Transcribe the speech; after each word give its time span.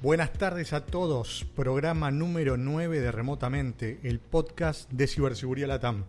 Buenas 0.00 0.32
tardes 0.32 0.72
a 0.72 0.86
todos, 0.86 1.44
programa 1.56 2.12
número 2.12 2.56
9 2.56 3.00
de 3.00 3.10
Remotamente, 3.10 3.98
el 4.04 4.20
podcast 4.20 4.88
de 4.92 5.08
Ciberseguridad 5.08 5.66
Latam. 5.66 6.04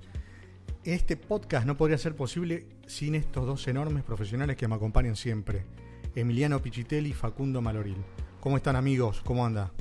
Este 0.84 1.18
podcast 1.18 1.66
no 1.66 1.76
podría 1.76 1.98
ser 1.98 2.16
posible 2.16 2.68
sin 2.86 3.16
estos 3.16 3.48
dos 3.48 3.68
enormes 3.68 4.04
profesionales 4.04 4.58
que 4.58 4.68
me 4.68 4.76
acompañan 4.76 5.16
siempre, 5.16 5.66
Emiliano 6.14 6.62
Pichitelli 6.62 7.10
y 7.10 7.14
Facundo 7.14 7.64
Maloril. 7.64 7.98
¿Cómo 8.40 8.58
están 8.58 8.76
amigos? 8.76 9.22
¿Cómo 9.26 9.44
anda? 9.44 9.72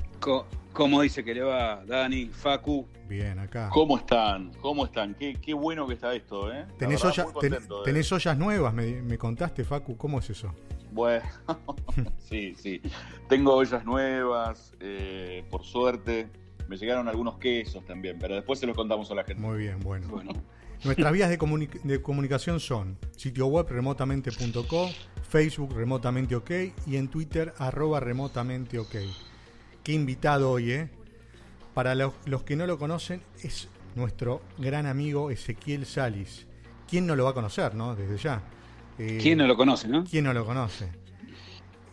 ¿Cómo 0.73 1.01
dice 1.01 1.23
que 1.23 1.33
le 1.33 1.41
va 1.41 1.83
Dani, 1.85 2.27
Facu? 2.27 2.87
Bien, 3.07 3.39
acá. 3.39 3.69
¿Cómo 3.71 3.97
están? 3.97 4.51
¿Cómo 4.61 4.85
están? 4.85 5.15
Qué, 5.15 5.33
qué 5.41 5.53
bueno 5.53 5.87
que 5.87 5.95
está 5.95 6.13
esto, 6.13 6.53
¿eh? 6.53 6.65
¿Tenés, 6.77 7.01
verdad, 7.03 7.25
olla- 7.27 7.39
ten- 7.39 7.67
tenés 7.83 8.11
ollas 8.11 8.37
nuevas? 8.37 8.73
Me, 8.73 9.01
me 9.01 9.17
contaste, 9.17 9.63
Facu, 9.63 9.97
¿cómo 9.97 10.19
es 10.19 10.29
eso? 10.29 10.53
Bueno, 10.91 11.23
sí, 12.29 12.53
sí. 12.55 12.81
Tengo 13.27 13.55
ollas 13.55 13.83
nuevas, 13.85 14.73
eh, 14.79 15.43
por 15.49 15.63
suerte. 15.63 16.29
Me 16.67 16.77
llegaron 16.77 17.07
algunos 17.07 17.37
quesos 17.39 17.83
también, 17.85 18.17
pero 18.19 18.35
después 18.35 18.59
se 18.59 18.67
los 18.67 18.75
contamos 18.75 19.09
a 19.09 19.15
la 19.15 19.23
gente. 19.23 19.41
Muy 19.41 19.57
bien, 19.57 19.79
bueno. 19.79 20.07
Bueno, 20.07 20.33
Nuestras 20.83 21.11
vías 21.13 21.29
de, 21.29 21.39
comuni- 21.39 21.81
de 21.81 22.01
comunicación 22.01 22.59
son 22.59 22.97
sitio 23.17 23.47
web 23.47 23.65
remotamente.co, 23.69 24.89
Facebook 25.27 25.73
remotamente 25.75 26.35
ok 26.35 26.51
y 26.85 26.97
en 26.97 27.07
Twitter 27.07 27.53
arroba 27.57 27.99
remotamente 27.99 28.77
ok. 28.77 28.95
Qué 29.89 29.95
invitado 29.95 30.51
hoy, 30.51 30.71
¿eh? 30.71 30.89
Para 31.73 31.95
los, 31.95 32.13
los 32.25 32.43
que 32.43 32.55
no 32.55 32.67
lo 32.67 32.77
conocen, 32.77 33.23
es 33.41 33.69
nuestro 33.95 34.43
gran 34.59 34.85
amigo 34.85 35.31
Ezequiel 35.31 35.87
Salis. 35.87 36.45
¿Quién 36.87 37.07
no 37.07 37.15
lo 37.15 37.23
va 37.23 37.31
a 37.31 37.33
conocer, 37.33 37.73
no? 37.73 37.95
Desde 37.95 38.17
ya. 38.17 38.43
Eh, 38.99 39.17
¿quién 39.19 39.39
no 39.39 39.47
lo 39.47 39.57
conoce, 39.57 39.87
no? 39.87 40.03
¿Quién 40.03 40.25
no 40.25 40.33
lo 40.35 40.45
conoce? 40.45 40.91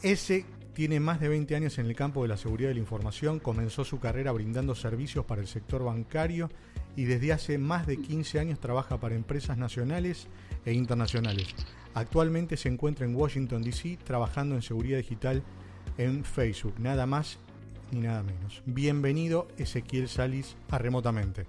Ese 0.02 0.44
tiene 0.74 1.00
más 1.00 1.20
de 1.20 1.30
20 1.30 1.56
años 1.56 1.78
en 1.78 1.86
el 1.86 1.96
campo 1.96 2.20
de 2.20 2.28
la 2.28 2.36
seguridad 2.36 2.68
de 2.68 2.74
la 2.74 2.80
información, 2.80 3.40
comenzó 3.40 3.82
su 3.82 3.98
carrera 3.98 4.30
brindando 4.30 4.74
servicios 4.74 5.24
para 5.24 5.40
el 5.40 5.46
sector 5.46 5.82
bancario 5.82 6.50
y 6.96 7.04
desde 7.04 7.32
hace 7.32 7.56
más 7.56 7.86
de 7.86 7.96
15 7.96 8.38
años 8.38 8.60
trabaja 8.60 9.00
para 9.00 9.14
empresas 9.14 9.56
nacionales 9.56 10.28
e 10.66 10.74
internacionales. 10.74 11.46
Actualmente 11.94 12.58
se 12.58 12.68
encuentra 12.68 13.06
en 13.06 13.16
Washington, 13.16 13.62
D.C. 13.62 13.96
trabajando 14.04 14.54
en 14.54 14.60
seguridad 14.60 14.98
digital 14.98 15.42
en 15.96 16.26
Facebook, 16.26 16.74
nada 16.78 17.06
más 17.06 17.38
ni 17.92 18.00
nada 18.00 18.22
menos. 18.22 18.62
Bienvenido 18.66 19.48
Ezequiel 19.58 20.08
Salis 20.08 20.56
a 20.70 20.78
Remotamente. 20.78 21.46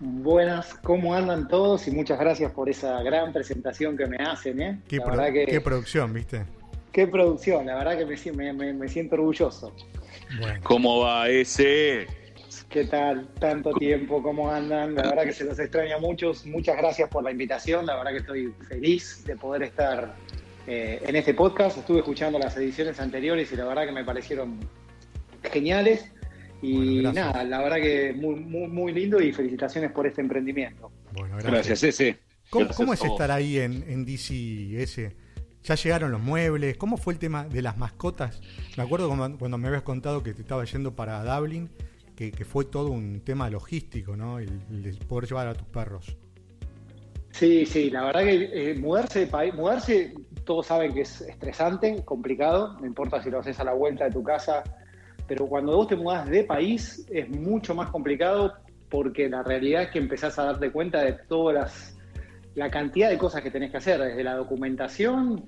Buenas, 0.00 0.74
¿cómo 0.82 1.14
andan 1.14 1.48
todos? 1.48 1.88
Y 1.88 1.90
muchas 1.90 2.18
gracias 2.20 2.52
por 2.52 2.68
esa 2.68 3.02
gran 3.02 3.32
presentación 3.32 3.96
que 3.96 4.06
me 4.06 4.16
hacen, 4.18 4.60
¿eh? 4.62 4.80
Qué, 4.86 4.98
la 4.98 5.04
pro- 5.04 5.16
verdad 5.16 5.32
que, 5.32 5.46
qué 5.46 5.60
producción, 5.60 6.12
¿viste? 6.12 6.44
qué 6.92 7.06
producción, 7.06 7.66
la 7.66 7.76
verdad 7.76 7.98
que 7.98 8.06
me, 8.06 8.32
me- 8.32 8.52
me- 8.52 8.72
me 8.74 8.88
siento 8.88 9.14
orgulloso. 9.16 9.74
Bueno. 10.40 10.60
¿Cómo 10.62 11.00
va 11.00 11.28
ese? 11.28 12.06
¿Qué 12.68 12.84
tal? 12.84 13.28
Tanto 13.40 13.72
tiempo, 13.72 14.22
¿cómo 14.22 14.50
andan? 14.50 14.94
La 14.94 15.02
verdad 15.02 15.24
que 15.24 15.32
se 15.32 15.44
los 15.44 15.58
extraña 15.58 15.96
a 15.96 16.00
muchos. 16.00 16.44
Muchas 16.46 16.76
gracias 16.76 17.08
por 17.08 17.22
la 17.24 17.30
invitación, 17.30 17.86
la 17.86 17.96
verdad 17.96 18.10
que 18.12 18.18
estoy 18.18 18.52
feliz 18.68 19.24
de 19.24 19.36
poder 19.36 19.62
estar 19.62 20.14
eh, 20.66 21.00
en 21.06 21.16
este 21.16 21.34
podcast. 21.34 21.78
Estuve 21.78 21.98
escuchando 22.00 22.38
las 22.38 22.56
ediciones 22.56 23.00
anteriores 23.00 23.50
y 23.52 23.56
la 23.56 23.64
verdad 23.64 23.86
que 23.86 23.92
me 23.92 24.04
parecieron 24.04 24.58
geniales. 25.42 26.12
Y 26.60 26.74
Bueno, 26.74 27.12
gracias. 27.12 27.26
nada, 27.26 27.44
la 27.44 27.58
verdad 27.60 27.76
que 27.76 28.12
muy, 28.14 28.34
muy, 28.36 28.68
muy 28.68 28.92
lindo 28.92 29.20
y 29.20 29.32
felicitaciones 29.32 29.92
por 29.92 30.06
este 30.06 30.20
emprendimiento. 30.20 30.90
Bueno, 31.12 31.36
Gracias, 31.38 31.82
ese. 31.84 32.18
¿Cómo, 32.50 32.64
Gracias 32.64 32.76
cómo 32.76 32.92
es 32.94 33.04
estar 33.04 33.30
ahí 33.30 33.58
en, 33.58 33.84
en 33.86 34.04
DCS? 34.04 35.12
¿Ya 35.62 35.74
llegaron 35.74 36.10
los 36.10 36.20
muebles? 36.20 36.76
¿Cómo 36.76 36.96
fue 36.96 37.12
el 37.12 37.18
tema 37.18 37.44
de 37.46 37.62
las 37.62 37.76
mascotas? 37.76 38.40
Me 38.76 38.82
acuerdo 38.82 39.08
cuando, 39.08 39.38
cuando 39.38 39.58
me 39.58 39.68
habías 39.68 39.82
contado 39.82 40.22
que 40.22 40.32
te 40.34 40.42
estaba 40.42 40.64
yendo 40.64 40.94
para 40.96 41.22
Dublin, 41.22 41.68
que, 42.16 42.32
que 42.32 42.44
fue 42.44 42.64
todo 42.64 42.90
un 42.90 43.20
tema 43.20 43.50
logístico, 43.50 44.16
¿no? 44.16 44.38
El, 44.38 44.48
el 44.70 44.82
de 44.82 44.92
poder 45.04 45.28
llevar 45.28 45.46
a 45.48 45.54
tus 45.54 45.68
perros. 45.68 46.16
Sí, 47.30 47.66
sí, 47.66 47.90
la 47.90 48.04
verdad 48.04 48.22
que 48.22 48.70
eh, 48.70 48.74
mudarse 48.74 49.20
de 49.20 49.26
país, 49.28 49.54
mudarse, 49.54 50.14
todos 50.44 50.66
saben 50.66 50.92
que 50.94 51.02
es 51.02 51.20
estresante, 51.20 52.02
complicado, 52.04 52.76
no 52.80 52.86
importa 52.86 53.22
si 53.22 53.30
lo 53.30 53.38
haces 53.38 53.60
a 53.60 53.64
la 53.64 53.74
vuelta 53.74 54.06
de 54.06 54.10
tu 54.10 54.24
casa, 54.24 54.64
pero 55.28 55.46
cuando 55.46 55.76
vos 55.76 55.86
te 55.86 55.94
mudás 55.94 56.28
de 56.28 56.42
país 56.42 57.06
es 57.10 57.28
mucho 57.28 57.74
más 57.74 57.90
complicado 57.90 58.54
porque 58.88 59.28
la 59.28 59.42
realidad 59.42 59.82
es 59.82 59.90
que 59.90 59.98
empezás 59.98 60.38
a 60.38 60.44
darte 60.44 60.70
cuenta 60.72 61.02
de 61.04 61.12
todas 61.28 61.54
las, 61.54 61.98
la 62.54 62.70
cantidad 62.70 63.10
de 63.10 63.18
cosas 63.18 63.42
que 63.42 63.50
tenés 63.50 63.70
que 63.70 63.76
hacer, 63.76 64.00
desde 64.00 64.24
la 64.24 64.34
documentación 64.34 65.44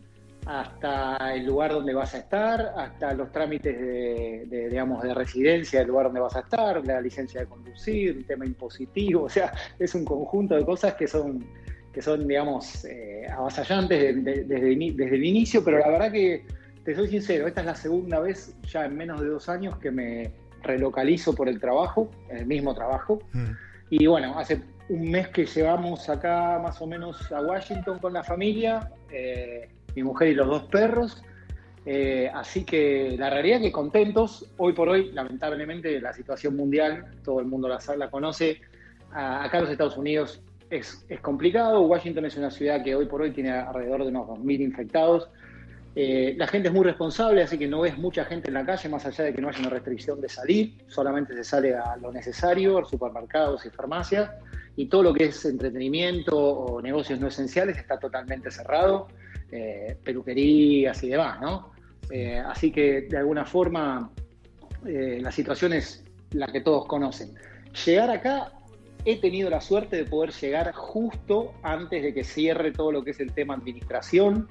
hasta 0.46 1.34
el 1.34 1.46
lugar 1.46 1.72
donde 1.72 1.92
vas 1.94 2.14
a 2.14 2.18
estar, 2.18 2.72
hasta 2.76 3.12
los 3.14 3.30
trámites 3.30 3.78
de, 3.78 4.44
de, 4.46 4.68
digamos, 4.68 5.02
de 5.02 5.14
residencia 5.14 5.80
del 5.80 5.88
lugar 5.88 6.06
donde 6.06 6.20
vas 6.20 6.36
a 6.36 6.41
estar, 6.41 6.84
la 6.86 7.00
licencia 7.00 7.41
de 7.41 7.47
conducir, 7.47 8.16
el 8.16 8.26
tema 8.26 8.47
impositivo, 8.47 9.24
o 9.24 9.28
sea, 9.28 9.52
es 9.78 9.94
un 9.94 10.04
conjunto 10.04 10.54
de 10.56 10.64
cosas 10.64 10.94
que 10.94 11.06
son, 11.06 11.44
que 11.92 12.02
son 12.02 12.26
digamos, 12.26 12.84
eh, 12.84 13.26
avasallantes 13.30 13.98
de- 14.00 14.14
de- 14.14 14.44
desde, 14.44 14.76
desde 14.94 15.16
el 15.16 15.24
inicio, 15.24 15.62
pero 15.64 15.78
la 15.78 15.88
verdad 15.88 16.12
que, 16.12 16.44
te 16.84 16.94
soy 16.94 17.08
sincero, 17.08 17.46
esta 17.46 17.60
es 17.60 17.66
la 17.66 17.74
segunda 17.74 18.20
vez 18.20 18.54
ya 18.62 18.84
en 18.86 18.96
menos 18.96 19.20
de 19.20 19.28
dos 19.28 19.48
años 19.48 19.76
que 19.78 19.91
me 19.91 20.32
relocalizo 20.62 21.34
por 21.34 21.48
el 21.48 21.58
trabajo, 21.60 22.10
el 22.30 22.46
mismo 22.46 22.74
trabajo, 22.74 23.20
Mm. 23.32 23.50
y 23.91 24.06
bueno, 24.06 24.38
hace 24.38 24.60
un 24.88 25.10
mes 25.10 25.28
que 25.28 25.46
llevamos 25.46 26.08
acá 26.08 26.58
más 26.62 26.80
o 26.82 26.86
menos 26.86 27.30
a 27.32 27.41
Washington 27.41 27.98
con 27.98 28.12
la 28.12 28.22
familia, 28.24 28.91
eh, 29.10 29.68
mi 29.94 30.02
mujer 30.02 30.28
y 30.28 30.34
los 30.34 30.46
dos 30.48 30.64
perros. 30.64 31.22
Eh, 31.86 32.30
así 32.34 32.64
que 32.64 33.16
la 33.18 33.30
realidad 33.30 33.58
es 33.58 33.64
que 33.66 33.72
contentos. 33.72 34.47
Hoy 34.58 34.72
por 34.74 34.88
hoy, 34.91 35.12
lamentablemente, 35.12 35.98
la 36.00 36.12
situación 36.12 36.54
mundial, 36.56 37.06
todo 37.24 37.41
el 37.41 37.47
mundo 37.47 37.68
la, 37.68 37.80
sabe, 37.80 37.98
la 37.98 38.10
conoce. 38.10 38.60
A- 39.12 39.44
acá 39.44 39.58
en 39.58 39.62
los 39.64 39.72
Estados 39.72 39.97
Unidos 39.97 40.42
es, 40.68 41.04
es 41.08 41.20
complicado. 41.20 41.80
Washington 41.82 42.26
es 42.26 42.36
una 42.36 42.50
ciudad 42.50 42.84
que 42.84 42.94
hoy 42.94 43.06
por 43.06 43.22
hoy 43.22 43.30
tiene 43.32 43.50
alrededor 43.52 44.02
de 44.02 44.08
unos 44.08 44.26
2.000 44.28 44.60
infectados. 44.60 45.28
Eh, 45.97 46.34
la 46.37 46.47
gente 46.47 46.69
es 46.69 46.75
muy 46.75 46.84
responsable, 46.84 47.43
así 47.43 47.59
que 47.59 47.67
no 47.67 47.81
ves 47.81 47.99
mucha 47.99 48.25
gente 48.25 48.49
en 48.49 48.55
la 48.55 48.65
calle, 48.65 48.89
más 48.89 49.05
allá 49.06 49.25
de 49.25 49.34
que 49.34 49.41
no 49.41 49.49
haya 49.49 49.59
una 49.59 49.71
restricción 49.71 50.21
de 50.21 50.28
salir, 50.28 50.78
solamente 50.87 51.34
se 51.34 51.43
sale 51.43 51.75
a 51.75 51.97
lo 51.97 52.12
necesario, 52.12 52.84
supermercados 52.84 53.67
y 53.67 53.71
farmacias, 53.71 54.31
y 54.77 54.87
todo 54.87 55.03
lo 55.03 55.12
que 55.12 55.25
es 55.25 55.45
entretenimiento 55.45 56.39
o 56.39 56.81
negocios 56.81 57.19
no 57.19 57.27
esenciales 57.27 57.77
está 57.77 57.99
totalmente 57.99 58.51
cerrado, 58.53 59.09
eh, 59.51 59.97
peluquerías 60.05 61.03
y 61.03 61.09
demás, 61.09 61.41
¿no? 61.41 61.73
Eh, 62.11 62.39
así 62.39 62.71
que 62.71 63.03
de 63.03 63.17
alguna 63.17 63.45
forma 63.45 64.11
la 64.83 65.31
situación 65.31 65.75
es 65.75 66.03
la 66.31 66.47
que 66.47 66.62
todos 66.62 66.87
conocen. 66.87 67.34
Llegar 67.84 68.09
acá, 68.09 68.51
he 69.05 69.21
tenido 69.21 69.51
la 69.51 69.61
suerte 69.61 69.97
de 69.97 70.05
poder 70.07 70.31
llegar 70.33 70.72
justo 70.72 71.53
antes 71.62 72.03
de 72.03 72.15
que 72.15 72.25
cierre 72.25 72.72
todo 72.72 72.91
lo 72.91 73.05
que 73.05 73.10
es 73.10 73.21
el 73.21 73.33
tema 73.33 73.53
administración, 73.53 74.48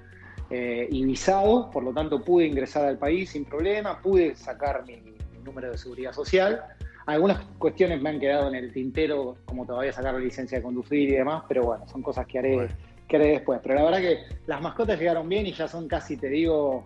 eh, 0.50 0.88
y 0.90 1.04
visado, 1.06 1.70
por 1.72 1.84
lo 1.84 1.94
tanto 1.94 2.24
pude 2.24 2.46
ingresar 2.48 2.86
al 2.86 2.98
país 2.98 3.30
sin 3.32 3.46
problema, 3.46 4.02
pude 4.02 4.36
sacar 4.36 4.84
mi, 4.86 4.96
mi 4.98 5.44
número 5.44 5.72
de 5.72 5.78
seguridad 5.78 6.14
social. 6.14 6.64
Algunas 7.06 7.40
cuestiones 7.58 8.02
me 8.02 8.10
han 8.12 8.20
quedado 8.20 8.50
en 8.50 8.56
el 8.56 8.72
tintero, 8.72 9.38
como 9.46 9.66
todavía 9.66 9.92
sacar 9.92 10.14
la 10.14 10.20
licencia 10.20 10.58
de 10.60 10.64
conducir 10.64 11.10
y 11.10 11.14
demás, 11.14 11.44
pero 11.48 11.64
bueno, 11.64 11.88
son 11.88 12.02
cosas 12.04 12.28
que 12.28 12.40
haré, 12.40 12.56
Bueno. 12.56 12.74
que 13.08 13.16
haré 13.16 13.28
después. 13.32 13.60
Pero 13.64 13.76
la 13.76 13.84
verdad 13.84 14.00
que 14.00 14.20
las 14.46 14.62
mascotas 14.62 15.00
llegaron 15.00 15.28
bien 15.28 15.48
y 15.48 15.54
ya 15.54 15.68
son 15.68 15.88
casi, 15.88 16.18
te 16.18 16.30
digo, 16.30 16.86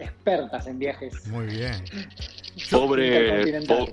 expertas 0.00 0.66
en 0.66 0.78
viajes. 0.80 1.26
Muy 1.28 1.46
bien. 1.46 1.72
Pobre, 2.70 3.62
po- 3.66 3.86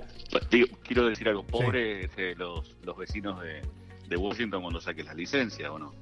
digo, 0.50 0.66
quiero 0.82 1.06
decir 1.06 1.28
algo, 1.28 1.44
pobre 1.44 2.04
este, 2.04 2.34
los, 2.34 2.76
los 2.84 2.96
vecinos 2.96 3.40
de, 3.42 3.60
de 4.08 4.16
Washington 4.16 4.62
cuando 4.62 4.80
saques 4.80 5.04
la 5.06 5.14
licencia, 5.14 5.72
¿o 5.72 5.78
no? 5.78 5.92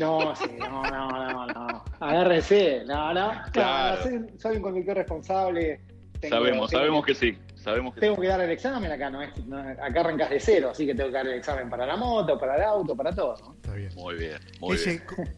No, 0.00 0.34
sí, 0.34 0.50
no, 0.58 0.82
no, 0.82 1.08
no, 1.10 1.46
no. 1.46 1.84
Agárrese, 2.00 2.82
no, 2.86 3.12
no. 3.12 3.32
Claro. 3.52 4.02
soy, 4.38 4.56
un 4.56 4.62
conductor 4.62 4.96
responsable. 4.96 5.80
tengo- 6.20 6.36
sabemos, 6.36 6.70
tengo- 6.70 6.80
sabemos 6.82 7.06
que 7.06 7.14
sí, 7.14 7.38
Sabemos 7.54 7.94
que 7.94 8.00
tengo 8.00 8.18
que 8.20 8.26
dar 8.28 8.40
el 8.40 8.50
examen 8.50 8.90
acá, 8.90 9.10
no 9.10 9.20
es, 9.22 9.36
no- 9.46 9.58
acá 9.58 10.00
arrancas 10.00 10.30
de 10.30 10.40
cero, 10.40 10.70
así 10.70 10.86
que 10.86 10.94
tengo 10.94 11.08
que 11.10 11.14
dar 11.16 11.26
el 11.26 11.34
examen 11.34 11.68
para 11.68 11.84
la 11.86 11.96
moto, 11.96 12.38
para 12.38 12.56
el 12.56 12.62
auto, 12.62 12.96
para 12.96 13.12
todo. 13.14 13.34
¿no? 13.42 13.54
Está 13.54 13.74
bien. 13.74 13.90
Muy 13.94 14.14
bien, 14.16 14.38
muy 14.60 14.76
Ese- 14.76 14.90
bien. 15.16 15.34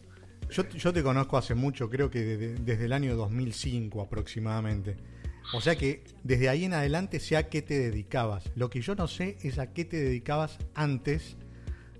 yo, 0.49 0.63
yo 0.69 0.93
te 0.93 1.03
conozco 1.03 1.37
hace 1.37 1.53
mucho, 1.55 1.89
creo 1.89 2.09
que 2.09 2.19
de- 2.19 2.55
desde 2.55 2.85
el 2.85 2.93
año 2.93 3.15
2005 3.17 4.01
aproximadamente. 4.01 4.95
O 5.53 5.59
sea 5.59 5.75
que 5.75 6.03
desde 6.23 6.47
ahí 6.47 6.63
en 6.63 6.73
adelante 6.73 7.19
sé 7.19 7.35
a 7.35 7.49
qué 7.49 7.61
te 7.61 7.77
dedicabas. 7.77 8.49
Lo 8.55 8.69
que 8.69 8.79
yo 8.81 8.95
no 8.95 9.07
sé 9.07 9.37
es 9.43 9.59
a 9.59 9.73
qué 9.73 9.83
te 9.83 9.97
dedicabas 9.97 10.57
antes, 10.75 11.35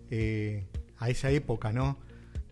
eh, 0.10 0.66
a 1.00 1.10
esa 1.10 1.30
época, 1.32 1.74
¿no? 1.74 1.98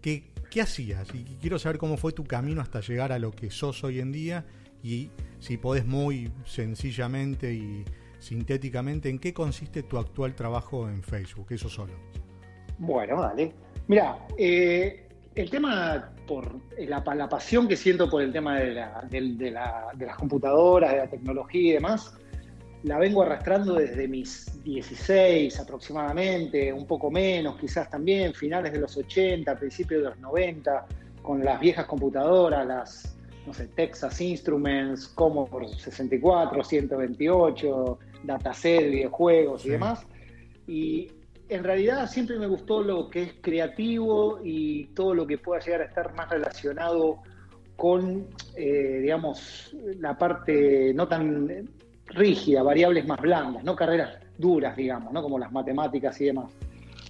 ¿Qué, 0.01 0.31
¿Qué 0.49 0.61
hacías? 0.61 1.07
Y 1.13 1.23
quiero 1.39 1.59
saber 1.59 1.77
cómo 1.77 1.97
fue 1.97 2.11
tu 2.11 2.23
camino 2.25 2.61
hasta 2.61 2.81
llegar 2.81 3.11
a 3.11 3.19
lo 3.19 3.31
que 3.31 3.49
sos 3.51 3.83
hoy 3.83 3.99
en 3.99 4.11
día 4.11 4.45
y 4.83 5.09
si 5.39 5.57
podés 5.57 5.85
muy 5.85 6.31
sencillamente 6.45 7.53
y 7.53 7.85
sintéticamente, 8.19 9.09
¿en 9.09 9.19
qué 9.19 9.33
consiste 9.33 9.83
tu 9.83 9.97
actual 9.97 10.35
trabajo 10.35 10.87
en 10.89 11.03
Facebook? 11.03 11.47
Eso 11.51 11.69
solo. 11.69 11.93
Bueno, 12.77 13.21
dale. 13.21 13.53
Mira, 13.87 14.17
eh, 14.37 15.07
el 15.35 15.49
tema 15.49 16.11
por 16.27 16.55
la, 16.77 17.03
la 17.15 17.29
pasión 17.29 17.67
que 17.67 17.75
siento 17.75 18.09
por 18.09 18.21
el 18.21 18.31
tema 18.31 18.59
de, 18.59 18.73
la- 18.73 19.07
del- 19.09 19.37
de 19.37 19.51
la- 19.51 19.87
de 19.95 20.05
las 20.05 20.15
computadoras, 20.17 20.91
de 20.91 20.97
la 20.97 21.07
tecnología 21.09 21.69
y 21.69 21.71
demás, 21.73 22.13
la 22.83 22.97
vengo 22.97 23.21
arrastrando 23.21 23.75
desde 23.75 24.07
mis 24.07 24.63
16 24.63 25.59
aproximadamente, 25.59 26.73
un 26.73 26.87
poco 26.87 27.11
menos, 27.11 27.59
quizás 27.59 27.89
también, 27.89 28.33
finales 28.33 28.73
de 28.73 28.79
los 28.79 28.97
80, 28.97 29.55
principios 29.55 30.03
de 30.03 30.09
los 30.09 30.19
90, 30.19 30.85
con 31.21 31.43
las 31.43 31.59
viejas 31.59 31.85
computadoras, 31.85 32.65
las, 32.65 33.17
no 33.45 33.53
sé, 33.53 33.67
Texas 33.67 34.19
Instruments, 34.19 35.07
Commodore 35.09 35.67
64, 35.67 36.63
128, 36.63 37.99
dataset, 38.23 38.89
videojuegos 38.89 39.65
y 39.65 39.69
demás. 39.69 40.05
Y 40.67 41.11
en 41.49 41.63
realidad 41.63 42.09
siempre 42.09 42.39
me 42.39 42.47
gustó 42.47 42.81
lo 42.81 43.09
que 43.09 43.23
es 43.23 43.33
creativo 43.41 44.39
y 44.43 44.85
todo 44.95 45.13
lo 45.13 45.27
que 45.27 45.37
pueda 45.37 45.61
llegar 45.61 45.81
a 45.81 45.85
estar 45.85 46.15
más 46.15 46.29
relacionado 46.29 47.19
con, 47.75 48.27
eh, 48.55 48.99
digamos, 49.01 49.75
la 49.99 50.17
parte 50.17 50.93
no 50.93 51.07
tan 51.07 51.67
rígida, 52.13 52.63
variables 52.63 53.05
más 53.07 53.19
blandas, 53.21 53.63
no 53.63 53.75
carreras 53.75 54.15
duras, 54.37 54.75
digamos, 54.75 55.11
¿no? 55.13 55.21
como 55.21 55.37
las 55.39 55.51
matemáticas 55.51 56.19
y 56.21 56.25
demás. 56.25 56.51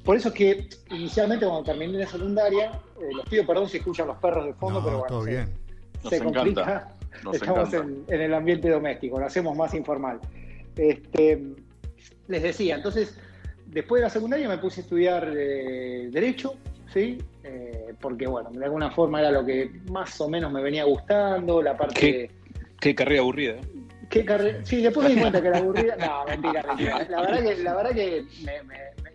Por 0.04 0.16
eso 0.18 0.30
es 0.30 0.34
que 0.34 0.70
inicialmente 0.90 1.46
cuando 1.46 1.64
terminé 1.64 1.98
la 2.00 2.08
secundaria, 2.08 2.72
eh, 3.00 3.10
les 3.16 3.26
pido 3.30 3.46
perdón 3.46 3.70
si 3.70 3.78
escuchan 3.78 4.08
los 4.08 4.18
perros 4.18 4.46
de 4.46 4.54
fondo, 4.54 4.80
No, 4.80 4.86
pero 4.86 4.98
bueno, 5.00 5.08
todo 5.14 5.24
se- 5.26 5.30
bien. 5.32 5.54
Nos 6.04 6.10
se 6.10 6.16
encanta. 6.18 6.40
complica. 6.40 6.88
Nos 7.24 7.36
Estamos 7.42 7.74
en, 7.74 8.04
en 8.08 8.22
el 8.22 8.34
ambiente 8.34 8.70
doméstico, 8.70 9.20
lo 9.20 9.26
hacemos 9.26 9.56
más 9.56 9.74
informal. 9.74 10.20
Este, 10.76 11.44
les 12.28 12.42
decía, 12.44 12.76
entonces, 12.76 13.18
después 13.68 14.00
de 14.02 14.08
la 14.08 14.10
secundaria 14.10 14.48
me 14.50 14.58
puse 14.58 14.82
a 14.82 14.84
estudiar 14.84 15.32
eh, 15.36 16.10
Derecho, 16.12 16.56
¿sí? 16.92 17.18
Eh, 17.44 17.94
porque, 18.00 18.26
bueno, 18.28 18.50
de 18.52 18.64
alguna 18.66 18.90
forma 18.92 19.20
era 19.20 19.30
lo 19.32 19.46
que 19.46 19.70
más 19.92 20.20
o 20.22 20.30
menos 20.30 20.52
me 20.52 20.62
venía 20.62 20.84
gustando, 20.86 21.62
la 21.62 21.78
parte... 21.78 21.94
¿Qué? 22.00 22.12
de- 22.14 22.32
Qué 22.80 22.96
carrera 22.96 23.22
aburrida. 23.22 23.56
¿Qué 24.12 24.26
carre- 24.26 24.64
Sí, 24.66 24.82
después 24.82 25.08
me 25.08 25.16
di 25.16 25.22
cuenta 25.22 25.42
que 25.42 25.48
era 25.48 25.58
aburrida. 25.58 25.96
No, 25.96 26.26
mentira, 26.28 26.64
mentira. 26.68 27.08
La 27.10 27.22
verdad 27.22 27.44
que, 27.44 27.56
la 27.64 27.76
verdad 27.76 27.92
que 27.92 28.26
me- 28.44 28.62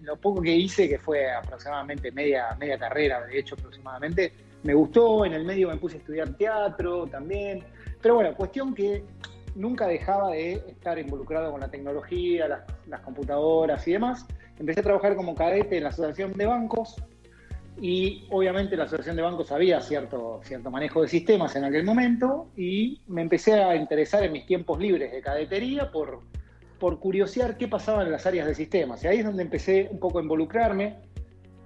lo 0.02 0.16
poco 0.16 0.40
que 0.40 0.54
hice, 0.54 0.88
que 0.88 0.98
fue 0.98 1.30
aproximadamente 1.32 2.10
media, 2.12 2.56
media 2.58 2.78
carrera, 2.78 3.24
de 3.26 3.38
hecho 3.38 3.54
aproximadamente, 3.56 4.32
me 4.62 4.72
gustó. 4.74 5.24
En 5.24 5.32
el 5.34 5.44
medio 5.44 5.68
me 5.68 5.76
puse 5.76 5.96
a 5.96 5.98
estudiar 5.98 6.28
teatro 6.34 7.06
también. 7.06 7.62
Pero 8.00 8.14
bueno, 8.16 8.34
cuestión 8.34 8.74
que 8.74 9.02
nunca 9.54 9.86
dejaba 9.86 10.30
de 10.32 10.52
estar 10.68 10.98
involucrado 10.98 11.50
con 11.50 11.60
la 11.60 11.68
tecnología, 11.70 12.46
las, 12.48 12.60
las 12.88 13.00
computadoras 13.00 13.86
y 13.88 13.92
demás. 13.92 14.26
Empecé 14.58 14.80
a 14.80 14.82
trabajar 14.84 15.16
como 15.16 15.34
cadete 15.34 15.76
en 15.78 15.82
la 15.84 15.88
Asociación 15.90 16.32
de 16.32 16.46
Bancos 16.46 16.96
y 17.80 18.24
obviamente 18.30 18.76
la 18.76 18.84
Asociación 18.84 19.16
de 19.16 19.22
Bancos 19.22 19.52
había 19.52 19.80
cierto, 19.80 20.40
cierto 20.42 20.70
manejo 20.70 21.02
de 21.02 21.08
sistemas 21.08 21.54
en 21.56 21.64
aquel 21.64 21.84
momento 21.84 22.48
y 22.56 23.00
me 23.08 23.20
empecé 23.20 23.52
a 23.54 23.76
interesar 23.76 24.24
en 24.24 24.32
mis 24.32 24.46
tiempos 24.46 24.78
libres 24.78 25.12
de 25.12 25.20
cadetería 25.20 25.90
por, 25.90 26.20
por 26.78 26.98
curiosear 26.98 27.58
qué 27.58 27.68
pasaba 27.68 28.02
en 28.02 28.10
las 28.10 28.24
áreas 28.24 28.46
de 28.46 28.54
sistemas. 28.54 29.04
Y 29.04 29.08
ahí 29.08 29.18
es 29.18 29.26
donde 29.26 29.42
empecé 29.42 29.88
un 29.90 29.98
poco 29.98 30.18
a 30.18 30.22
involucrarme 30.22 30.96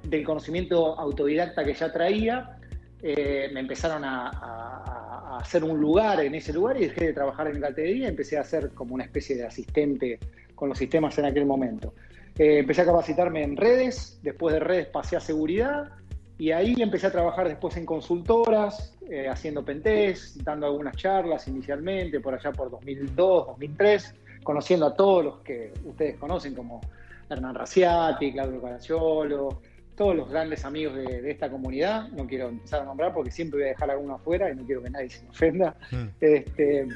del 0.02 0.24
conocimiento 0.24 0.98
autodidacta 0.98 1.64
que 1.64 1.74
ya 1.74 1.92
traía. 1.92 2.58
Eh, 3.02 3.48
me 3.52 3.60
empezaron 3.60 4.04
a, 4.04 5.38
hacer 5.38 5.62
un 5.64 5.80
lugar 5.80 6.20
en 6.20 6.34
ese 6.34 6.52
lugar 6.52 6.76
y 6.76 6.80
dejé 6.80 7.06
de 7.06 7.12
trabajar 7.14 7.46
en 7.46 7.60
cadetería 7.60 8.06
y 8.06 8.08
empecé 8.08 8.36
a 8.36 8.44
ser 8.44 8.70
como 8.70 8.94
una 8.94 9.04
especie 9.04 9.36
de 9.36 9.46
asistente 9.46 10.18
con 10.54 10.68
los 10.68 10.76
sistemas 10.76 11.16
en 11.18 11.24
aquel 11.24 11.46
momento. 11.46 11.94
Eh, 12.36 12.58
empecé 12.58 12.82
a 12.82 12.84
capacitarme 12.84 13.42
en 13.42 13.56
redes, 13.56 14.18
después 14.22 14.52
de 14.52 14.60
redes 14.60 14.86
pasé 14.88 15.16
a 15.16 15.20
seguridad 15.20 15.99
y 16.40 16.52
ahí 16.52 16.74
empecé 16.78 17.06
a 17.06 17.12
trabajar 17.12 17.46
después 17.46 17.76
en 17.76 17.84
consultoras, 17.84 18.96
eh, 19.10 19.28
haciendo 19.28 19.62
pentest, 19.62 20.38
dando 20.38 20.68
algunas 20.68 20.96
charlas 20.96 21.46
inicialmente, 21.48 22.18
por 22.18 22.32
allá 22.32 22.50
por 22.50 22.70
2002, 22.70 23.48
2003, 23.48 24.14
conociendo 24.42 24.86
a 24.86 24.96
todos 24.96 25.22
los 25.22 25.40
que 25.40 25.70
ustedes 25.84 26.16
conocen, 26.16 26.54
como 26.54 26.80
Hernán 27.28 27.54
Raciati, 27.56 28.32
Claudio 28.32 28.62
Caracciolo, 28.62 29.60
todos 29.94 30.16
los 30.16 30.30
grandes 30.30 30.64
amigos 30.64 30.96
de, 30.96 31.20
de 31.20 31.30
esta 31.30 31.50
comunidad. 31.50 32.08
No 32.08 32.26
quiero 32.26 32.48
empezar 32.48 32.80
a 32.80 32.84
nombrar 32.86 33.12
porque 33.12 33.30
siempre 33.30 33.58
voy 33.58 33.66
a 33.66 33.72
dejar 33.72 33.90
alguno 33.90 34.14
afuera 34.14 34.50
y 34.50 34.56
no 34.56 34.64
quiero 34.64 34.82
que 34.82 34.88
nadie 34.88 35.10
se 35.10 35.22
me 35.24 35.28
ofenda. 35.28 35.76
Mm. 35.90 36.06
Este, 36.22 36.88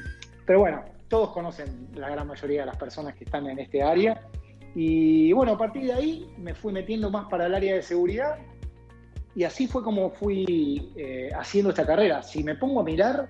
pero 0.47 0.61
bueno, 0.61 0.83
todos 1.07 1.29
conocen 1.29 1.87
la 1.93 2.09
gran 2.09 2.25
mayoría 2.25 2.61
de 2.61 2.65
las 2.65 2.77
personas 2.77 3.13
que 3.13 3.25
están 3.25 3.45
en 3.45 3.59
este 3.59 3.83
área. 3.83 4.19
Y 4.73 5.31
bueno, 5.33 5.51
a 5.51 5.57
partir 5.59 5.85
de 5.85 5.93
ahí 5.93 6.33
me 6.39 6.55
fui 6.55 6.73
metiendo 6.73 7.11
más 7.11 7.27
para 7.29 7.45
el 7.45 7.53
área 7.53 7.75
de 7.75 7.83
seguridad 7.83 8.39
y 9.35 9.43
así 9.43 9.67
fue 9.67 9.83
como 9.83 10.11
fui 10.11 10.91
eh, 10.95 11.29
haciendo 11.37 11.69
esta 11.69 11.85
carrera. 11.85 12.23
Si 12.23 12.43
me 12.43 12.55
pongo 12.55 12.79
a 12.79 12.83
mirar 12.83 13.29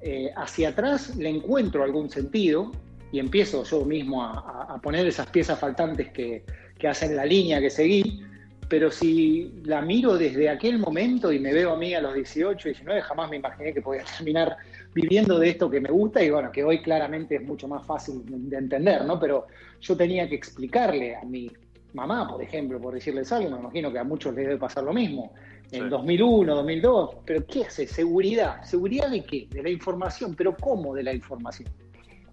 eh, 0.00 0.30
hacia 0.36 0.68
atrás, 0.68 1.16
le 1.16 1.28
encuentro 1.28 1.82
algún 1.82 2.08
sentido 2.08 2.70
y 3.10 3.18
empiezo 3.18 3.64
yo 3.64 3.84
mismo 3.84 4.22
a, 4.22 4.80
poner 4.82 5.06
esas 5.06 5.26
piezas 5.28 5.58
faltantes 5.58 6.10
que, 6.10 6.44
que 6.78 6.88
hacen 6.88 7.16
la 7.16 7.24
línea 7.24 7.60
que 7.60 7.70
seguí. 7.70 8.22
Pero 8.68 8.90
si 8.90 9.52
la 9.64 9.82
miro 9.82 10.16
desde 10.16 10.48
aquel 10.48 10.78
momento 10.78 11.32
y 11.32 11.38
me 11.38 11.52
veo 11.52 11.72
a 11.72 11.76
mí 11.76 11.92
a 11.92 12.00
los 12.00 12.14
18, 12.14 12.68
19, 12.68 13.02
jamás 13.02 13.28
me 13.28 13.36
imaginé 13.36 13.74
que 13.74 13.82
podía 13.82 14.04
terminar 14.16 14.56
viviendo 14.94 15.40
de 15.40 15.50
esto 15.50 15.68
que 15.68 15.80
me 15.80 15.90
gusta 15.90 16.22
y 16.22 16.30
bueno, 16.30 16.52
que 16.52 16.62
hoy 16.62 16.80
claramente 16.80 17.34
es 17.34 17.42
mucho 17.42 17.66
más 17.66 17.84
fácil 17.84 18.22
de 18.24 18.56
entender, 18.56 19.04
¿no? 19.04 19.18
Pero 19.18 19.48
yo 19.80 19.96
tenía 19.96 20.28
que 20.28 20.36
explicarle 20.36 21.16
a 21.16 21.24
mi 21.24 21.50
mamá, 21.94 22.28
por 22.28 22.42
ejemplo, 22.42 22.80
por 22.80 22.94
decirles 22.94 23.30
algo, 23.32 23.50
me 23.50 23.58
imagino 23.58 23.92
que 23.92 23.98
a 23.98 24.04
muchos 24.04 24.34
les 24.34 24.46
debe 24.46 24.58
pasar 24.58 24.84
lo 24.84 24.92
mismo, 24.92 25.32
en 25.70 25.84
Sí. 25.84 25.88
2001, 25.88 26.54
2002, 26.54 27.16
pero 27.24 27.46
¿qué 27.46 27.64
hace? 27.64 27.86
Seguridad. 27.86 28.62
¿Seguridad 28.62 29.10
de 29.10 29.24
qué? 29.24 29.46
De 29.50 29.62
la 29.62 29.70
información, 29.70 30.34
pero 30.34 30.54
¿cómo 30.56 30.94
de 30.94 31.02
la 31.02 31.12
información? 31.12 31.68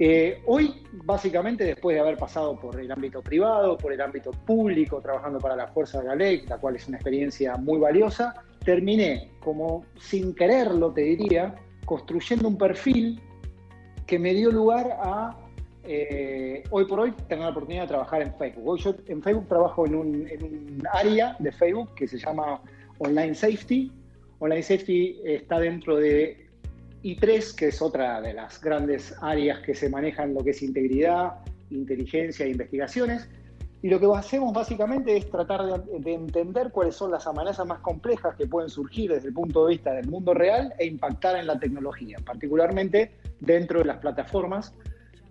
Eh, 0.01 0.41
hoy, 0.45 0.81
básicamente, 1.03 1.65
después 1.65 1.93
de 1.93 1.99
haber 1.99 2.17
pasado 2.17 2.57
por 2.57 2.79
el 2.79 2.89
ámbito 2.89 3.21
privado, 3.21 3.77
por 3.77 3.91
el 3.91 3.99
ámbito 3.99 4.31
público, 4.31 5.01
trabajando 5.01 5.39
para 5.39 5.57
la 5.57 5.67
Fuerza 5.67 5.99
de 6.01 6.07
la 6.07 6.15
Ley, 6.15 6.43
la 6.47 6.57
cual 6.57 6.77
es 6.77 6.87
una 6.87 6.97
experiencia 6.97 7.55
muy 7.57 7.79
valiosa, 7.79 8.33
terminé, 8.63 9.31
como 9.41 9.83
sin 9.99 10.33
quererlo, 10.33 10.93
te 10.93 11.01
diría, 11.01 11.53
construyendo 11.85 12.47
un 12.47 12.57
perfil 12.57 13.21
que 14.05 14.17
me 14.17 14.33
dio 14.33 14.51
lugar 14.51 14.97
a, 15.01 15.37
eh, 15.91 16.63
hoy 16.69 16.85
por 16.85 16.99
hoy, 16.99 17.11
tener 17.27 17.45
la 17.45 17.49
oportunidad 17.49 17.81
de 17.81 17.87
trabajar 17.87 18.21
en 18.21 18.31
Facebook. 18.35 18.67
Hoy 18.67 18.79
yo 18.79 18.93
en 19.07 19.23
Facebook 19.23 19.47
trabajo 19.47 19.87
en 19.87 19.95
un, 19.95 20.27
en 20.27 20.43
un 20.43 20.83
área 20.93 21.35
de 21.39 21.51
Facebook 21.51 21.95
que 21.95 22.07
se 22.07 22.19
llama 22.19 22.61
Online 22.99 23.33
Safety. 23.33 23.91
Online 24.37 24.61
Safety 24.61 25.19
está 25.25 25.57
dentro 25.57 25.97
de 25.97 26.47
I3, 27.03 27.55
que 27.55 27.69
es 27.69 27.81
otra 27.81 28.21
de 28.21 28.33
las 28.33 28.61
grandes 28.61 29.15
áreas 29.19 29.61
que 29.61 29.73
se 29.73 29.89
manejan 29.89 30.35
lo 30.35 30.43
que 30.43 30.51
es 30.51 30.61
integridad, 30.61 31.39
inteligencia 31.71 32.45
e 32.45 32.49
investigaciones. 32.49 33.27
Y 33.81 33.89
lo 33.89 33.99
que 33.99 34.05
hacemos 34.15 34.53
básicamente 34.53 35.17
es 35.17 35.27
tratar 35.31 35.65
de, 35.65 35.99
de 36.01 36.13
entender 36.13 36.69
cuáles 36.71 36.93
son 36.93 37.09
las 37.09 37.25
amenazas 37.25 37.65
más 37.65 37.79
complejas 37.79 38.35
que 38.35 38.45
pueden 38.45 38.69
surgir 38.69 39.11
desde 39.11 39.29
el 39.29 39.33
punto 39.33 39.65
de 39.65 39.71
vista 39.71 39.93
del 39.93 40.07
mundo 40.07 40.35
real 40.35 40.71
e 40.77 40.85
impactar 40.85 41.35
en 41.37 41.47
la 41.47 41.57
tecnología, 41.57 42.17
particularmente 42.23 43.11
dentro 43.39 43.79
de 43.79 43.85
las 43.85 43.97
plataformas 43.97 44.75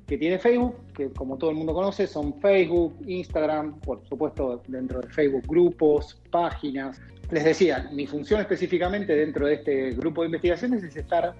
que 0.08 0.16
tiene 0.16 0.38
Facebook, 0.38 0.74
que 0.94 1.10
como 1.10 1.36
todo 1.36 1.50
el 1.50 1.56
mundo 1.56 1.74
conoce 1.74 2.06
son 2.06 2.40
Facebook, 2.40 2.96
Instagram, 3.06 3.78
por 3.80 4.02
supuesto 4.08 4.62
dentro 4.66 5.00
de 5.00 5.08
Facebook 5.08 5.42
grupos, 5.46 6.18
páginas. 6.30 6.98
Les 7.30 7.44
decía, 7.44 7.90
mi 7.92 8.06
función 8.06 8.40
específicamente 8.40 9.14
dentro 9.14 9.46
de 9.46 9.54
este 9.54 9.90
grupo 9.90 10.22
de 10.22 10.28
investigaciones 10.28 10.82
es 10.82 10.96
estar 10.96 11.34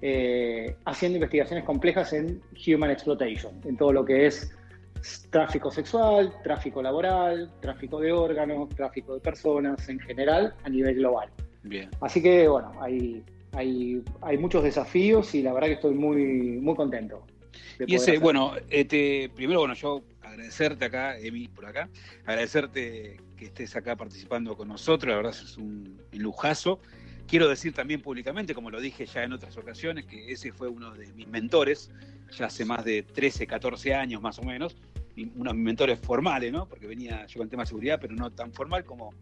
eh, 0.00 0.74
haciendo 0.86 1.16
investigaciones 1.16 1.62
complejas 1.64 2.14
en 2.14 2.40
Human 2.66 2.90
Exploitation, 2.90 3.52
en 3.66 3.76
todo 3.76 3.92
lo 3.92 4.02
que 4.02 4.26
es 4.26 4.50
tráfico 5.28 5.70
sexual, 5.70 6.32
tráfico 6.42 6.80
laboral, 6.80 7.52
tráfico 7.60 8.00
de 8.00 8.12
órganos, 8.12 8.70
tráfico 8.70 9.12
de 9.12 9.20
personas 9.20 9.86
en 9.90 10.00
general 10.00 10.54
a 10.64 10.70
nivel 10.70 10.94
global. 10.94 11.28
Bien. 11.64 11.90
Así 12.00 12.22
que 12.22 12.48
bueno, 12.48 12.72
hay, 12.80 13.22
hay, 13.52 14.02
hay 14.22 14.38
muchos 14.38 14.64
desafíos 14.64 15.34
y 15.34 15.42
la 15.42 15.52
verdad 15.52 15.68
que 15.68 15.74
estoy 15.74 15.94
muy, 15.94 16.58
muy 16.62 16.74
contento. 16.74 17.22
Y 17.86 17.94
ese, 17.94 18.18
bueno, 18.18 18.54
este, 18.70 19.30
primero, 19.34 19.60
bueno, 19.60 19.74
yo 19.74 20.02
agradecerte 20.22 20.84
acá, 20.84 21.18
Emi, 21.18 21.48
por 21.48 21.66
acá, 21.66 21.88
agradecerte 22.24 23.20
que 23.36 23.46
estés 23.46 23.76
acá 23.76 23.96
participando 23.96 24.56
con 24.56 24.68
nosotros, 24.68 25.10
la 25.10 25.16
verdad 25.16 25.32
es 25.32 25.56
un 25.56 26.00
lujazo. 26.12 26.80
Quiero 27.26 27.48
decir 27.48 27.72
también 27.72 28.00
públicamente, 28.00 28.54
como 28.54 28.70
lo 28.70 28.80
dije 28.80 29.04
ya 29.06 29.24
en 29.24 29.32
otras 29.32 29.56
ocasiones, 29.56 30.06
que 30.06 30.32
ese 30.32 30.52
fue 30.52 30.68
uno 30.68 30.94
de 30.94 31.12
mis 31.12 31.26
mentores, 31.26 31.90
ya 32.36 32.46
hace 32.46 32.64
más 32.64 32.84
de 32.84 33.02
13, 33.02 33.46
14 33.46 33.94
años 33.94 34.22
más 34.22 34.38
o 34.38 34.42
menos, 34.42 34.76
unos 35.34 35.54
mentores 35.54 35.98
formales, 35.98 36.52
¿no? 36.52 36.68
Porque 36.68 36.86
venía 36.86 37.26
yo 37.26 37.38
con 37.38 37.48
tema 37.48 37.62
de 37.62 37.68
seguridad, 37.68 37.98
pero 38.00 38.14
no 38.14 38.30
tan 38.30 38.52
formal 38.52 38.84
como 38.84 39.12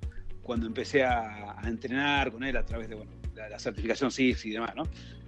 cuando 0.43 0.67
empecé 0.67 1.03
a, 1.03 1.57
entrenar 1.65 2.31
con 2.31 2.45
él 2.45 2.57
a 2.57 2.65
través 2.65 2.89
de 2.89 2.95
bueno, 2.95 3.11
la, 3.35 3.59
certificación 3.59 4.11
CIF 4.11 4.45
y 4.47 4.51
demás, 4.51 4.75
¿no? 4.77 4.85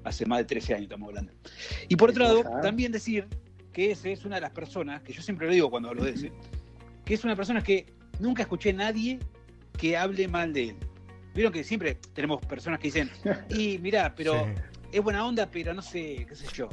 Hace 0.07 0.25
más 0.25 0.39
de 0.39 0.45
13 0.45 0.75
años 0.75 0.85
estamos 0.85 1.09
hablando. 1.09 1.33
Y 1.89 1.97
por 1.97 2.11
otro 2.11 2.23
lado, 2.23 2.45
también 2.63 2.93
decir 2.93 3.27
que 3.73 3.91
ese 3.91 4.13
es 4.13 4.25
una 4.25 4.37
de 4.37 4.41
las 4.41 4.53
personas, 4.53 5.03
que 5.03 5.13
yo 5.13 5.21
siempre 5.21 5.49
lo 5.49 5.53
digo 5.53 5.69
cuando 5.69 5.89
hablo 5.89 6.05
de 6.05 6.13
ese, 6.13 6.33
que 7.05 7.15
es 7.15 7.25
una 7.25 7.35
persona 7.35 7.61
que 7.61 7.87
nunca 8.21 8.43
escuché 8.43 8.71
a 8.71 8.75
nadie 8.75 9.19
que 9.77 9.97
hable 9.97 10.29
mal 10.29 10.53
de 10.53 10.71
él. 10.71 10.77
Vieron 11.35 11.53
que 11.53 11.65
siempre 11.65 11.99
tenemos 12.15 12.41
personas 12.47 12.79
que 12.79 12.87
dicen, 12.87 13.11
y 13.51 13.79
mirá, 13.79 14.15
pero 14.15 14.47
es 14.93 15.03
buena 15.03 15.27
onda, 15.27 15.51
pero 15.51 15.75
no 15.75 15.83
sé, 15.83 16.25
qué 16.29 16.35
sé 16.35 16.47
yo. 16.55 16.69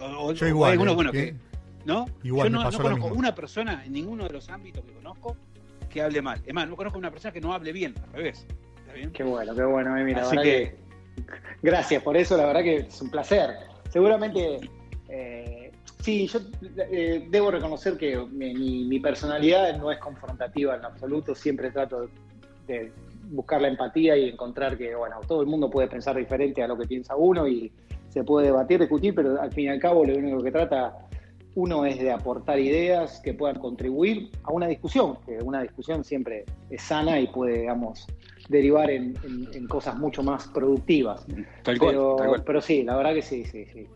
O, 0.00 0.32
yo 0.32 0.46
igual, 0.48 0.72
algunos, 0.72 0.96
bueno, 0.96 1.12
que, 1.12 1.36
¿no? 1.84 2.06
Igual 2.24 2.50
yo 2.50 2.58
no, 2.58 2.70
conozco 2.70 3.06
una 3.06 3.34
persona 3.34 3.84
en 3.84 3.92
ninguno 3.92 4.24
de 4.24 4.30
los 4.32 4.48
ámbitos 4.48 4.84
que 4.84 4.92
conozco 4.92 5.36
que 5.88 6.02
hable 6.02 6.20
mal. 6.20 6.42
Es 6.44 6.52
más, 6.52 6.68
no 6.68 6.74
conozco 6.76 6.98
una 6.98 7.12
persona 7.12 7.32
que 7.32 7.40
no 7.40 7.54
hable 7.54 7.72
bien, 7.72 7.94
al 8.02 8.12
revés. 8.12 8.46
¿Está 8.80 8.92
bien? 8.94 9.12
Qué 9.12 9.22
bueno, 9.22 9.54
qué 9.54 9.62
bueno, 9.62 9.96
eh, 9.96 10.04
mira, 10.04 10.22
Así 10.22 10.36
que... 10.36 10.83
Gracias 11.62 12.02
por 12.02 12.16
eso, 12.16 12.36
la 12.36 12.46
verdad 12.46 12.62
que 12.62 12.76
es 12.76 13.00
un 13.00 13.10
placer. 13.10 13.50
Seguramente, 13.90 14.60
eh, 15.08 15.72
sí, 16.02 16.26
yo 16.26 16.40
eh, 16.90 17.26
debo 17.30 17.50
reconocer 17.50 17.96
que 17.96 18.16
mi, 18.16 18.84
mi, 18.84 19.00
personalidad 19.00 19.76
no 19.78 19.90
es 19.90 19.98
confrontativa 19.98 20.76
en 20.76 20.84
absoluto, 20.84 21.34
siempre 21.34 21.70
trato 21.70 22.08
de 22.66 22.92
buscar 23.30 23.62
la 23.62 23.68
empatía 23.68 24.16
y 24.16 24.28
encontrar 24.28 24.76
que, 24.76 24.94
bueno, 24.94 25.20
todo 25.26 25.40
el 25.40 25.46
mundo 25.46 25.70
puede 25.70 25.88
pensar 25.88 26.16
diferente 26.16 26.62
a 26.62 26.68
lo 26.68 26.76
que 26.76 26.86
piensa 26.86 27.16
uno 27.16 27.46
y 27.46 27.72
se 28.08 28.22
puede 28.22 28.46
debatir, 28.46 28.80
discutir, 28.80 29.14
pero 29.14 29.40
al 29.40 29.52
fin 29.52 29.64
y 29.64 29.68
al 29.68 29.80
cabo 29.80 30.04
lo 30.04 30.16
único 30.16 30.42
que 30.42 30.52
trata 30.52 30.94
uno 31.54 31.86
es 31.86 31.98
de 31.98 32.10
aportar 32.10 32.58
ideas 32.58 33.20
que 33.20 33.34
puedan 33.34 33.58
contribuir 33.58 34.30
a 34.42 34.52
una 34.52 34.66
discusión, 34.66 35.18
que 35.24 35.38
una 35.42 35.62
discusión 35.62 36.04
siempre 36.04 36.44
es 36.70 36.82
sana 36.82 37.20
y 37.20 37.28
puede, 37.28 37.60
digamos, 37.60 38.06
derivar 38.48 38.90
en, 38.90 39.14
cosas 39.68 39.96
mucho 39.96 40.22
más 40.22 40.48
productivas. 40.48 41.24
pero, 41.64 42.16
pero 42.44 42.60
sí, 42.60 42.82
la 42.82 42.96
verdad 42.96 43.14
que 43.14 43.22
sí, 43.22 43.44
sí, 43.44 43.64
sí. 43.66 43.86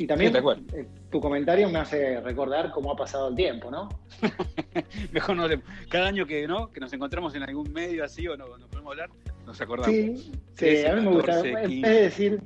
Y 0.00 0.06
también 0.06 0.32
eh, 0.36 0.86
tu 1.10 1.20
comentario 1.20 1.68
me 1.68 1.80
hace 1.80 2.20
recordar 2.20 2.70
cómo 2.70 2.92
ha 2.92 2.96
pasado 2.96 3.28
el 3.28 3.34
tiempo, 3.34 3.68
¿no? 3.68 3.88
Mejor 5.12 5.36
no 5.36 5.48
cada 5.88 6.06
año 6.06 6.24
que 6.24 6.46
no 6.46 6.70
que 6.70 6.78
nos 6.78 6.92
encontramos 6.92 7.34
en 7.34 7.42
algún 7.42 7.72
medio 7.72 8.04
así 8.04 8.28
o 8.28 8.36
no, 8.36 8.46
nos 8.58 8.68
podemos 8.68 8.92
hablar, 8.92 9.10
nos 9.44 9.60
acordamos. 9.60 9.90
Sí, 9.90 10.32
sí, 10.54 10.86
a 10.86 10.94
mí 10.94 11.00
me 11.00 11.10
gusta. 11.10 11.40
En 11.40 11.82
vez 11.82 11.82
de 11.82 12.02
decir 12.02 12.40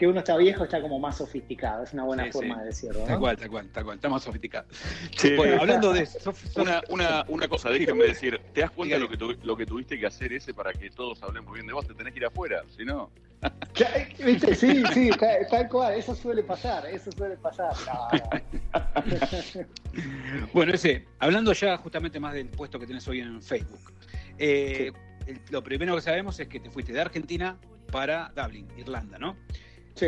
que 0.00 0.06
uno 0.06 0.20
está 0.20 0.34
viejo, 0.38 0.64
está 0.64 0.80
como 0.80 0.98
más 0.98 1.18
sofisticado. 1.18 1.84
Es 1.84 1.92
una 1.92 2.04
buena 2.04 2.32
forma 2.32 2.58
de 2.60 2.68
decirlo. 2.68 3.00
¿no? 3.00 3.06
Tal 3.06 3.18
cual, 3.18 3.36
tal 3.36 3.50
cual, 3.50 3.68
tal 3.68 3.84
cual. 3.84 3.96
Está 3.96 4.08
más 4.08 4.22
sofisticado. 4.22 4.66
bueno, 5.36 5.60
hablando 5.60 5.92
de 5.92 6.00
eso. 6.04 6.32
Una, 6.56 6.80
una, 6.88 7.22
una 7.28 7.46
cosa, 7.48 7.68
déjame 7.68 8.04
decir. 8.04 8.40
¿Te 8.54 8.62
das 8.62 8.70
cuenta 8.70 8.94
de 8.94 9.02
lo 9.02 9.10
que, 9.10 9.36
lo 9.44 9.56
que 9.58 9.66
tuviste 9.66 10.00
que 10.00 10.06
hacer 10.06 10.32
ese 10.32 10.54
para 10.54 10.72
que 10.72 10.88
todos 10.88 11.22
hablemos 11.22 11.52
bien 11.52 11.66
de 11.66 11.74
vos? 11.74 11.86
Te 11.86 11.92
tenés 11.92 12.14
que 12.14 12.20
ir 12.20 12.24
afuera, 12.24 12.62
si 12.74 12.82
no. 12.82 13.10
¿Viste? 14.24 14.54
Sí, 14.54 14.82
sí, 14.94 15.10
tal 15.50 15.68
cual. 15.68 15.92
Eso 15.92 16.14
suele 16.14 16.44
pasar. 16.44 16.86
Eso 16.86 17.12
suele 17.12 17.36
pasar. 17.36 17.74
bueno, 20.54 20.72
ese, 20.72 21.08
hablando 21.18 21.52
ya 21.52 21.76
justamente 21.76 22.18
más 22.18 22.32
del 22.32 22.48
puesto 22.48 22.78
que 22.78 22.86
tenés 22.86 23.06
hoy 23.06 23.20
en 23.20 23.42
Facebook. 23.42 23.92
Eh, 24.38 24.92
lo 25.50 25.62
primero 25.62 25.94
que 25.94 26.00
sabemos 26.00 26.40
es 26.40 26.48
que 26.48 26.58
te 26.58 26.70
fuiste 26.70 26.94
de 26.94 27.02
Argentina 27.02 27.58
para 27.92 28.32
Dublin, 28.34 28.66
Irlanda, 28.78 29.18
¿no? 29.18 29.36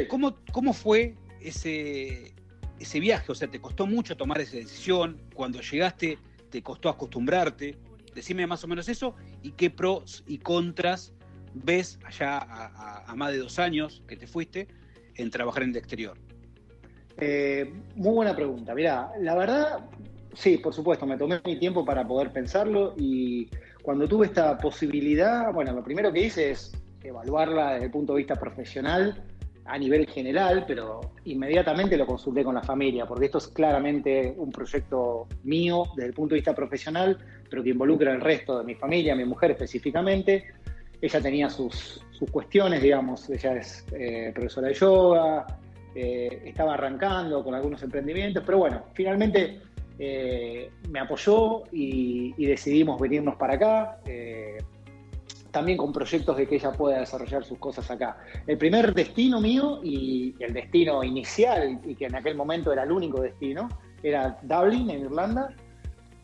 ¿Cómo, 0.09 0.73
fue 0.73 1.17
ese, 1.41 2.35
ese 2.79 3.01
viaje? 3.01 3.31
O 3.33 3.35
sea, 3.35 3.49
¿te 3.49 3.61
costó 3.61 3.87
mucho 3.87 4.17
tomar 4.17 4.41
esa 4.41 4.57
decisión? 4.57 5.21
Cuando 5.35 5.61
llegaste, 5.61 6.19
¿te 6.51 6.63
costó 6.63 6.89
acostumbrarte? 6.89 7.77
Decime 8.15 8.47
más 8.47 8.63
o 8.65 8.69
menos 8.69 8.89
eso 8.89 9.15
y 9.43 9.53
qué 9.53 9.71
pros 9.71 10.23
y 10.27 10.39
contras 10.39 11.15
ves 11.55 11.99
allá 12.05 12.39
a, 12.39 13.15
más 13.15 13.33
de 13.33 13.39
dos 13.39 13.59
años 13.59 14.03
que 14.07 14.17
te 14.17 14.27
fuiste 14.27 14.69
en 15.17 15.31
trabajar 15.31 15.63
en 15.63 15.71
el 15.71 15.77
exterior. 15.77 16.17
Eh, 17.19 17.73
muy 17.95 18.15
buena 18.15 18.35
pregunta. 18.35 18.75
Mira, 18.75 19.13
la 19.21 19.35
verdad, 19.35 19.91
sí, 20.35 20.59
por 20.59 20.73
supuesto, 20.73 21.07
me 21.07 21.19
tomé 21.19 21.41
mi 21.45 21.59
tiempo 21.59 21.85
para 21.85 22.07
poder 22.07 22.33
pensarlo 22.33 22.95
y 22.97 23.49
cuando 23.83 24.09
tuve 24.09 24.27
esta 24.27 24.57
posibilidad, 24.59 25.53
bueno, 25.53 25.73
lo 25.73 25.83
primero 25.83 26.13
que 26.13 26.27
hice 26.27 26.53
es 26.53 26.73
evaluarla 27.03 27.73
desde 27.73 27.87
el 27.87 27.91
punto 27.91 28.15
de 28.15 28.19
vista 28.19 28.37
profesional 28.37 29.23
a 29.65 29.79
nivel 29.79 30.07
general, 30.07 30.65
pero 30.67 31.13
inmediatamente 31.25 31.97
lo 31.97 32.07
consulté 32.07 32.43
con 32.43 32.55
la 32.55 32.63
familia, 32.63 33.07
porque 33.07 33.27
esto 33.27 33.39
es 33.39 33.49
claramente 33.49 34.35
un 34.37 34.51
proyecto 34.51 35.29
mío 35.45 35.85
desde 35.95 36.09
el 36.09 36.15
punto 36.15 36.35
de 36.35 36.41
vista 36.41 36.55
profesional, 36.55 37.19
pero 37.49 37.63
que 37.63 37.71
involucra 37.71 38.13
al 38.13 38.21
resto 38.21 38.59
de 38.59 38.65
mi 38.65 38.75
familia, 38.75 39.15
mi 39.15 39.25
mujer 39.25 39.53
específicamente. 39.53 40.45
Ella 41.01 41.21
tenía 41.21 41.51
sus, 41.51 42.05
cuestiones, 42.31 42.81
digamos, 42.81 43.29
ella 43.31 43.57
es 43.57 43.85
eh, 43.93 44.31
profesora 44.33 44.69
de 44.69 44.75
yoga, 44.75 45.45
eh, 45.93 46.43
estaba 46.47 46.75
arrancando 46.75 47.43
con 47.43 47.55
algunos 47.55 47.83
emprendimientos, 47.83 48.45
pero 48.47 48.59
bueno, 48.59 48.85
finalmente 48.95 49.61
eh, 49.99 50.71
me 50.89 51.01
apoyó 51.01 51.65
y, 51.73 52.33
decidimos 52.47 53.01
venirnos 53.01 53.35
para 53.37 53.55
acá 53.55 53.99
también 55.53 55.77
con 55.77 55.93
proyectos 55.93 56.37
de 56.37 56.49
que 56.49 56.57
ella 56.57 56.73
pueda 56.73 56.99
desarrollar 56.99 57.45
sus 57.45 57.59
cosas 57.59 57.89
acá. 57.91 58.17
El 58.47 58.59
primer 58.59 58.95
destino 58.95 59.41
mío 59.41 59.81
y 59.85 60.35
el 60.41 60.53
destino 60.55 61.05
inicial, 61.05 61.79
y 61.85 61.95
que 61.95 62.07
en 62.07 62.17
aquel 62.17 62.35
momento 62.35 62.73
era 62.73 62.83
el 62.83 62.91
único 62.91 63.21
destino, 63.21 63.69
era 64.03 64.39
Dublin, 64.43 64.91
en 64.91 65.03
Irlanda. 65.03 65.55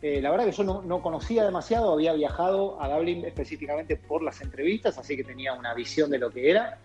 Eh, 0.01 0.19
la 0.21 0.31
verdad 0.31 0.45
que 0.45 0.51
yo 0.51 0.63
no, 0.63 1.01
conocía 1.01 1.45
demasiado, 1.45 1.93
había 1.93 2.13
viajado 2.13 2.81
a 2.81 2.89
Dublin 2.89 3.23
específicamente 3.23 3.95
por 3.95 4.23
las 4.23 4.41
entrevistas, 4.41 4.97
así 4.97 5.15
que 5.15 5.23
tenía 5.23 5.53
una 5.53 5.75
visión 5.75 6.09
de 6.09 6.17
lo 6.17 6.31
que 6.31 6.49
era. 6.49 6.79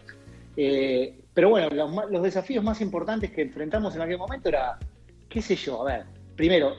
Eh, 0.57 1.19
pero 1.33 1.49
bueno, 1.49 1.69
los, 1.71 2.23
desafíos 2.23 2.63
más 2.63 2.81
importantes 2.83 3.31
que 3.31 3.43
enfrentamos 3.43 3.97
en 3.97 4.03
aquel 4.03 4.19
momento 4.19 4.51
era, 4.51 4.79
qué 5.31 5.41
sé 5.41 5.57
yo, 5.57 5.83
a 5.83 5.85
ver, 5.93 6.07
primero, 6.37 6.75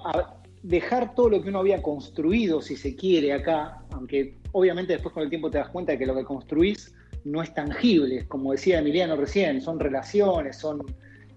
dejar 0.65 1.13
todo 1.13 1.29
lo 1.29 1.43
que 1.43 1.49
uno 1.49 1.59
había 1.59 1.81
construido, 1.81 2.59
si 2.59 2.75
se 2.75 2.95
quiere, 2.95 3.33
acá, 3.33 3.83
aunque 3.91 4.37
obviamente 4.51 4.93
después 4.93 5.13
con 5.13 5.21
el 5.21 5.29
tiempo 5.29 5.51
te 5.51 5.59
das 5.59 5.69
cuenta 5.69 5.91
de 5.91 5.99
que 5.99 6.07
lo 6.07 6.15
que 6.15 6.23
construís 6.23 6.91
no 7.23 7.43
es 7.43 7.53
tangible, 7.53 8.27
como 8.27 8.51
decía 8.51 8.79
Emiliano 8.79 9.15
recién, 9.15 9.61
son 9.61 9.79
relaciones, 9.79 10.57
son, 10.57 10.83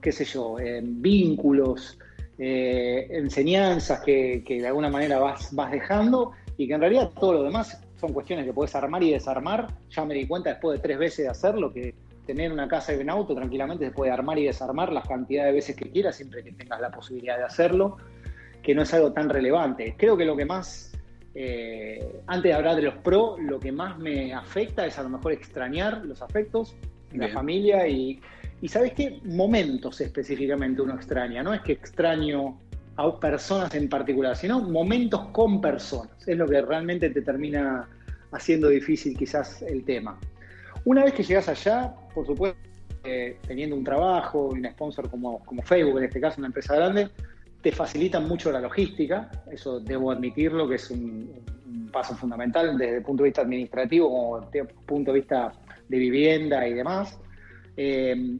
qué 0.00 0.12
sé 0.12 0.24
yo, 0.24 0.58
eh, 0.58 0.80
vínculos, 0.82 1.98
eh, 2.38 3.06
enseñanzas 3.10 4.00
que, 4.00 4.42
de 4.46 4.66
alguna 4.66 4.88
manera 4.88 5.18
vas, 5.18 5.54
vas 5.54 5.72
dejando 5.72 6.32
y 6.56 6.66
que 6.66 6.74
en 6.74 6.80
realidad 6.80 7.10
todo 7.20 7.34
lo 7.34 7.42
demás 7.42 7.78
son 8.00 8.14
cuestiones 8.14 8.46
que 8.46 8.54
puedes 8.54 8.74
armar 8.74 9.02
y 9.02 9.12
desarmar. 9.12 9.66
Ya 9.90 10.06
me 10.06 10.14
di 10.14 10.26
cuenta 10.26 10.50
después 10.50 10.78
de 10.78 10.82
tres 10.82 10.98
veces 10.98 11.24
de 11.26 11.28
hacerlo 11.28 11.70
que 11.70 11.94
tener 12.26 12.50
una 12.50 12.66
casa 12.66 12.94
y 12.94 12.96
un 12.96 13.10
auto 13.10 13.34
tranquilamente 13.34 13.86
se 13.86 13.90
puede 13.90 14.10
armar 14.10 14.38
y 14.38 14.44
desarmar 14.44 14.92
las 14.92 15.06
cantidades 15.06 15.50
de 15.50 15.54
veces 15.54 15.76
que 15.76 15.90
quieras, 15.90 16.16
siempre 16.16 16.42
que 16.42 16.52
tengas 16.52 16.80
la 16.80 16.90
posibilidad 16.90 17.36
de 17.36 17.44
hacerlo 17.44 17.98
que 18.62 18.74
no 18.74 18.82
es 18.82 18.92
algo 18.94 19.12
tan 19.12 19.28
relevante. 19.28 19.94
Creo 19.96 20.16
que 20.16 20.24
lo 20.24 20.36
que 20.36 20.44
más, 20.44 20.92
eh, 21.34 22.22
antes 22.26 22.50
de 22.50 22.54
hablar 22.54 22.76
de 22.76 22.82
los 22.82 22.94
pros, 22.96 23.40
lo 23.40 23.58
que 23.58 23.72
más 23.72 23.98
me 23.98 24.32
afecta 24.34 24.86
es 24.86 24.98
a 24.98 25.02
lo 25.02 25.08
mejor 25.08 25.32
extrañar 25.32 26.04
los 26.04 26.22
afectos, 26.22 26.76
la 27.12 27.28
familia 27.28 27.88
y, 27.88 28.20
y 28.60 28.68
¿sabes 28.68 28.92
qué? 28.92 29.20
Momentos 29.24 30.00
específicamente 30.00 30.82
uno 30.82 30.94
extraña. 30.94 31.42
No 31.42 31.54
es 31.54 31.62
que 31.62 31.72
extraño 31.72 32.58
a 32.96 33.20
personas 33.20 33.74
en 33.74 33.88
particular, 33.88 34.36
sino 34.36 34.60
momentos 34.60 35.28
con 35.28 35.60
personas. 35.60 36.26
Es 36.26 36.36
lo 36.36 36.46
que 36.46 36.60
realmente 36.60 37.08
te 37.10 37.22
termina 37.22 37.88
haciendo 38.32 38.68
difícil 38.68 39.16
quizás 39.16 39.62
el 39.62 39.84
tema. 39.84 40.18
Una 40.84 41.04
vez 41.04 41.14
que 41.14 41.22
llegas 41.22 41.48
allá, 41.48 41.94
por 42.12 42.26
supuesto, 42.26 42.58
eh, 43.04 43.38
teniendo 43.46 43.76
un 43.76 43.84
trabajo 43.84 44.50
y 44.52 44.58
un 44.58 44.70
sponsor 44.72 45.08
como, 45.08 45.44
como 45.44 45.62
Facebook, 45.62 45.98
en 45.98 46.04
este 46.04 46.20
caso 46.20 46.40
una 46.40 46.48
empresa 46.48 46.74
grande, 46.74 47.08
te 47.68 47.76
facilitan 47.76 48.26
mucho 48.26 48.50
la 48.50 48.62
logística, 48.62 49.30
eso 49.52 49.78
debo 49.78 50.10
admitirlo, 50.10 50.66
que 50.66 50.76
es 50.76 50.90
un, 50.90 51.44
paso 51.92 52.16
fundamental 52.16 52.78
desde 52.78 52.96
el 52.96 53.02
punto 53.02 53.22
de 53.22 53.28
vista 53.28 53.42
administrativo 53.42 54.08
como 54.08 54.40
desde 54.40 54.60
el 54.60 54.66
punto 54.86 55.12
de 55.12 55.18
vista 55.18 55.52
de 55.86 55.98
vivienda 55.98 56.66
y 56.66 56.72
demás. 56.72 57.20
Eh, 57.76 58.38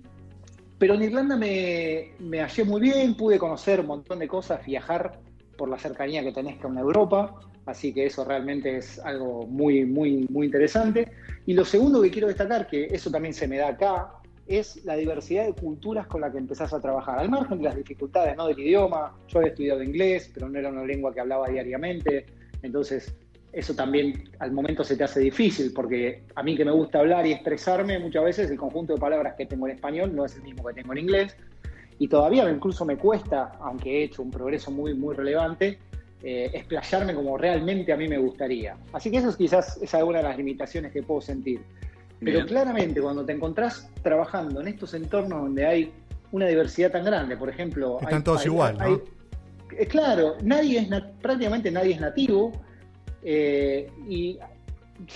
pero 0.78 0.94
en 0.94 1.02
Irlanda 1.02 1.36
me, 1.36 2.12
me, 2.20 2.40
hallé 2.40 2.64
muy 2.64 2.80
bien, 2.80 3.14
pude 3.18 3.38
conocer 3.38 3.80
un 3.80 3.86
montón 3.86 4.18
de 4.18 4.28
cosas, 4.28 4.64
viajar 4.64 5.18
por 5.58 5.68
la 5.68 5.78
cercanía 5.78 6.22
que 6.22 6.32
tenés 6.32 6.56
con 6.56 6.78
Europa, 6.78 7.34
así 7.66 7.92
que 7.92 8.06
eso 8.06 8.24
realmente 8.24 8.78
es 8.78 8.98
algo 8.98 9.46
muy, 9.46 9.84
muy, 9.84 10.26
muy 10.30 10.46
interesante. 10.46 11.06
Y 11.44 11.52
lo 11.52 11.66
segundo 11.66 12.00
que 12.00 12.10
quiero 12.10 12.28
destacar, 12.28 12.66
que 12.66 12.86
eso 12.86 13.10
también 13.10 13.34
se 13.34 13.46
me 13.46 13.58
da 13.58 13.68
acá, 13.68 14.10
es 14.48 14.84
la 14.84 14.96
diversidad 14.96 15.44
de 15.44 15.52
culturas 15.52 16.06
con 16.06 16.22
la 16.22 16.32
que 16.32 16.38
empezás 16.38 16.72
a 16.72 16.80
trabajar. 16.80 17.18
Al 17.18 17.28
margen 17.28 17.58
de 17.58 17.64
las 17.64 17.76
dificultades 17.76 18.36
¿no? 18.36 18.46
del 18.46 18.58
idioma, 18.58 19.14
yo 19.28 19.38
había 19.38 19.50
estudiado 19.50 19.82
inglés, 19.82 20.30
pero 20.32 20.48
no 20.48 20.58
era 20.58 20.70
una 20.70 20.84
lengua 20.84 21.12
que 21.12 21.20
hablaba 21.20 21.48
diariamente, 21.48 22.26
entonces 22.62 23.14
eso 23.52 23.74
también 23.74 24.24
al 24.38 24.52
momento 24.52 24.84
se 24.84 24.96
te 24.96 25.04
hace 25.04 25.20
difícil, 25.20 25.72
porque 25.74 26.22
a 26.34 26.42
mí 26.42 26.56
que 26.56 26.64
me 26.64 26.70
gusta 26.70 26.98
hablar 26.98 27.26
y 27.26 27.32
expresarme, 27.32 27.98
muchas 27.98 28.24
veces 28.24 28.50
el 28.50 28.58
conjunto 28.58 28.94
de 28.94 29.00
palabras 29.00 29.34
que 29.36 29.46
tengo 29.46 29.66
en 29.66 29.74
español 29.74 30.14
no 30.14 30.24
es 30.24 30.36
el 30.36 30.42
mismo 30.42 30.66
que 30.66 30.74
tengo 30.74 30.92
en 30.92 30.98
inglés, 30.98 31.36
y 31.98 32.08
todavía 32.08 32.48
incluso 32.50 32.84
me 32.84 32.96
cuesta, 32.96 33.52
aunque 33.60 34.00
he 34.00 34.04
hecho 34.04 34.22
un 34.22 34.30
progreso 34.30 34.70
muy, 34.70 34.94
muy 34.94 35.14
relevante, 35.14 35.78
eh, 36.22 36.50
explayarme 36.52 37.14
como 37.14 37.36
realmente 37.36 37.92
a 37.92 37.96
mí 37.96 38.08
me 38.08 38.18
gustaría. 38.18 38.76
Así 38.92 39.10
que 39.10 39.18
eso 39.18 39.28
es 39.28 39.36
quizás 39.36 39.80
es 39.82 39.94
alguna 39.94 40.18
de 40.18 40.24
las 40.24 40.36
limitaciones 40.36 40.92
que 40.92 41.02
puedo 41.02 41.20
sentir. 41.20 41.60
Pero 42.20 42.46
claramente 42.46 43.00
cuando 43.00 43.24
te 43.24 43.32
encontrás 43.32 43.88
trabajando 44.02 44.60
en 44.60 44.68
estos 44.68 44.94
entornos 44.94 45.42
donde 45.42 45.66
hay 45.66 45.92
una 46.32 46.46
diversidad 46.46 46.90
tan 46.90 47.04
grande, 47.04 47.36
por 47.36 47.48
ejemplo... 47.48 47.98
Están 48.00 48.24
todos 48.24 48.44
igual, 48.44 48.76
¿no? 48.76 49.00
Eh, 49.76 49.86
claro, 49.86 50.36
nadie 50.42 50.80
es 50.80 50.88
prácticamente 51.20 51.70
nadie 51.70 51.94
es 51.94 52.00
nativo 52.00 52.52
eh, 53.22 53.90
y 54.08 54.38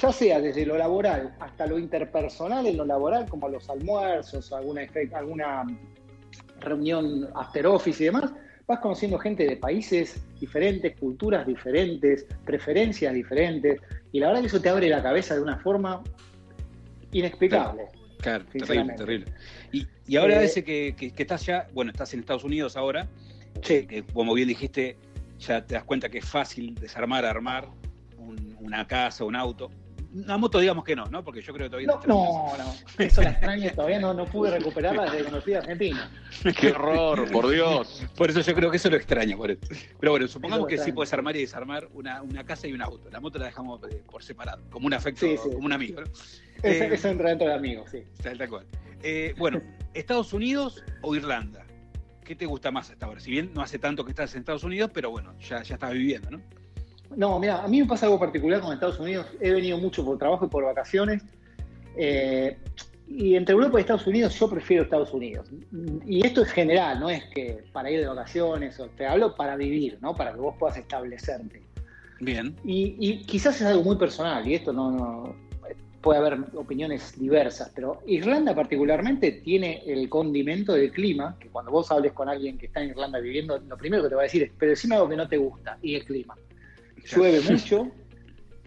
ya 0.01 0.13
sea 0.13 0.41
desde 0.41 0.65
lo 0.65 0.77
laboral 0.77 1.35
hasta 1.41 1.67
lo 1.67 1.79
interpersonal 1.79 2.67
en 2.67 2.77
lo 2.77 2.85
laboral, 2.85 3.29
como 3.29 3.49
los 3.49 3.69
almuerzos, 3.69 4.53
alguna, 4.53 4.83
alguna 5.15 5.65
reunión 6.61 7.29
after 7.35 7.67
office 7.67 8.03
y 8.03 8.07
demás, 8.07 8.33
vas 8.67 8.79
conociendo 8.79 9.19
gente 9.19 9.45
de 9.45 9.57
países 9.57 10.23
diferentes, 10.39 10.99
culturas 10.99 11.47
diferentes, 11.47 12.27
preferencias 12.45 13.13
diferentes, 13.13 13.81
y 14.13 14.21
la 14.21 14.29
verdad 14.29 14.43
que 14.43 14.47
eso 14.47 14.61
te 14.61 14.69
abre 14.69 14.89
la 14.89 15.03
cabeza 15.03 15.35
de 15.35 15.43
una 15.43 15.59
forma 15.59 16.03
inexplicable. 17.13 17.85
Claro, 18.19 18.45
terrible, 18.47 18.95
terrible. 18.95 19.33
Y, 19.73 20.17
ahora 20.17 20.43
eh, 20.43 20.45
ese 20.45 20.63
que, 20.63 20.95
que, 20.97 21.13
estás 21.17 21.45
ya, 21.45 21.69
bueno, 21.73 21.91
estás 21.91 22.15
en 22.15 22.21
Estados 22.21 22.45
Unidos 22.45 22.77
ahora, 22.77 23.09
que 23.63 24.05
como 24.13 24.35
bien 24.35 24.49
dijiste, 24.49 24.97
ya 25.39 25.65
te 25.67 25.75
das 25.75 25.85
cuenta 25.85 26.09
que 26.09 26.19
es 26.19 26.25
fácil 26.25 26.75
desarmar, 26.77 27.25
armar 27.25 27.69
una 28.61 28.87
casa, 28.87 29.25
un 29.25 29.37
auto. 29.37 29.71
Una 30.15 30.37
moto, 30.37 30.59
digamos 30.59 30.85
que 30.85 30.95
no, 30.95 31.07
¿no? 31.07 31.25
Porque 31.25 31.41
yo 31.41 31.55
creo 31.55 31.67
que 31.67 31.71
todavía 31.71 31.89
no. 31.89 32.01
No, 32.07 32.57
no, 32.59 33.05
eso 33.05 33.23
la 33.23 33.31
extraño, 33.31 33.71
todavía 33.75 33.99
no, 33.99 34.13
no 34.13 34.27
pude 34.27 34.51
recuperarla 34.51 35.05
desde 35.05 35.19
que 35.19 35.25
conocí 35.25 35.55
a 35.55 35.59
Argentina. 35.59 36.11
¡Qué 36.61 36.71
horror, 36.73 37.31
por 37.31 37.49
Dios! 37.49 38.05
Por 38.17 38.29
eso 38.29 38.41
yo 38.41 38.55
creo 38.55 38.71
que 38.71 38.77
eso 38.77 38.91
lo 38.91 38.97
extraño. 38.97 39.39
Por 39.39 39.57
Pero 39.99 40.13
bueno, 40.13 40.29
supongamos 40.29 40.67
que 40.67 40.79
sí 40.79 40.93
puedes 40.93 41.13
armar 41.13 41.37
y 41.37 41.41
desarmar 41.41 41.89
una, 41.95 42.21
una, 42.23 42.45
casa 42.45 42.67
y 42.67 42.73
un 42.73 42.83
auto. 42.83 43.09
La 43.11 43.21
moto 43.21 43.39
la 43.39 43.47
dejamos 43.47 43.81
eh, 43.91 44.03
por 44.11 44.23
separado, 44.23 44.63
como 44.71 44.87
un 44.87 44.95
afecto, 44.95 45.27
como 45.37 45.65
un 45.65 45.73
amigo. 45.73 46.03
¿no? 46.03 46.07
Eso, 46.63 46.85
eh, 46.85 47.11
entra 47.11 47.31
dentro 47.31 47.49
de 47.49 47.55
amigos, 47.55 47.91
sí. 47.91 48.05
Tal, 48.23 48.49
cual. 48.49 48.67
Eh, 49.03 49.35
bueno, 49.39 49.63
¿Estados 49.95 50.33
Unidos 50.33 50.85
o 51.01 51.15
Irlanda? 51.17 51.65
¿Qué 52.23 52.37
te 52.37 52.47
gusta 52.47 52.71
más 52.71 52.91
hasta 52.91 53.07
ahora? 53.07 53.21
Si 53.21 53.31
bien 53.31 53.53
no 53.55 53.63
hace 53.63 53.79
tanto 53.79 54.05
que 54.05 54.11
estás 54.11 54.35
en 54.35 54.41
Estados 54.41 54.63
Unidos, 54.63 54.91
pero 54.93 55.11
bueno, 55.11 55.35
ya, 55.41 55.63
ya 55.63 55.75
estás 55.75 55.93
viviendo, 55.93 56.31
¿no? 56.31 56.41
No, 57.17 57.39
mira, 57.39 57.63
a 57.63 57.69
mí 57.69 57.81
me 57.81 57.87
pasa 57.87 58.07
algo 58.07 58.19
particular 58.19 58.61
con 58.61 58.73
Estados 58.73 58.99
Unidos. 58.99 59.27
He 59.41 59.51
venido 59.51 59.79
mucho 59.79 60.05
por 60.05 60.19
trabajo 60.19 60.47
y 60.47 60.49
por 60.49 60.65
vacaciones. 60.65 61.23
Eh, 61.97 62.57
y 63.09 63.35
entre 63.35 63.55
Europa 63.55 63.79
y 63.79 63.81
Estados 63.83 64.07
Unidos 64.07 64.39
yo 64.39 64.49
prefiero 64.49 64.85
Estados 64.85 65.13
Unidos. 65.13 65.51
Y 66.07 66.25
esto 66.27 66.43
es 66.43 66.51
general, 66.51 67.01
no 67.01 67.11
es 67.11 67.25
que 67.27 67.65
para 67.73 67.91
ir 67.91 68.01
de 68.01 68.07
vacaciones, 68.07 68.79
o 68.81 68.87
te 68.89 69.07
hablo 69.07 69.35
para 69.35 69.57
vivir, 69.57 69.99
¿no? 70.01 70.15
Para 70.15 70.33
que 70.33 70.41
vos 70.41 70.55
puedas 70.59 70.79
establecerte. 70.79 71.63
Bien. 72.21 72.57
Y, 72.65 73.19
quizás 73.25 73.61
es 73.61 73.67
algo 73.67 73.83
muy 73.83 73.97
personal, 73.97 74.47
y 74.47 74.55
esto 74.55 74.73
no, 74.73 74.91
no, 74.91 75.37
puede 76.01 76.21
haber 76.21 76.39
opiniones 76.55 77.19
diversas, 77.19 77.71
pero 77.75 78.01
Irlanda 78.07 78.55
particularmente 78.55 79.33
tiene 79.33 79.83
el 79.87 80.09
condimento 80.09 80.73
del 80.73 80.91
clima, 80.93 81.37
que 81.39 81.49
cuando 81.49 81.71
vos 81.71 81.91
hables 81.91 82.13
con 82.13 82.29
alguien 82.29 82.57
que 82.57 82.67
está 82.67 82.83
en 82.83 82.91
Irlanda 82.91 83.19
viviendo, 83.19 83.59
lo 83.59 83.77
primero 83.77 84.05
que 84.05 84.09
te 84.09 84.15
va 84.15 84.23
a 84.23 84.25
decir 84.25 84.45
es, 84.45 84.53
pero 84.57 84.71
decime 84.71 84.95
algo 84.95 85.09
que 85.09 85.17
no 85.17 85.29
te 85.29 85.37
gusta, 85.37 85.79
y 85.83 85.97
el 85.97 86.05
clima 86.05 86.35
llueve 87.05 87.41
mucho, 87.41 87.91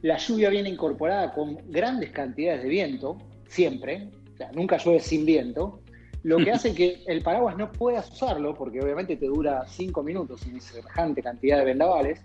la 0.01 0.17
lluvia 0.17 0.49
viene 0.49 0.69
incorporada 0.69 1.33
con 1.33 1.57
grandes 1.69 2.11
cantidades 2.11 2.63
de 2.63 2.69
viento, 2.69 3.17
siempre, 3.47 4.09
o 4.33 4.37
sea, 4.37 4.51
nunca 4.51 4.77
llueve 4.77 4.99
sin 4.99 5.25
viento, 5.25 5.81
lo 6.23 6.37
que 6.37 6.51
hace 6.53 6.73
que 6.73 7.03
el 7.07 7.21
paraguas 7.21 7.57
no 7.57 7.71
puedas 7.71 8.11
usarlo, 8.11 8.53
porque 8.53 8.81
obviamente 8.81 9.15
te 9.15 9.27
dura 9.27 9.65
cinco 9.67 10.03
minutos 10.03 10.41
sin 10.41 10.59
semejante 10.59 11.21
cantidad 11.21 11.59
de 11.59 11.65
vendavales. 11.65 12.21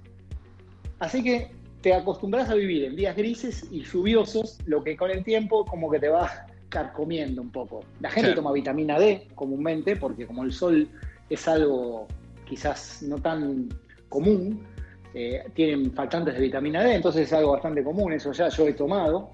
Así 0.98 1.22
que 1.22 1.50
te 1.80 1.94
acostumbras 1.94 2.50
a 2.50 2.54
vivir 2.54 2.84
en 2.84 2.96
días 2.96 3.16
grises 3.16 3.66
y 3.70 3.84
lluviosos, 3.84 4.58
lo 4.66 4.82
que 4.84 4.96
con 4.96 5.10
el 5.10 5.24
tiempo 5.24 5.64
como 5.64 5.90
que 5.90 5.98
te 5.98 6.08
va 6.08 6.46
carcomiendo 6.68 7.42
un 7.42 7.50
poco. 7.50 7.80
La 8.00 8.10
gente 8.10 8.32
toma 8.32 8.52
vitamina 8.52 8.98
D 8.98 9.28
comúnmente, 9.34 9.96
porque 9.96 10.26
como 10.26 10.44
el 10.44 10.52
sol 10.52 10.88
es 11.28 11.48
algo 11.48 12.06
quizás 12.46 13.02
no 13.02 13.18
tan 13.18 13.68
común, 14.08 14.66
eh, 15.12 15.44
tienen 15.54 15.92
faltantes 15.92 16.34
de 16.34 16.40
vitamina 16.40 16.84
D, 16.84 16.94
entonces 16.94 17.22
es 17.22 17.32
algo 17.32 17.52
bastante 17.52 17.82
común, 17.82 18.12
eso 18.12 18.32
ya 18.32 18.48
yo 18.48 18.68
he 18.68 18.72
tomado. 18.74 19.30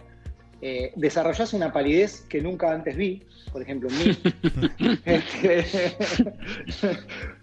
Eh, 0.62 0.90
desarrollas 0.96 1.52
una 1.52 1.70
palidez 1.70 2.22
que 2.30 2.40
nunca 2.40 2.72
antes 2.72 2.96
vi, 2.96 3.22
por 3.52 3.60
ejemplo 3.60 3.90
en 3.90 3.98
mí. 3.98 4.18
Este, 5.04 5.64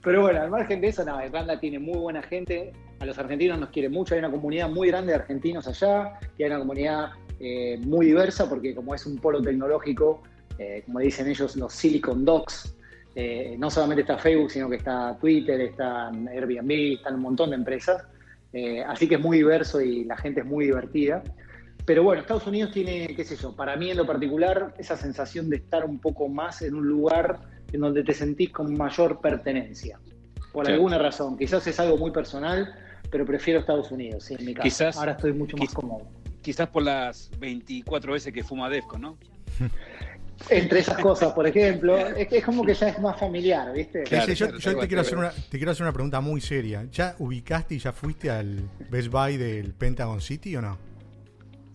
pero 0.04 0.22
bueno, 0.22 0.42
al 0.42 0.50
margen 0.50 0.82
de 0.82 0.88
eso, 0.88 1.06
nada, 1.06 1.26
Irlanda 1.26 1.60
tiene 1.60 1.78
muy 1.78 1.98
buena 1.98 2.24
gente, 2.24 2.74
a 3.00 3.06
los 3.06 3.18
argentinos 3.20 3.60
nos 3.60 3.70
quiere 3.70 3.90
mucho, 3.90 4.16
hay 4.16 4.20
una 4.20 4.32
comunidad 4.32 4.70
muy 4.70 4.88
grande 4.88 5.12
de 5.12 5.20
argentinos 5.20 5.68
allá, 5.68 6.14
y 6.38 6.44
hay 6.44 6.50
una 6.50 6.60
comunidad 6.60 7.12
eh, 7.40 7.78
muy 7.82 8.08
diversa, 8.08 8.50
porque 8.50 8.74
como 8.74 8.96
es 8.96 9.06
un 9.06 9.18
polo 9.18 9.42
tecnológico, 9.42 10.24
como 10.86 11.00
dicen 11.00 11.28
ellos, 11.28 11.56
los 11.56 11.74
Silicon 11.74 12.24
Dogs, 12.24 12.76
no 13.58 13.70
solamente 13.70 14.02
está 14.02 14.18
Facebook, 14.18 14.50
sino 14.50 14.70
que 14.70 14.78
está 14.78 15.18
Twitter, 15.20 15.60
está 15.60 16.08
Airbnb, 16.10 16.96
están 16.96 17.16
un 17.16 17.22
montón 17.22 17.50
de 17.50 17.58
empresas. 17.58 18.06
Eh, 18.54 18.84
así 18.84 19.08
que 19.08 19.16
es 19.16 19.22
muy 19.22 19.38
diverso 19.38 19.82
y 19.82 20.06
la 20.06 20.16
gente 20.16 20.42
es 20.42 20.46
muy 20.46 20.66
divertida. 20.66 21.24
Pero 21.86 22.04
bueno, 22.04 22.22
Estados 22.22 22.48
Unidos 22.48 22.72
tiene, 22.72 23.14
qué 23.16 23.26
sé 23.26 23.36
yo, 23.36 23.56
para 23.56 23.76
mí 23.76 23.92
en 23.92 23.98
lo 23.98 24.06
particular, 24.06 24.74
esa 24.78 24.96
sensación 24.96 25.50
de 25.50 25.58
estar 25.58 25.84
un 25.84 26.00
poco 26.00 26.30
más 26.30 26.62
en 26.62 26.76
un 26.76 26.88
lugar 26.88 27.40
en 27.74 27.82
donde 27.82 28.04
te 28.04 28.14
sentís 28.14 28.52
con 28.52 28.78
mayor 28.78 29.20
pertenencia. 29.20 30.00
Por 30.54 30.70
alguna 30.70 31.00
razón. 31.00 31.36
Quizás 31.36 31.66
es 31.66 31.80
algo 31.80 31.98
muy 31.98 32.12
personal, 32.12 32.74
pero 33.10 33.26
prefiero 33.26 33.60
Estados 33.60 33.92
Unidos, 33.92 34.30
en 34.30 34.46
mi 34.46 34.54
caso. 34.54 34.92
Ahora 34.96 35.14
estoy 35.14 35.34
mucho 35.34 35.58
más 35.58 35.74
cómodo. 35.74 36.08
Quizás 36.42 36.70
por 36.70 36.84
las 36.84 37.32
24 37.40 38.14
veces 38.14 38.32
que 38.32 38.44
fuma 38.44 38.70
Defco, 38.70 38.98
¿no? 39.00 39.18
Entre 40.50 40.80
esas 40.80 40.98
cosas, 40.98 41.32
por 41.34 41.48
ejemplo, 41.48 41.98
es, 41.98 42.32
es 42.32 42.44
como 42.44 42.64
que 42.64 42.74
ya 42.74 42.90
es 42.90 43.00
más 43.00 43.20
familiar, 43.20 43.72
¿viste? 43.74 44.04
yo, 44.06 44.80
te, 44.80 44.88
quiero 44.88 45.02
hacer 45.02 45.18
una, 45.18 45.32
te 45.32 45.58
quiero 45.58 45.72
hacer 45.72 45.84
una 45.84 45.94
pregunta 45.94 46.20
muy 46.22 46.42
seria. 46.42 46.86
¿Ya 46.92 47.16
ubicaste 47.20 47.76
y 47.76 47.80
ya 47.80 47.94
fuiste 47.94 48.30
al 48.30 48.70
Best 48.90 49.10
Buy 49.10 49.38
del 49.38 49.74
Pentagon 49.74 50.22
City 50.22 50.56
o 50.56 50.62
no? 50.62 50.78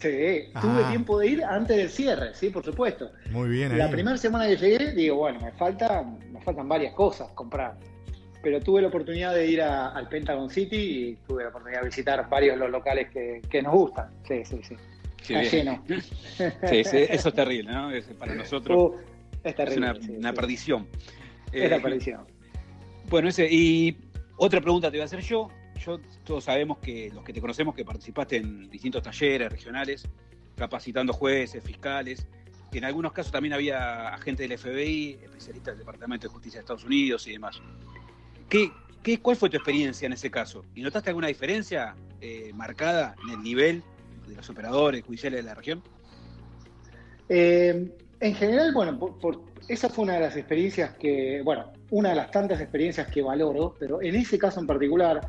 Sí, 0.00 0.52
tuve 0.60 0.84
ah. 0.84 0.88
tiempo 0.90 1.18
de 1.18 1.26
ir 1.26 1.44
antes 1.44 1.76
del 1.76 1.88
cierre, 1.88 2.34
sí, 2.34 2.50
por 2.50 2.64
supuesto. 2.64 3.10
Muy 3.30 3.48
bien. 3.48 3.76
La 3.76 3.90
primera 3.90 4.16
semana 4.16 4.46
que 4.46 4.56
llegué, 4.56 4.92
digo, 4.92 5.16
bueno, 5.16 5.40
me, 5.40 5.50
falta, 5.52 6.04
me 6.30 6.40
faltan 6.42 6.68
varias 6.68 6.94
cosas 6.94 7.28
comprar. 7.34 7.76
Pero 8.40 8.60
tuve 8.60 8.82
la 8.82 8.88
oportunidad 8.88 9.34
de 9.34 9.48
ir 9.48 9.60
al 9.60 10.08
Pentagon 10.08 10.48
City 10.48 10.76
y 10.76 11.16
tuve 11.26 11.42
la 11.42 11.48
oportunidad 11.48 11.80
de 11.80 11.86
visitar 11.86 12.28
varios 12.28 12.54
de 12.54 12.60
los 12.60 12.70
locales 12.70 13.10
que, 13.10 13.42
que 13.50 13.60
nos 13.60 13.72
gustan. 13.72 14.10
Sí, 14.28 14.44
sí, 14.44 14.60
sí. 14.62 14.76
Sí, 15.22 15.34
eso 15.34 17.28
es 17.28 17.34
terrible, 17.34 17.70
¿no? 17.72 17.90
para 18.18 18.34
nosotros 18.34 18.92
uh, 18.94 18.96
es, 19.44 19.76
una, 19.76 20.32
perdición. 20.32 20.86
Es 21.52 21.70
la 21.70 21.76
eh, 21.76 21.80
perdición. 21.80 22.26
Bueno, 23.08 23.28
ese, 23.28 23.48
y 23.50 23.96
otra 24.36 24.60
pregunta 24.60 24.90
te 24.90 24.96
voy 24.96 25.02
a 25.02 25.04
hacer 25.04 25.20
yo. 25.20 25.48
Yo, 25.84 26.00
todos 26.24 26.44
sabemos 26.44 26.78
que 26.78 27.10
los 27.14 27.24
que 27.24 27.32
te 27.32 27.40
conocemos, 27.40 27.74
que 27.74 27.84
participaste 27.84 28.36
en 28.36 28.68
distintos 28.68 29.02
talleres 29.02 29.50
regionales, 29.50 30.08
capacitando 30.56 31.12
jueces, 31.12 31.62
fiscales, 31.62 32.26
que 32.70 32.78
en 32.78 32.84
algunos 32.84 33.12
casos 33.12 33.32
también 33.32 33.54
había 33.54 34.08
agentes 34.08 34.48
del 34.48 34.58
FBI, 34.58 35.20
especialistas 35.22 35.74
del 35.74 35.78
Departamento 35.78 36.26
de 36.26 36.32
Justicia 36.32 36.58
de 36.58 36.62
Estados 36.62 36.84
Unidos 36.84 37.26
y 37.28 37.32
demás. 37.32 37.62
¿Qué, 38.48 38.70
qué, 39.02 39.20
¿Cuál 39.20 39.36
fue 39.36 39.48
tu 39.48 39.56
experiencia 39.56 40.06
en 40.06 40.12
ese 40.12 40.30
caso? 40.30 40.64
¿Y 40.74 40.82
notaste 40.82 41.10
alguna 41.10 41.28
diferencia 41.28 41.94
eh, 42.20 42.50
marcada 42.54 43.14
en 43.24 43.34
el 43.34 43.42
nivel 43.42 43.82
de 44.28 44.36
los 44.36 44.48
operadores 44.50 45.04
judiciales 45.04 45.42
de 45.42 45.46
la 45.48 45.54
región? 45.54 45.82
Eh, 47.28 47.90
en 48.20 48.34
general, 48.34 48.72
bueno, 48.72 48.98
esa 49.68 49.88
fue 49.88 50.04
una 50.04 50.14
de 50.14 50.20
las 50.20 50.36
experiencias 50.36 50.94
que, 50.94 51.42
bueno, 51.44 51.72
una 51.90 52.10
de 52.10 52.16
las 52.16 52.30
tantas 52.30 52.60
experiencias 52.60 53.08
que 53.08 53.22
valoro, 53.22 53.74
pero 53.78 54.02
en 54.02 54.14
ese 54.14 54.38
caso 54.38 54.60
en 54.60 54.66
particular 54.66 55.20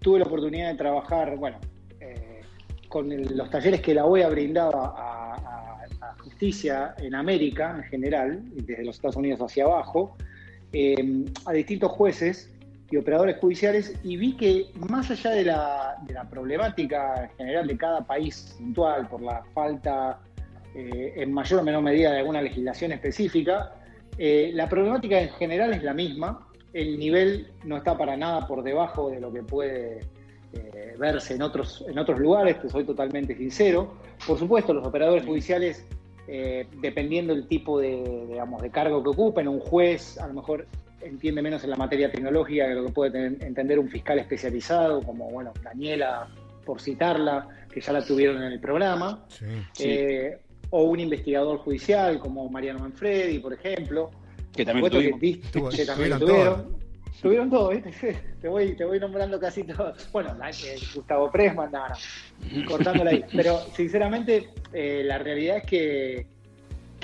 tuve 0.00 0.18
la 0.18 0.26
oportunidad 0.26 0.70
de 0.70 0.76
trabajar, 0.76 1.36
bueno, 1.36 1.58
eh, 2.00 2.42
con 2.88 3.08
los 3.36 3.50
talleres 3.50 3.80
que 3.80 3.94
la 3.94 4.04
OEA 4.04 4.28
brindaba 4.28 4.94
a, 4.96 5.20
justicia 6.22 6.94
en 6.98 7.14
América 7.14 7.74
en 7.76 7.84
general, 7.84 8.42
desde 8.54 8.84
los 8.84 8.96
Estados 8.96 9.16
Unidos 9.16 9.40
hacia 9.40 9.64
abajo, 9.64 10.16
eh, 10.72 11.24
a 11.46 11.52
distintos 11.52 11.92
jueces 11.92 12.53
y 12.90 12.96
operadores 12.96 13.36
judiciales 13.38 13.94
y 14.04 14.16
vi 14.16 14.36
que 14.36 14.70
más 14.88 15.10
allá 15.10 15.30
de 15.30 15.44
la, 15.44 15.96
de 16.06 16.14
la 16.14 16.28
problemática 16.28 17.30
general 17.36 17.66
de 17.66 17.76
cada 17.76 18.06
país 18.06 18.54
puntual 18.58 19.08
por 19.08 19.22
la 19.22 19.42
falta 19.54 20.20
eh, 20.74 21.14
en 21.16 21.32
mayor 21.32 21.60
o 21.60 21.62
menor 21.64 21.82
medida 21.82 22.12
de 22.12 22.18
alguna 22.18 22.42
legislación 22.42 22.92
específica, 22.92 23.72
Eh, 24.16 24.52
la 24.54 24.68
problemática 24.68 25.18
en 25.18 25.30
general 25.30 25.72
es 25.72 25.82
la 25.82 25.92
misma, 25.92 26.46
el 26.72 26.98
nivel 26.98 27.48
no 27.64 27.76
está 27.76 27.98
para 27.98 28.16
nada 28.16 28.46
por 28.46 28.62
debajo 28.62 29.10
de 29.10 29.18
lo 29.18 29.32
que 29.32 29.42
puede 29.42 30.06
eh, 30.52 30.94
verse 30.96 31.34
en 31.34 31.42
otros, 31.42 31.84
en 31.88 31.98
otros 31.98 32.20
lugares, 32.20 32.58
que 32.58 32.68
soy 32.68 32.84
totalmente 32.84 33.34
sincero. 33.34 33.94
Por 34.24 34.38
supuesto, 34.38 34.72
los 34.72 34.86
operadores 34.86 35.24
judiciales, 35.26 35.84
dependiendo 36.80 37.34
del 37.34 37.48
tipo 37.48 37.80
de, 37.80 38.26
digamos, 38.28 38.62
de 38.62 38.70
cargo 38.70 39.02
que 39.02 39.10
ocupen, 39.10 39.48
un 39.48 39.58
juez 39.58 40.16
a 40.18 40.28
lo 40.28 40.34
mejor 40.34 40.66
entiende 41.04 41.42
menos 41.42 41.62
en 41.64 41.70
la 41.70 41.76
materia 41.76 42.10
tecnológica 42.10 42.66
que 42.66 42.74
lo 42.74 42.86
que 42.86 42.92
puede 42.92 43.26
entender 43.26 43.78
un 43.78 43.88
fiscal 43.88 44.18
especializado, 44.18 45.02
como 45.02 45.30
bueno, 45.30 45.52
Daniela, 45.62 46.28
por 46.64 46.80
citarla, 46.80 47.48
que 47.72 47.80
ya 47.80 47.92
la 47.92 48.04
tuvieron 48.04 48.42
en 48.42 48.52
el 48.52 48.60
programa, 48.60 49.26
eh, 49.78 50.38
o 50.70 50.84
un 50.84 51.00
investigador 51.00 51.58
judicial 51.58 52.18
como 52.18 52.48
Mariano 52.48 52.80
Manfredi, 52.80 53.38
por 53.38 53.52
ejemplo. 53.52 54.10
Que 54.52 54.64
también, 54.64 54.90
tuvimos. 54.90 55.20
Que, 55.74 55.84
también 55.84 56.18
tuvieron. 56.18 56.84
Tuvieron 57.20 57.48
todo, 57.48 57.70
Te 58.40 58.48
voy, 58.48 58.76
te 58.76 58.84
voy 58.84 59.00
nombrando 59.00 59.38
casi 59.40 59.62
todo. 59.64 59.94
Bueno, 60.12 60.36
eh, 60.46 60.76
Gustavo 60.94 61.30
Presman, 61.30 61.72
nada, 61.72 61.96
cortándola 62.68 63.10
ahí. 63.10 63.24
Pero 63.34 63.60
sinceramente, 63.74 64.50
eh, 64.72 65.02
la 65.04 65.18
realidad 65.18 65.58
es 65.58 65.64
que, 65.64 66.26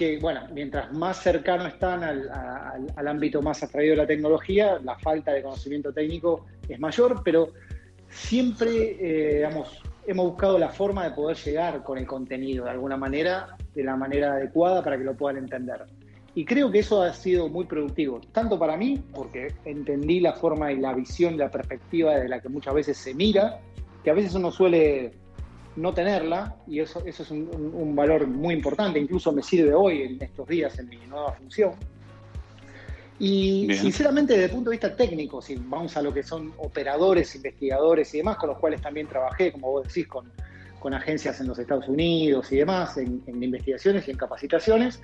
que, 0.00 0.18
bueno, 0.18 0.40
mientras 0.54 0.90
más 0.94 1.22
cercano 1.22 1.66
están 1.66 2.02
al, 2.02 3.06
ámbito 3.06 3.42
más 3.42 3.62
atraído 3.62 3.90
de 3.90 3.96
la 3.98 4.06
tecnología, 4.06 4.80
la 4.82 4.98
falta 4.98 5.30
de 5.30 5.42
conocimiento 5.42 5.92
técnico 5.92 6.46
es 6.66 6.80
mayor, 6.80 7.20
pero 7.22 7.50
siempre, 8.08 8.96
eh, 8.98 9.46
hemos 10.06 10.26
buscado 10.26 10.58
la 10.58 10.70
forma 10.70 11.04
de 11.04 11.10
poder 11.10 11.36
llegar 11.36 11.82
con 11.82 11.98
el 11.98 12.06
contenido 12.06 12.64
de 12.64 12.70
alguna 12.70 12.96
manera, 12.96 13.58
de 13.74 13.84
la 13.84 13.94
manera 13.94 14.32
adecuada 14.32 14.82
para 14.82 14.96
que 14.96 15.04
lo 15.04 15.14
puedan 15.14 15.36
entender. 15.36 15.84
Y 16.34 16.46
creo 16.46 16.70
que 16.70 16.78
eso 16.78 17.02
ha 17.02 17.12
sido 17.12 17.50
muy 17.50 17.66
productivo, 17.66 18.22
tanto 18.32 18.58
para 18.58 18.78
mí, 18.78 19.04
porque 19.12 19.52
entendí 19.66 20.18
la 20.20 20.32
forma 20.32 20.72
y 20.72 20.78
la 20.78 20.94
visión, 20.94 21.36
la 21.36 21.50
perspectiva 21.50 22.16
de 22.16 22.26
la 22.26 22.40
que 22.40 22.48
muchas 22.48 22.72
veces 22.72 22.96
se 22.96 23.12
mira, 23.12 23.60
que 24.02 24.10
a 24.10 24.14
veces 24.14 24.34
uno 24.34 24.50
suele 24.50 25.12
no 25.76 25.94
tenerla, 25.94 26.56
y 26.66 26.80
eso, 26.80 27.02
eso 27.06 27.22
es 27.22 27.30
un, 27.30 27.94
valor 27.94 28.26
muy 28.26 28.54
importante, 28.54 28.98
incluso 28.98 29.32
me 29.32 29.42
sirve 29.42 29.74
hoy, 29.74 30.02
en 30.02 30.22
estos 30.22 30.46
días, 30.48 30.78
en 30.78 30.88
mi 30.88 30.96
nueva 31.06 31.32
función. 31.32 31.72
Y 33.18 33.68
sinceramente, 33.74 34.32
desde 34.32 34.46
el 34.46 34.50
punto 34.52 34.70
de 34.70 34.74
vista 34.74 34.96
técnico, 34.96 35.42
si 35.42 35.54
vamos 35.56 35.96
a 35.96 36.02
lo 36.02 36.12
que 36.12 36.22
son 36.22 36.52
operadores, 36.56 37.34
investigadores 37.34 38.14
y 38.14 38.18
demás, 38.18 38.36
con 38.36 38.48
los 38.48 38.58
cuales 38.58 38.80
también 38.80 39.06
trabajé, 39.06 39.52
como 39.52 39.70
vos 39.70 39.86
decís, 39.86 40.06
con, 40.06 40.32
con 40.78 40.94
agencias 40.94 41.38
en 41.40 41.48
los 41.48 41.58
Estados 41.58 41.86
Unidos 41.88 42.50
y 42.50 42.56
demás, 42.56 42.96
en, 42.96 43.22
en 43.26 43.42
investigaciones 43.42 44.08
y 44.08 44.12
en 44.12 44.16
capacitaciones, 44.16 45.00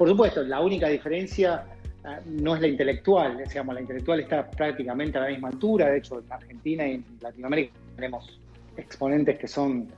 por 0.00 0.08
supuesto, 0.08 0.42
la 0.42 0.62
única 0.62 0.88
diferencia 0.88 1.66
ah, 2.04 2.20
no 2.24 2.54
es 2.54 2.62
la 2.62 2.68
intelectual, 2.68 3.36
digamos, 3.46 3.74
la 3.74 3.82
intelectual 3.82 4.20
está 4.20 4.50
prácticamente 4.50 5.18
a 5.18 5.20
la 5.20 5.28
misma 5.28 5.48
altura, 5.48 5.90
de 5.90 5.98
hecho 5.98 6.20
en 6.20 6.32
Argentina 6.32 6.86
y 6.86 6.92
en 6.92 7.04
Latinoamérica 7.20 7.74
tenemos 7.96 8.40
exponentes 8.78 9.38
que 9.38 9.46
son 9.46 9.88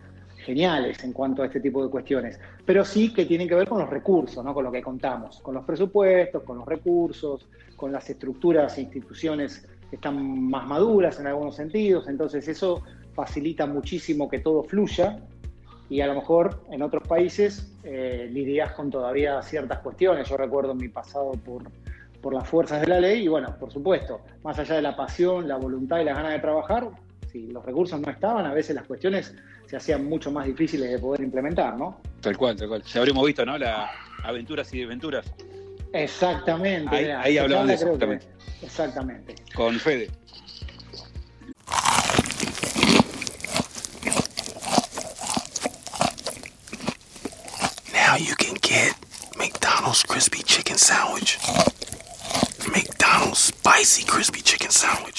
geniales 0.42 1.02
en 1.04 1.12
cuanto 1.12 1.42
a 1.42 1.46
este 1.46 1.60
tipo 1.60 1.82
de 1.82 1.90
cuestiones, 1.90 2.38
pero 2.64 2.84
sí 2.84 3.12
que 3.12 3.24
tienen 3.24 3.48
que 3.48 3.54
ver 3.54 3.68
con 3.68 3.78
los 3.78 3.88
recursos, 3.88 4.44
¿no? 4.44 4.52
con 4.54 4.64
lo 4.64 4.72
que 4.72 4.82
contamos, 4.82 5.40
con 5.40 5.54
los 5.54 5.64
presupuestos, 5.64 6.42
con 6.42 6.58
los 6.58 6.66
recursos, 6.66 7.46
con 7.76 7.92
las 7.92 8.08
estructuras 8.10 8.76
e 8.78 8.82
instituciones 8.82 9.66
que 9.88 9.96
están 9.96 10.48
más 10.48 10.66
maduras 10.66 11.18
en 11.20 11.26
algunos 11.26 11.56
sentidos, 11.56 12.08
entonces 12.08 12.46
eso 12.48 12.82
facilita 13.14 13.66
muchísimo 13.66 14.28
que 14.28 14.38
todo 14.38 14.64
fluya 14.64 15.18
y 15.92 16.00
a 16.00 16.06
lo 16.06 16.14
mejor 16.14 16.62
en 16.70 16.80
otros 16.80 17.06
países 17.06 17.70
eh, 17.84 18.26
lidias 18.32 18.72
con 18.72 18.90
todavía 18.90 19.42
ciertas 19.42 19.80
cuestiones. 19.80 20.26
Yo 20.26 20.38
recuerdo 20.38 20.74
mi 20.74 20.88
pasado 20.88 21.32
por, 21.32 21.64
por 22.22 22.32
las 22.32 22.48
fuerzas 22.48 22.80
de 22.80 22.86
la 22.86 22.98
ley 22.98 23.24
y 23.24 23.28
bueno, 23.28 23.54
por 23.60 23.70
supuesto, 23.70 24.22
más 24.42 24.58
allá 24.58 24.76
de 24.76 24.82
la 24.82 24.96
pasión, 24.96 25.46
la 25.46 25.56
voluntad 25.56 26.00
y 26.00 26.04
las 26.04 26.16
ganas 26.16 26.32
de 26.32 26.38
trabajar, 26.38 26.88
si 27.32 27.46
los 27.46 27.64
recursos 27.64 27.98
no 27.98 28.10
estaban, 28.10 28.44
a 28.44 28.52
veces 28.52 28.76
las 28.76 28.86
cuestiones 28.86 29.34
se 29.66 29.76
hacían 29.76 30.04
mucho 30.04 30.30
más 30.30 30.46
difíciles 30.46 30.90
de 30.90 30.98
poder 30.98 31.22
implementar, 31.22 31.76
¿no? 31.78 32.00
Tal 32.20 32.36
cual, 32.36 32.56
tal 32.56 32.68
cual. 32.68 32.82
Ya 32.82 33.00
habríamos 33.00 33.24
visto, 33.24 33.46
¿no? 33.46 33.56
La 33.56 33.90
aventuras 34.22 34.72
y 34.74 34.80
desventuras. 34.80 35.32
Exactamente. 35.92 36.94
Ahí, 36.94 37.06
ahí 37.10 37.38
hablamos 37.38 37.68
de 37.68 37.74
eso, 37.74 37.98
exactamente. 38.62 39.34
Con 39.54 39.78
Fede. 39.78 40.10
Now 47.92 48.16
you 48.16 48.34
can 48.36 48.56
get 48.60 48.94
McDonald's 49.38 50.02
crispy 50.02 50.42
chicken 50.42 50.76
sandwich, 50.76 51.38
McDonald's 52.68 53.38
spicy 53.38 54.04
crispy 54.04 54.42
chicken 54.42 54.70
sandwich, 54.70 55.11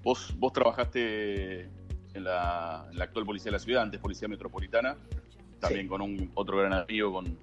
Vos, 0.03 0.33
vos 0.37 0.51
trabajaste 0.51 1.69
en 2.13 2.23
la, 2.23 2.87
actual 2.99 3.25
policía 3.25 3.45
de 3.45 3.51
la 3.51 3.59
ciudad, 3.59 3.83
antes 3.83 3.99
policía 3.99 4.27
metropolitana, 4.27 4.97
también 5.59 5.87
con 5.87 6.01
un 6.01 6.31
otro 6.33 6.57
gran 6.57 6.73
amigo, 6.73 7.13
con 7.13 7.37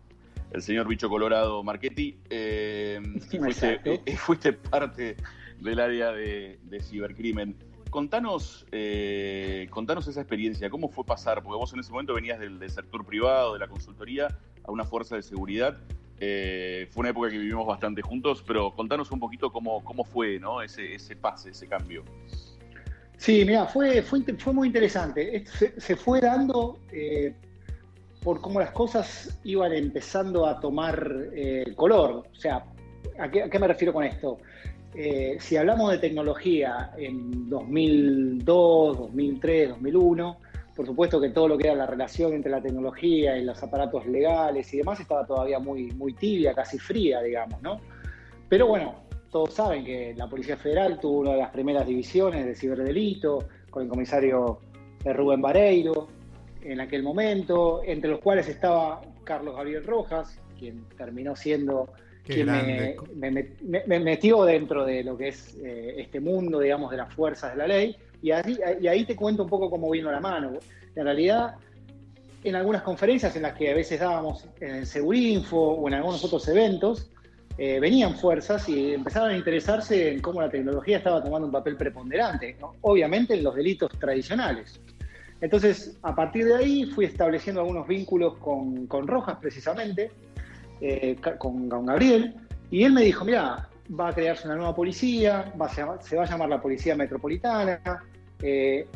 el 0.51 0.63
señor 0.63 0.89
Bicho 0.89 1.09
Colorado 1.09 1.63
Marchetti. 1.63 2.19
Eh, 2.31 3.01
eh, 3.33 4.17
fuiste, 4.17 4.53
parte 4.53 5.17
del 5.61 5.81
área 5.81 6.13
de, 6.13 6.59
cibercrimen. 6.83 7.57
Contanos, 7.91 8.67
eh, 8.71 9.67
contanos 9.71 10.07
esa 10.09 10.21
experiencia, 10.21 10.69
¿cómo 10.69 10.89
fue 10.89 11.05
pasar? 11.05 11.43
Porque 11.43 11.57
vos 11.57 11.73
en 11.73 11.81
ese 11.81 11.91
momento 11.91 12.15
venías 12.15 12.39
del, 12.39 12.59
sector 12.71 13.05
privado, 13.05 13.55
de 13.55 13.61
la 13.61 13.69
consultoría, 13.69 14.29
a 14.65 14.71
una 14.71 14.85
fuerza 14.85 15.17
de 15.17 15.23
seguridad. 15.23 15.79
fue 16.19 16.89
una 16.97 17.11
época 17.11 17.31
que 17.31 17.39
vivimos 17.39 17.67
bastante 17.67 18.03
juntos, 18.03 18.45
pero 18.47 18.73
contanos 18.73 19.11
un 19.11 19.21
poquito 19.21 19.51
cómo, 19.51 19.83
cómo 19.85 20.05
fue 20.05 20.39
¿no? 20.39 20.61
ese, 20.61 20.95
ese 20.95 21.17
pase, 21.17 21.51
ese 21.51 21.67
cambio. 21.67 22.05
Sí, 23.19 23.45
mira, 23.45 23.67
fue, 23.67 24.01
fue, 24.03 24.23
fue, 24.39 24.53
muy 24.53 24.69
interesante. 24.69 25.45
Se, 25.77 25.97
fue 25.97 26.21
dando 26.21 26.79
eh, 26.93 27.35
por 28.23 28.41
cómo 28.41 28.61
las 28.61 28.71
cosas 28.71 29.39
iban 29.43 29.73
empezando 29.73 30.47
a 30.47 30.61
tomar 30.61 31.27
eh, 31.35 31.73
color. 31.75 32.29
O 32.33 32.35
sea, 32.37 32.65
¿a 33.19 33.29
qué, 33.29 33.59
me 33.59 33.67
refiero 33.67 33.93
con 33.93 34.05
esto? 34.05 34.39
Eh, 34.95 35.37
si 35.41 35.57
hablamos 35.57 35.91
de 35.91 35.99
tecnología 35.99 36.93
en 36.97 37.51
2002, 37.51 38.99
2003, 38.99 39.71
2001, 39.71 40.39
por 40.77 40.87
supuesto 40.87 41.21
que 41.21 41.31
todo 41.31 41.49
lo 41.49 41.59
que 41.59 41.67
era 41.67 41.75
la 41.75 41.87
relación 41.87 42.33
entre 42.35 42.53
la 42.53 42.63
tecnología 42.63 43.37
y 43.37 43.45
los 43.45 43.61
aparatos 43.61 44.07
legales 44.07 44.73
y 44.73 44.79
demás 44.79 45.01
estaba 45.01 45.27
todavía 45.27 45.59
muy, 45.59 45.91
muy 45.91 46.15
tibia, 46.15 46.55
casi 46.55 46.79
fría, 46.79 47.21
digamos, 47.21 47.61
¿no? 47.63 47.81
Pero 48.49 48.69
bueno, 48.69 49.08
todos 49.31 49.55
saben 49.55 49.85
que 49.85 50.15
la 50.17 50.29
Policía 50.29 50.57
Federal 50.57 50.99
tuvo 51.01 51.21
una 51.21 51.33
de 51.33 51.39
las 51.39 51.51
primeras 51.51 51.87
divisiones 51.87 52.47
de 52.47 52.55
ciberdelito 52.55 53.45
con 53.71 53.83
el 53.83 53.89
comisario 53.89 54.61
Rubén 55.05 55.41
Vareiro 55.41 56.09
en 56.63 56.81
aquel 56.81 57.03
momento, 57.03 57.83
entre 57.85 58.11
los 58.11 58.21
cuales 58.21 58.49
estaba 58.49 59.01
Carlos 59.25 59.55
Gabriel 59.57 59.85
Rojas, 59.85 60.39
quien 60.59 60.85
terminó 60.97 61.37
siendo 61.37 61.89
quien 62.25 62.47
me, 63.17 64.01
metió 64.01 64.45
dentro 64.45 64.85
de 64.85 65.03
lo 65.03 65.17
que 65.17 65.29
es 65.29 65.57
eh, 65.63 65.95
este 65.97 66.21
mundo, 66.21 66.61
digamos, 66.61 66.91
de 66.91 66.99
las 66.99 67.15
fuerzas 67.15 67.53
de 67.53 67.57
la 67.57 67.67
ley. 67.67 67.97
Y 68.21 68.33
ahí, 68.33 68.59
y 68.81 68.87
ahí 68.87 69.05
te 69.07 69.17
cuento 69.17 69.45
un 69.45 69.49
poco 69.49 69.71
cómo 69.71 69.91
vino 69.91 70.13
la 70.13 70.21
mano. 70.21 70.53
En 70.95 71.05
realidad, 71.05 71.55
en 72.45 72.55
algunas 72.55 72.83
conferencias 72.83 73.35
en 73.37 73.43
las 73.43 73.55
que 73.55 73.71
a 73.71 73.75
veces 73.75 74.01
dábamos 74.01 74.47
en 74.61 74.85
Segurinfo 74.85 75.57
o 75.57 75.89
en 75.89 75.95
algunos 75.95 76.23
otros 76.23 76.47
eventos, 76.49 77.11
eh, 77.59 77.81
venían 77.81 78.17
fuerzas 78.17 78.69
y 78.69 78.95
empezaron 78.95 79.31
a 79.31 79.37
interesarse 79.37 80.13
en 80.13 80.21
cómo 80.21 80.41
la 80.41 80.49
tecnología 80.49 80.99
estaba 80.99 81.23
tomando 81.23 81.47
un 81.47 81.53
papel 81.53 81.77
preponderante, 81.77 82.57
obviamente 82.83 83.35
en 83.35 83.43
los 83.43 83.55
delitos 83.55 83.91
tradicionales. 83.99 84.81
Entonces, 85.41 85.99
a 86.03 86.15
partir 86.15 86.47
de 86.47 86.55
ahí 86.55 86.85
fui 86.87 87.05
estableciendo 87.05 87.61
algunos 87.61 87.87
vínculos 87.87 88.37
con, 88.39 88.89
Rojas 89.07 89.39
precisamente, 89.41 90.11
eh, 90.81 91.17
con, 91.39 91.69
con 91.69 91.87
Gabriel, 91.87 92.35
y 92.71 92.85
él 92.85 92.93
me 92.93 93.03
dijo, 93.03 93.25
mira, 93.25 93.69
va 93.99 94.09
a 94.09 94.13
crearse 94.13 94.47
una 94.47 94.57
nueva 94.57 94.75
policía, 94.75 95.53
va 95.61 95.67
a 95.67 96.03
se 96.03 96.17
va 96.17 96.23
a 96.23 96.27
llamar 96.27 96.49
la 96.49 96.61
Policía 96.61 96.95
Metropolitana, 96.95 97.81
eh, 98.43 98.87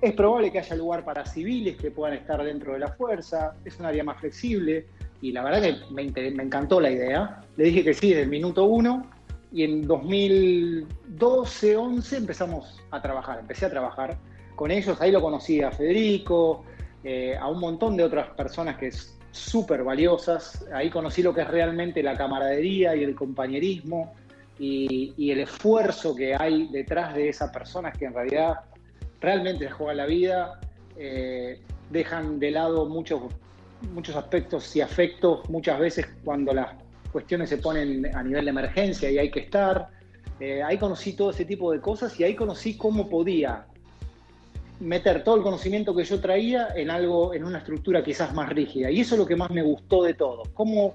es 0.00 0.14
probable 0.14 0.52
que 0.52 0.58
haya 0.58 0.76
lugar 0.76 1.04
para 1.04 1.24
civiles 1.24 1.76
que 1.76 1.90
puedan 1.90 2.16
estar 2.16 2.42
dentro 2.42 2.74
de 2.74 2.78
la 2.78 2.88
fuerza, 2.88 3.54
es 3.64 3.78
un 3.78 3.86
área 3.86 4.04
más 4.04 4.20
flexible, 4.20 4.86
y 5.20 5.32
la 5.32 5.42
verdad 5.42 5.62
que 5.62 5.76
me, 5.92 6.02
encantó 6.42 6.80
la 6.80 6.90
idea. 6.90 7.42
Le 7.56 7.64
dije 7.64 7.84
que 7.84 7.94
sí 7.94 8.08
desde 8.10 8.22
el 8.22 8.28
minuto 8.28 8.64
uno, 8.64 9.06
y 9.52 9.62
en 9.62 9.86
2012, 9.86 11.76
11 11.76 12.16
empezamos 12.16 12.82
a 12.90 13.00
trabajar, 13.00 13.38
empecé 13.38 13.66
a 13.66 13.70
trabajar 13.70 14.18
con 14.54 14.70
ellos, 14.70 15.00
ahí 15.00 15.12
lo 15.12 15.20
conocí 15.20 15.62
a 15.62 15.70
Federico, 15.70 16.64
eh, 17.04 17.36
a 17.36 17.48
un 17.48 17.60
montón 17.60 17.96
de 17.96 18.04
otras 18.04 18.28
personas 18.30 18.76
que 18.76 18.88
es 18.88 19.16
súper 19.30 19.84
valiosas, 19.84 20.66
ahí 20.72 20.90
conocí 20.90 21.22
lo 21.22 21.34
que 21.34 21.42
es 21.42 21.48
realmente 21.48 22.02
la 22.02 22.16
camaradería 22.16 22.96
y 22.96 23.04
el 23.04 23.14
compañerismo 23.14 24.14
y, 24.58 25.30
el 25.30 25.40
esfuerzo 25.40 26.14
que 26.14 26.34
hay 26.34 26.68
detrás 26.68 27.14
de 27.14 27.28
esas 27.28 27.50
personas 27.50 27.96
que 27.96 28.06
en 28.06 28.14
realidad 28.14 28.60
realmente 29.20 29.64
les 29.64 29.74
juegan 29.74 29.98
la 29.98 30.06
vida, 30.06 30.60
eh, 30.96 31.60
dejan 31.90 32.38
de 32.38 32.50
lado 32.50 32.86
muchos, 32.86 33.22
muchos 33.92 34.16
aspectos 34.16 34.74
y 34.76 34.80
afectos 34.80 35.48
muchas 35.48 35.78
veces 35.78 36.06
cuando 36.24 36.52
las 36.52 36.68
cuestiones 37.12 37.48
se 37.48 37.58
ponen 37.58 38.14
a 38.14 38.22
nivel 38.22 38.44
de 38.44 38.50
emergencia 38.50 39.10
y 39.10 39.18
hay 39.18 39.30
que 39.30 39.40
estar. 39.40 39.88
Eh, 40.38 40.62
ahí 40.62 40.76
conocí 40.76 41.14
todo 41.14 41.30
ese 41.30 41.44
tipo 41.44 41.72
de 41.72 41.80
cosas 41.80 42.18
y 42.20 42.24
ahí 42.24 42.34
conocí 42.34 42.76
cómo 42.76 43.08
podía 43.08 43.66
meter 44.80 45.24
todo 45.24 45.36
el 45.36 45.42
conocimiento 45.42 45.94
que 45.94 46.04
yo 46.04 46.20
traía 46.20 46.68
en 46.76 46.90
algo, 46.90 47.32
en 47.32 47.44
una 47.44 47.58
estructura 47.58 48.04
quizás 48.04 48.34
más 48.34 48.50
rígida. 48.50 48.90
Y 48.90 49.00
eso 49.00 49.14
es 49.14 49.18
lo 49.18 49.26
que 49.26 49.36
más 49.36 49.50
me 49.50 49.62
gustó 49.62 50.02
de 50.02 50.14
todo. 50.14 50.42
Cómo 50.52 50.94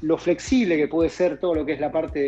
lo 0.00 0.16
flexible 0.16 0.76
que 0.76 0.86
puede 0.86 1.10
ser 1.10 1.40
todo 1.40 1.56
lo 1.56 1.66
que 1.66 1.72
es 1.72 1.80
la 1.80 1.90
parte 1.90 2.20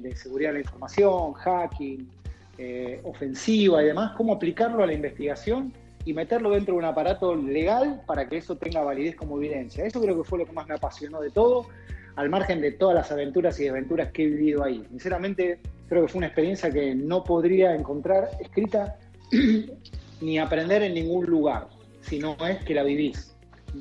de, 0.00 0.16
seguridad 0.16 0.50
de 0.50 0.54
la 0.54 0.60
información, 0.60 1.32
hacking, 1.32 2.08
eh, 2.56 3.00
ofensiva 3.02 3.82
y 3.82 3.86
demás, 3.86 4.12
cómo 4.16 4.34
aplicarlo 4.34 4.84
a 4.84 4.86
la 4.86 4.92
investigación 4.92 5.72
y 6.04 6.12
meterlo 6.12 6.50
dentro 6.50 6.74
de 6.74 6.78
un 6.78 6.84
aparato 6.84 7.34
legal 7.34 8.02
para 8.06 8.28
que 8.28 8.36
eso 8.36 8.56
tenga 8.56 8.82
validez 8.82 9.16
como 9.16 9.38
evidencia. 9.38 9.84
Eso 9.84 10.00
creo 10.00 10.16
que 10.16 10.28
fue 10.28 10.38
lo 10.38 10.46
que 10.46 10.52
más 10.52 10.68
me 10.68 10.74
apasionó 10.74 11.20
de 11.20 11.30
todo, 11.30 11.68
al 12.16 12.28
margen 12.28 12.60
de 12.60 12.72
todas 12.72 12.94
las 12.94 13.10
aventuras 13.10 13.58
y 13.58 13.64
desventuras 13.64 14.12
que 14.12 14.24
he 14.24 14.26
vivido 14.26 14.62
ahí. 14.62 14.84
Sinceramente, 14.90 15.60
creo 15.88 16.02
que 16.02 16.08
fue 16.08 16.18
una 16.18 16.26
experiencia 16.26 16.70
que 16.70 16.94
no 16.94 17.24
podría 17.24 17.74
encontrar 17.74 18.28
escrita 18.40 18.98
ni 20.20 20.38
aprender 20.38 20.82
en 20.82 20.94
ningún 20.94 21.26
lugar, 21.26 21.68
si 22.02 22.18
no 22.18 22.36
es 22.46 22.62
que 22.64 22.74
la 22.74 22.82
vivís 22.82 23.34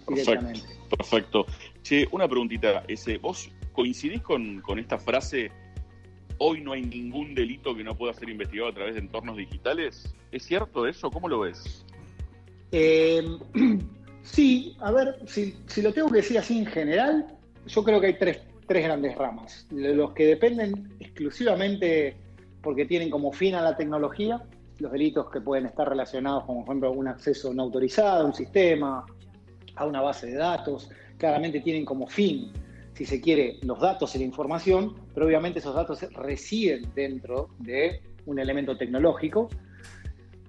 directamente. 0.07 0.61
Perfecto. 0.89 1.45
Che, 1.81 2.07
una 2.11 2.27
preguntita. 2.27 2.83
Ese, 2.87 3.17
¿Vos 3.17 3.51
coincidís 3.73 4.21
con, 4.21 4.61
con 4.61 4.79
esta 4.79 4.97
frase? 4.97 5.51
Hoy 6.37 6.61
no 6.61 6.73
hay 6.73 6.81
ningún 6.81 7.35
delito 7.35 7.75
que 7.75 7.83
no 7.83 7.95
pueda 7.95 8.13
ser 8.13 8.29
investigado 8.29 8.69
a 8.69 8.73
través 8.73 8.95
de 8.95 9.01
entornos 9.01 9.37
digitales. 9.37 10.15
¿Es 10.31 10.43
cierto 10.43 10.87
eso? 10.87 11.11
¿Cómo 11.11 11.29
lo 11.29 11.41
ves? 11.41 11.85
Eh, 12.75 13.23
sí, 14.23 14.75
a 14.79 14.91
ver, 14.91 15.19
si, 15.27 15.55
lo 15.81 15.93
tengo 15.93 16.09
que 16.09 16.17
decir 16.17 16.39
así 16.39 16.57
en 16.57 16.65
general, 16.65 17.27
yo 17.67 17.83
creo 17.83 18.01
que 18.01 18.07
hay 18.07 18.17
tres, 18.17 18.41
tres 18.67 18.83
grandes 18.83 19.15
ramas. 19.15 19.67
Los 19.69 20.13
que 20.13 20.25
dependen 20.25 20.91
exclusivamente 20.99 22.17
porque 22.61 22.85
tienen 22.85 23.11
como 23.11 23.31
fin 23.31 23.53
a 23.53 23.61
la 23.61 23.77
tecnología, 23.77 24.41
los 24.79 24.91
delitos 24.91 25.29
que 25.29 25.39
pueden 25.39 25.67
estar 25.67 25.87
relacionados 25.87 26.45
con, 26.45 26.65
por 26.65 26.75
ejemplo, 26.75 26.91
un 26.93 27.07
acceso 27.07 27.53
no 27.53 27.61
autorizado 27.61 28.23
a 28.23 28.25
un 28.25 28.33
sistema, 28.33 29.05
a 29.75 29.85
una 29.85 30.01
base 30.01 30.27
de 30.27 30.35
datos, 30.35 30.89
claramente 31.17 31.59
tienen 31.59 31.85
como 31.85 32.07
fin, 32.07 32.51
si 32.95 33.05
se 33.05 33.21
quiere, 33.21 33.59
los 33.61 33.79
datos 33.79 34.15
y 34.15 34.19
la 34.19 34.25
información, 34.25 34.95
pero 35.13 35.27
obviamente 35.27 35.59
esos 35.59 35.75
datos 35.75 36.01
residen 36.13 36.91
dentro 36.95 37.49
de 37.59 38.01
un 38.25 38.39
elemento 38.39 38.75
tecnológico. 38.77 39.49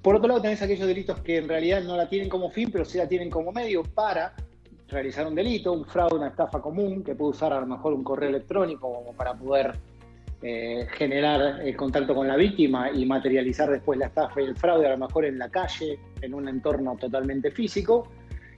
Por 0.04 0.16
otro 0.16 0.28
lado, 0.28 0.42
tenés 0.42 0.60
aquellos 0.60 0.86
delitos 0.86 1.18
que 1.20 1.38
en 1.38 1.48
realidad 1.48 1.82
no 1.82 1.96
la 1.96 2.06
tienen 2.06 2.28
como 2.28 2.50
fin, 2.50 2.70
pero 2.70 2.84
sí 2.84 2.98
la 2.98 3.08
tienen 3.08 3.30
como 3.30 3.52
medio 3.52 3.82
para 3.82 4.34
realizar 4.88 5.26
un 5.26 5.34
delito, 5.34 5.72
un 5.72 5.86
fraude, 5.86 6.16
una 6.16 6.28
estafa 6.28 6.60
común, 6.60 7.02
que 7.02 7.14
puede 7.14 7.30
usar 7.30 7.54
a 7.54 7.60
lo 7.60 7.66
mejor 7.66 7.94
un 7.94 8.04
correo 8.04 8.28
electrónico 8.28 8.92
como 8.92 9.14
para 9.14 9.32
poder 9.32 9.72
eh, 10.42 10.86
generar 10.90 11.62
el 11.62 11.74
contacto 11.74 12.14
con 12.14 12.28
la 12.28 12.36
víctima 12.36 12.90
y 12.90 13.06
materializar 13.06 13.70
después 13.70 13.98
la 13.98 14.08
estafa 14.08 14.42
y 14.42 14.44
el 14.44 14.54
fraude, 14.54 14.86
a 14.86 14.90
lo 14.90 14.98
mejor 14.98 15.24
en 15.24 15.38
la 15.38 15.48
calle, 15.48 15.98
en 16.20 16.34
un 16.34 16.50
entorno 16.50 16.98
totalmente 17.00 17.50
físico. 17.50 18.06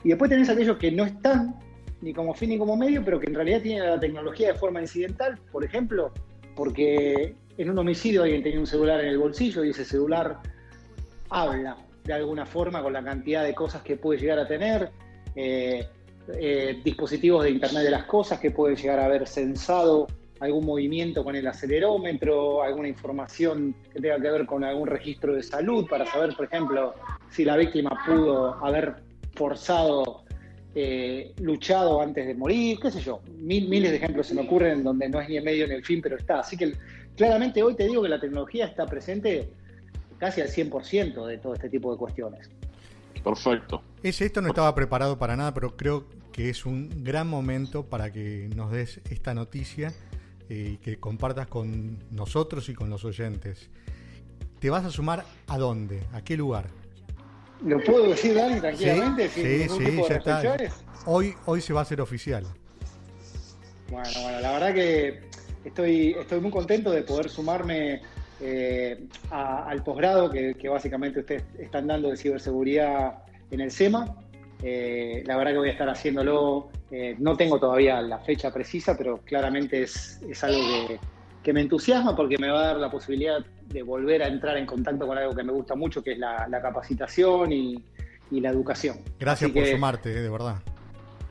Y 0.02 0.08
después 0.08 0.28
tenés 0.28 0.48
aquellos 0.48 0.78
que 0.78 0.90
no 0.90 1.04
están 1.04 1.54
ni 2.00 2.12
como 2.12 2.34
fin 2.34 2.50
ni 2.50 2.58
como 2.58 2.76
medio, 2.76 3.04
pero 3.04 3.20
que 3.20 3.28
en 3.28 3.34
realidad 3.34 3.62
tienen 3.62 3.88
la 3.88 4.00
tecnología 4.00 4.48
de 4.48 4.58
forma 4.58 4.80
incidental, 4.80 5.38
por 5.52 5.62
ejemplo, 5.62 6.12
porque 6.56 7.36
en 7.56 7.70
un 7.70 7.78
homicidio 7.78 8.24
alguien 8.24 8.42
tenía 8.42 8.58
un 8.58 8.66
celular 8.66 8.98
en 8.98 9.10
el 9.10 9.18
bolsillo 9.18 9.64
y 9.64 9.70
ese 9.70 9.84
celular 9.84 10.40
habla 11.30 11.76
de 12.04 12.12
alguna 12.12 12.46
forma 12.46 12.82
con 12.82 12.92
la 12.92 13.02
cantidad 13.02 13.44
de 13.44 13.54
cosas 13.54 13.82
que 13.82 13.96
puede 13.96 14.20
llegar 14.20 14.38
a 14.38 14.46
tener, 14.46 14.90
eh, 15.34 15.88
eh, 16.34 16.80
dispositivos 16.84 17.44
de 17.44 17.50
Internet 17.50 17.84
de 17.84 17.90
las 17.90 18.04
Cosas 18.04 18.40
que 18.40 18.50
puede 18.50 18.76
llegar 18.76 18.98
a 18.98 19.04
haber 19.04 19.26
censado 19.26 20.06
algún 20.40 20.66
movimiento 20.66 21.24
con 21.24 21.34
el 21.34 21.46
acelerómetro, 21.46 22.62
alguna 22.62 22.88
información 22.88 23.74
que 23.92 24.00
tenga 24.00 24.20
que 24.20 24.30
ver 24.30 24.46
con 24.46 24.64
algún 24.64 24.86
registro 24.86 25.34
de 25.34 25.42
salud 25.42 25.86
para 25.88 26.04
saber, 26.06 26.34
por 26.36 26.46
ejemplo, 26.46 26.94
si 27.30 27.44
la 27.44 27.56
víctima 27.56 27.98
pudo 28.06 28.54
haber 28.64 28.96
forzado, 29.34 30.24
eh, 30.74 31.32
luchado 31.40 32.02
antes 32.02 32.26
de 32.26 32.34
morir, 32.34 32.78
qué 32.80 32.90
sé 32.90 33.00
yo. 33.00 33.20
Mil, 33.38 33.68
miles 33.68 33.90
de 33.90 33.96
ejemplos 33.96 34.26
se 34.26 34.34
me 34.34 34.42
ocurren 34.42 34.84
donde 34.84 35.08
no 35.08 35.20
es 35.20 35.28
ni 35.28 35.38
el 35.38 35.44
medio 35.44 35.66
ni 35.66 35.74
el 35.74 35.84
fin, 35.84 36.02
pero 36.02 36.16
está. 36.16 36.40
Así 36.40 36.56
que 36.56 36.74
claramente 37.16 37.62
hoy 37.62 37.74
te 37.74 37.86
digo 37.86 38.02
que 38.02 38.10
la 38.10 38.20
tecnología 38.20 38.66
está 38.66 38.84
presente 38.84 39.48
casi 40.18 40.40
al 40.40 40.48
100% 40.48 41.26
de 41.26 41.38
todo 41.38 41.54
este 41.54 41.68
tipo 41.68 41.92
de 41.92 41.98
cuestiones. 41.98 42.50
Perfecto. 43.22 43.82
Ese, 44.02 44.26
esto 44.26 44.40
no 44.40 44.48
estaba 44.48 44.74
preparado 44.74 45.18
para 45.18 45.36
nada, 45.36 45.52
pero 45.52 45.76
creo 45.76 46.06
que 46.32 46.48
es 46.48 46.66
un 46.66 47.02
gran 47.02 47.26
momento 47.26 47.86
para 47.86 48.12
que 48.12 48.48
nos 48.54 48.70
des 48.70 49.00
esta 49.10 49.34
noticia 49.34 49.92
eh, 50.48 50.72
y 50.74 50.76
que 50.76 50.98
compartas 50.98 51.46
con 51.48 51.98
nosotros 52.10 52.68
y 52.68 52.74
con 52.74 52.88
los 52.90 53.04
oyentes. 53.04 53.70
¿Te 54.60 54.70
vas 54.70 54.84
a 54.84 54.90
sumar 54.90 55.24
a 55.48 55.58
dónde? 55.58 56.02
¿A 56.12 56.22
qué 56.22 56.36
lugar? 56.36 56.66
¿Lo 57.64 57.82
puedo 57.82 58.10
decir, 58.10 58.34
Dani, 58.34 58.60
tranquilamente? 58.60 59.28
Sí, 59.28 59.40
sin 59.40 59.44
sí, 59.44 59.58
ningún 59.58 59.78
sí, 59.78 59.84
tipo 59.84 60.02
de 60.02 60.08
ya 60.08 60.16
está. 60.16 60.42
restricciones? 60.42 60.84
Hoy, 61.06 61.34
hoy 61.46 61.60
se 61.60 61.72
va 61.72 61.80
a 61.80 61.82
hacer 61.82 62.00
oficial. 62.00 62.44
Bueno, 63.90 64.08
bueno, 64.22 64.40
la 64.40 64.52
verdad 64.52 64.74
que 64.74 65.20
estoy, 65.64 66.16
estoy 66.20 66.40
muy 66.40 66.50
contento 66.50 66.90
de 66.90 67.02
poder 67.02 67.30
sumarme 67.30 68.02
eh, 68.40 69.06
a- 69.30 69.68
al 69.68 69.82
posgrado 69.82 70.30
que, 70.30 70.54
que 70.54 70.68
básicamente 70.68 71.20
ustedes 71.20 71.44
están 71.58 71.86
dando 71.86 72.10
de 72.10 72.16
ciberseguridad 72.16 73.18
en 73.50 73.60
el 73.60 73.70
SEMA. 73.70 74.14
Eh, 74.62 75.22
la 75.26 75.36
verdad 75.36 75.52
que 75.52 75.58
voy 75.58 75.68
a 75.68 75.72
estar 75.72 75.88
haciéndolo, 75.88 76.70
eh, 76.90 77.14
no 77.18 77.36
tengo 77.36 77.58
todavía 77.60 78.00
la 78.00 78.18
fecha 78.20 78.52
precisa, 78.52 78.96
pero 78.96 79.18
claramente 79.18 79.82
es, 79.82 80.20
es 80.28 80.42
algo 80.44 80.58
que, 80.88 80.98
que 81.42 81.52
me 81.52 81.60
entusiasma 81.60 82.16
porque 82.16 82.38
me 82.38 82.48
va 82.50 82.60
a 82.60 82.66
dar 82.68 82.76
la 82.76 82.90
posibilidad 82.90 83.38
de 83.68 83.82
volver 83.82 84.22
a 84.22 84.28
entrar 84.28 84.56
en 84.56 84.64
contacto 84.66 85.06
con 85.06 85.18
algo 85.18 85.34
que 85.34 85.42
me 85.42 85.52
gusta 85.52 85.74
mucho, 85.74 86.02
que 86.02 86.12
es 86.12 86.18
la, 86.18 86.46
la 86.48 86.60
capacitación 86.62 87.52
y, 87.52 87.84
y 88.30 88.40
la 88.40 88.48
educación. 88.50 88.96
Gracias 89.18 89.50
Así 89.50 89.54
por 89.58 89.64
que- 89.64 89.72
sumarte, 89.72 90.10
eh, 90.10 90.22
de 90.22 90.30
verdad. 90.30 90.56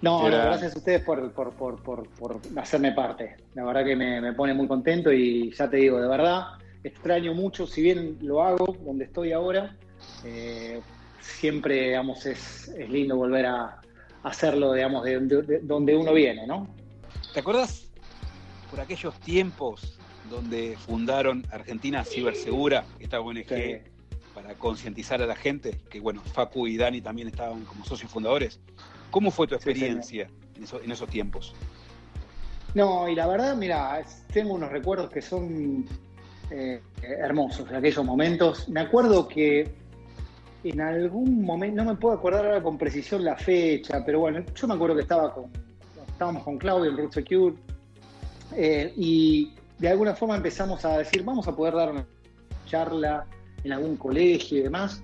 no, 0.02 0.24
gracias 0.26 0.76
a 0.76 0.78
ustedes 0.78 1.02
por, 1.02 1.32
por, 1.34 1.52
por, 1.54 1.82
por, 1.82 2.08
por 2.10 2.40
hacerme 2.58 2.92
parte. 2.92 3.38
La 3.56 3.64
verdad 3.66 3.84
que 3.84 3.96
me, 3.96 4.22
me 4.22 4.34
pone 4.34 4.54
muy 4.54 4.68
contento 4.68 5.12
y 5.12 5.52
ya 5.52 5.68
te 5.70 5.78
digo, 5.78 6.00
de 6.00 6.08
verdad, 6.08 6.44
extraño 6.90 7.34
mucho, 7.34 7.66
si 7.66 7.82
bien 7.82 8.18
lo 8.22 8.44
hago 8.44 8.78
donde 8.86 9.06
estoy 9.06 9.32
ahora, 9.32 9.76
eh, 10.24 10.82
siempre, 11.20 11.82
digamos, 11.88 12.26
es, 12.28 12.68
es 12.78 12.90
lindo 12.90 13.16
volver 13.18 13.48
a 13.48 13.82
hacerlo, 14.24 14.74
digamos, 14.74 15.04
de, 15.04 15.20
de- 15.20 15.42
de 15.42 15.60
donde 15.60 15.96
uno 15.96 16.14
viene, 16.14 16.46
¿no? 16.46 16.68
¿Te 17.34 17.40
acuerdas 17.40 17.90
por 18.70 18.80
aquellos 18.80 19.20
tiempos 19.20 20.00
donde 20.26 20.78
fundaron 20.78 21.44
Argentina 21.52 22.06
Cibersegura, 22.06 22.86
esta 23.00 23.20
ONG, 23.20 23.48
Sí. 23.48 23.78
para 24.36 24.56
concientizar 24.56 25.22
a 25.24 25.26
la 25.26 25.36
gente? 25.36 25.80
Que 25.90 26.00
bueno, 26.00 26.22
Facu 26.22 26.68
y 26.68 26.78
Dani 26.78 27.02
también 27.02 27.28
estaban 27.30 27.66
como 27.66 27.84
socios 27.84 28.12
fundadores. 28.12 28.60
¿Cómo 29.10 29.32
fue 29.32 29.48
tu 29.48 29.56
Sí, 29.56 29.58
experiencia 29.70 30.30
en, 30.56 30.64
eso- 30.64 30.82
en 30.82 30.92
esos 30.92 31.10
tiempos? 31.10 31.56
No, 32.76 33.08
y 33.10 33.16
la 33.16 33.26
verdad, 33.26 33.56
mira, 33.56 34.06
tengo 34.34 34.54
unos 34.54 34.70
recuerdos 34.72 35.10
que 35.10 35.22
son 35.22 35.88
eh, 36.52 36.82
hermosos 37.02 37.70
de 37.70 37.78
aquellos 37.78 38.06
momentos. 38.06 38.70
Me 38.70 38.82
acuerdo 38.82 39.28
que 39.28 39.74
en 40.64 40.82
algún 40.82 41.44
momento, 41.44 41.84
no 41.84 41.92
me 41.92 41.98
puedo 41.98 42.16
acordar 42.16 42.46
ahora 42.46 42.62
con 42.62 42.78
precisión 42.78 43.24
la 43.24 43.36
fecha, 43.36 44.04
pero 44.06 44.20
bueno, 44.20 44.44
yo 44.56 44.68
me 44.68 44.74
acuerdo 44.74 44.96
que 44.96 45.02
estaba 45.04 45.34
con, 45.34 45.46
estábamos 46.08 46.44
con 46.44 46.58
Claudio 46.58 46.92
en 46.92 46.98
Root 46.98 47.14
Secure 47.14 47.56
eh, 48.56 48.92
y 48.96 49.54
de 49.78 49.90
alguna 49.90 50.16
forma 50.16 50.38
empezamos 50.38 50.84
a 50.86 51.00
decir, 51.00 51.24
vamos 51.24 51.48
a 51.48 51.56
poder 51.56 51.76
dar 51.76 51.92
una 51.92 52.06
charla 52.66 53.26
en 53.64 53.74
algún 53.74 53.98
colegio 53.98 54.60
y 54.60 54.62
demás. 54.62 55.04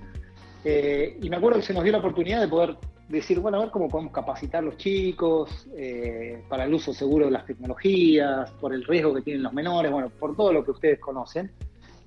Eh, 0.64 1.18
y 1.22 1.30
me 1.30 1.38
acuerdo 1.38 1.60
que 1.60 1.66
se 1.66 1.74
nos 1.74 1.84
dio 1.84 1.92
la 1.92 2.00
oportunidad 2.00 2.40
de 2.42 2.48
poder 2.48 2.78
decir, 3.12 3.40
bueno, 3.40 3.58
a 3.58 3.62
ver 3.62 3.72
cómo 3.72 3.88
podemos 3.88 4.14
capacitar 4.14 4.64
los 4.64 4.78
chicos 4.78 5.68
eh, 5.76 6.44
para 6.48 6.66
el 6.66 6.74
uso 6.74 6.94
seguro 6.94 7.26
de 7.26 7.32
las 7.32 7.46
tecnologías, 7.46 8.50
por 8.52 8.74
el 8.74 8.84
riesgo 8.84 9.14
que 9.14 9.22
tienen 9.22 9.44
los 9.44 9.54
menores, 9.54 9.92
bueno, 9.92 10.10
por 10.10 10.36
todo 10.36 10.54
lo 10.54 10.64
que 10.64 10.72
ustedes 10.72 11.00
conocen. 11.00 11.52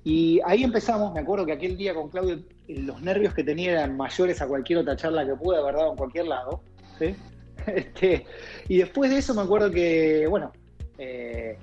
Y 0.03 0.39
ahí 0.45 0.63
empezamos, 0.63 1.13
me 1.13 1.21
acuerdo 1.21 1.45
que 1.45 1.53
aquel 1.53 1.77
día 1.77 1.93
con 1.93 2.09
Claudio 2.09 2.39
eh, 2.67 2.79
los 2.81 3.01
nervios 3.01 3.33
que 3.33 3.43
tenía 3.43 3.71
eran 3.71 3.97
mayores 3.97 4.41
a 4.41 4.47
cualquier 4.47 4.79
otra 4.79 4.95
charla 4.95 5.25
que 5.25 5.35
pude 5.35 5.57
haber 5.57 5.75
dado 5.75 5.91
en 5.91 5.97
cualquier 5.97 6.27
lado. 6.27 6.61
¿sí? 6.99 7.15
Este, 7.65 8.27
y 8.67 8.77
después 8.77 9.09
de 9.09 9.17
eso 9.17 9.33
me 9.33 9.41
acuerdo 9.41 9.71
que, 9.71 10.27
bueno, 10.29 10.51
eh, 10.99 11.57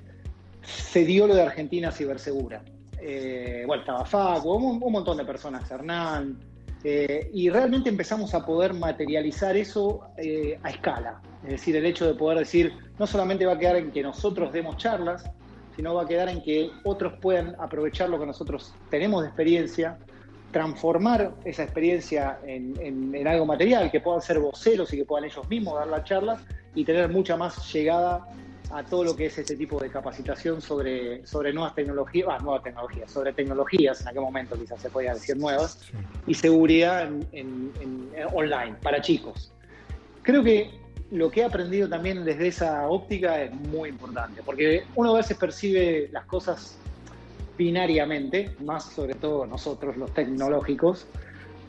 se 0.61 1.05
dio 1.05 1.27
lo 1.27 1.35
de 1.35 1.43
Argentina 1.43 1.91
Cibersegura. 1.91 2.61
Eh, 2.99 3.63
bueno, 3.65 3.83
estaba 3.83 4.03
Facu, 4.03 4.51
un 4.51 4.91
montón 4.91 5.15
de 5.15 5.23
personas, 5.23 5.69
Hernán, 5.71 6.37
eh, 6.83 7.29
y 7.33 7.49
realmente 7.49 7.89
empezamos 7.89 8.33
a 8.33 8.45
poder 8.45 8.73
materializar 8.73 9.55
eso 9.55 10.01
eh, 10.17 10.59
a 10.63 10.69
escala. 10.69 11.19
Es 11.43 11.49
decir, 11.51 11.75
el 11.75 11.85
hecho 11.85 12.05
de 12.07 12.13
poder 12.15 12.39
decir, 12.39 12.73
no 12.99 13.07
solamente 13.07 13.45
va 13.45 13.53
a 13.53 13.59
quedar 13.59 13.75
en 13.77 13.91
que 13.91 14.01
nosotros 14.03 14.51
demos 14.53 14.77
charlas, 14.77 15.23
sino 15.75 15.93
va 15.95 16.03
a 16.03 16.07
quedar 16.07 16.29
en 16.29 16.41
que 16.43 16.69
otros 16.83 17.13
puedan 17.21 17.55
aprovechar 17.59 18.09
lo 18.09 18.19
que 18.19 18.25
nosotros 18.25 18.73
tenemos 18.89 19.21
de 19.23 19.27
experiencia, 19.29 19.97
transformar 20.51 21.33
esa 21.45 21.63
experiencia 21.63 22.37
en, 22.45 22.73
en- 22.79 23.15
en 23.15 23.27
algo 23.27 23.45
material, 23.45 23.89
que 23.89 23.99
puedan 24.01 24.21
ser 24.21 24.39
voceros 24.39 24.93
y 24.93 24.97
que 24.97 25.05
puedan 25.05 25.25
ellos 25.25 25.47
mismos 25.49 25.75
dar 25.75 25.87
las 25.87 26.03
charlas 26.03 26.41
y 26.75 26.85
tener 26.85 27.09
mucha 27.09 27.35
más 27.35 27.71
llegada 27.73 28.25
a 28.71 28.83
todo 28.83 29.03
lo 29.03 29.15
que 29.15 29.27
es 29.27 29.37
este 29.37 29.55
tipo 29.55 29.79
de 29.79 29.89
capacitación 29.89 30.61
sobre, 30.61 31.25
sobre 31.27 31.53
nuevas 31.53 31.75
tecnologías, 31.75 32.27
ah, 32.31 32.39
nuevas 32.41 32.63
tecnologías, 32.63 33.11
sobre 33.11 33.33
tecnologías, 33.33 34.01
en 34.01 34.07
aquel 34.07 34.21
momento 34.21 34.57
quizás 34.59 34.81
se 34.81 34.89
podía 34.89 35.13
decir 35.13 35.37
nuevas, 35.37 35.79
Sí. 35.81 35.97
y 36.27 36.33
seguridad 36.33 37.03
en, 37.03 37.27
en- 37.31 37.71
en- 37.81 38.09
en 38.15 38.27
online 38.33 38.75
para 38.81 39.01
chicos. 39.01 39.51
Creo 40.23 40.43
que 40.43 40.71
lo 41.11 41.29
que 41.29 41.41
he 41.41 41.43
aprendido 41.43 41.87
también 41.87 42.23
desde 42.25 42.47
esa 42.47 42.87
óptica 42.87 43.43
es 43.43 43.53
muy 43.53 43.89
importante, 43.89 44.41
porque 44.43 44.85
uno 44.95 45.13
a 45.13 45.17
veces 45.17 45.37
percibe 45.37 46.09
las 46.11 46.25
cosas 46.25 46.77
binariamente, 47.57 48.55
más 48.61 48.85
sobre 48.91 49.13
todo 49.13 49.45
nosotros 49.45 49.95
los 49.97 50.11
tecnológicos, 50.13 51.05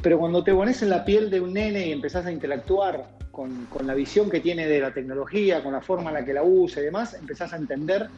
pero 0.02 0.18
cuando 0.18 0.42
te 0.42 0.54
pones 0.54 0.80
en 0.82 0.90
la 0.90 1.04
piel 1.04 1.30
de 1.30 1.40
un 1.40 1.52
nene 1.52 1.88
y 1.88 1.92
empezás 1.92 2.24
a 2.26 2.32
interactuar 2.32 3.06
con, 3.34 3.68
la 3.86 3.94
visión 3.94 4.30
que 4.30 4.40
tiene 4.40 4.66
de 4.66 4.80
la 4.80 4.94
tecnología, 4.94 5.62
con 5.62 5.72
la 5.72 5.80
forma 5.80 6.10
en 6.10 6.14
la 6.14 6.24
que 6.24 6.32
la 6.32 6.42
usa 6.42 6.80
y 6.80 6.86
demás, 6.86 7.14
empezás 7.14 7.52
a 7.52 7.56
entender 7.56 8.08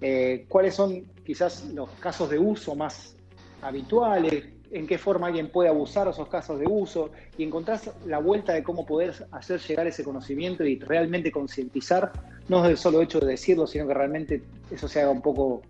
eh, 0.00 0.44
cuáles 0.48 0.74
son 0.74 1.04
quizás 1.24 1.64
los 1.74 1.88
casos 1.98 2.28
de 2.30 2.38
uso 2.38 2.74
más 2.74 3.16
habituales, 3.62 4.44
en 4.70 4.86
qué 4.86 4.98
forma 4.98 5.28
alguien 5.28 5.50
puede 5.50 5.68
abusar 5.68 6.06
esos 6.08 6.28
casos 6.28 6.60
de 6.60 6.66
uso 6.66 7.10
y 7.36 7.42
encontrás 7.42 7.90
la 8.06 8.18
vuelta 8.18 8.52
de 8.52 8.62
cómo 8.62 8.86
poder 8.86 9.26
hacer 9.32 9.60
llegar 9.60 9.86
ese 9.86 10.04
conocimiento 10.04 10.64
y 10.64 10.78
realmente 10.78 11.32
concientizar, 11.32 12.12
no 12.48 12.64
es 12.64 12.70
el 12.70 12.76
solo 12.76 13.02
hecho 13.02 13.18
de 13.18 13.26
decirlo, 13.26 13.66
sino 13.66 13.88
que 13.88 13.94
realmente 13.94 14.42
eso 14.70 14.86
se 14.86 15.00
haga 15.00 15.10
un 15.10 15.22
poco, 15.22 15.62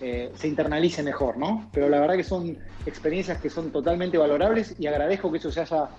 eh, 0.00 0.30
se 0.34 0.48
internalice 0.48 1.02
mejor, 1.02 1.36
¿no? 1.36 1.68
Pero 1.72 1.88
la 1.88 2.00
verdad 2.00 2.16
que 2.16 2.24
son 2.24 2.56
experiencias 2.86 3.40
que 3.40 3.50
son 3.50 3.70
totalmente 3.70 4.16
valorables 4.16 4.74
y 4.78 4.86
agradezco 4.86 5.30
que 5.30 5.38
eso 5.38 5.50
se 5.50 5.60
haya 5.60 5.90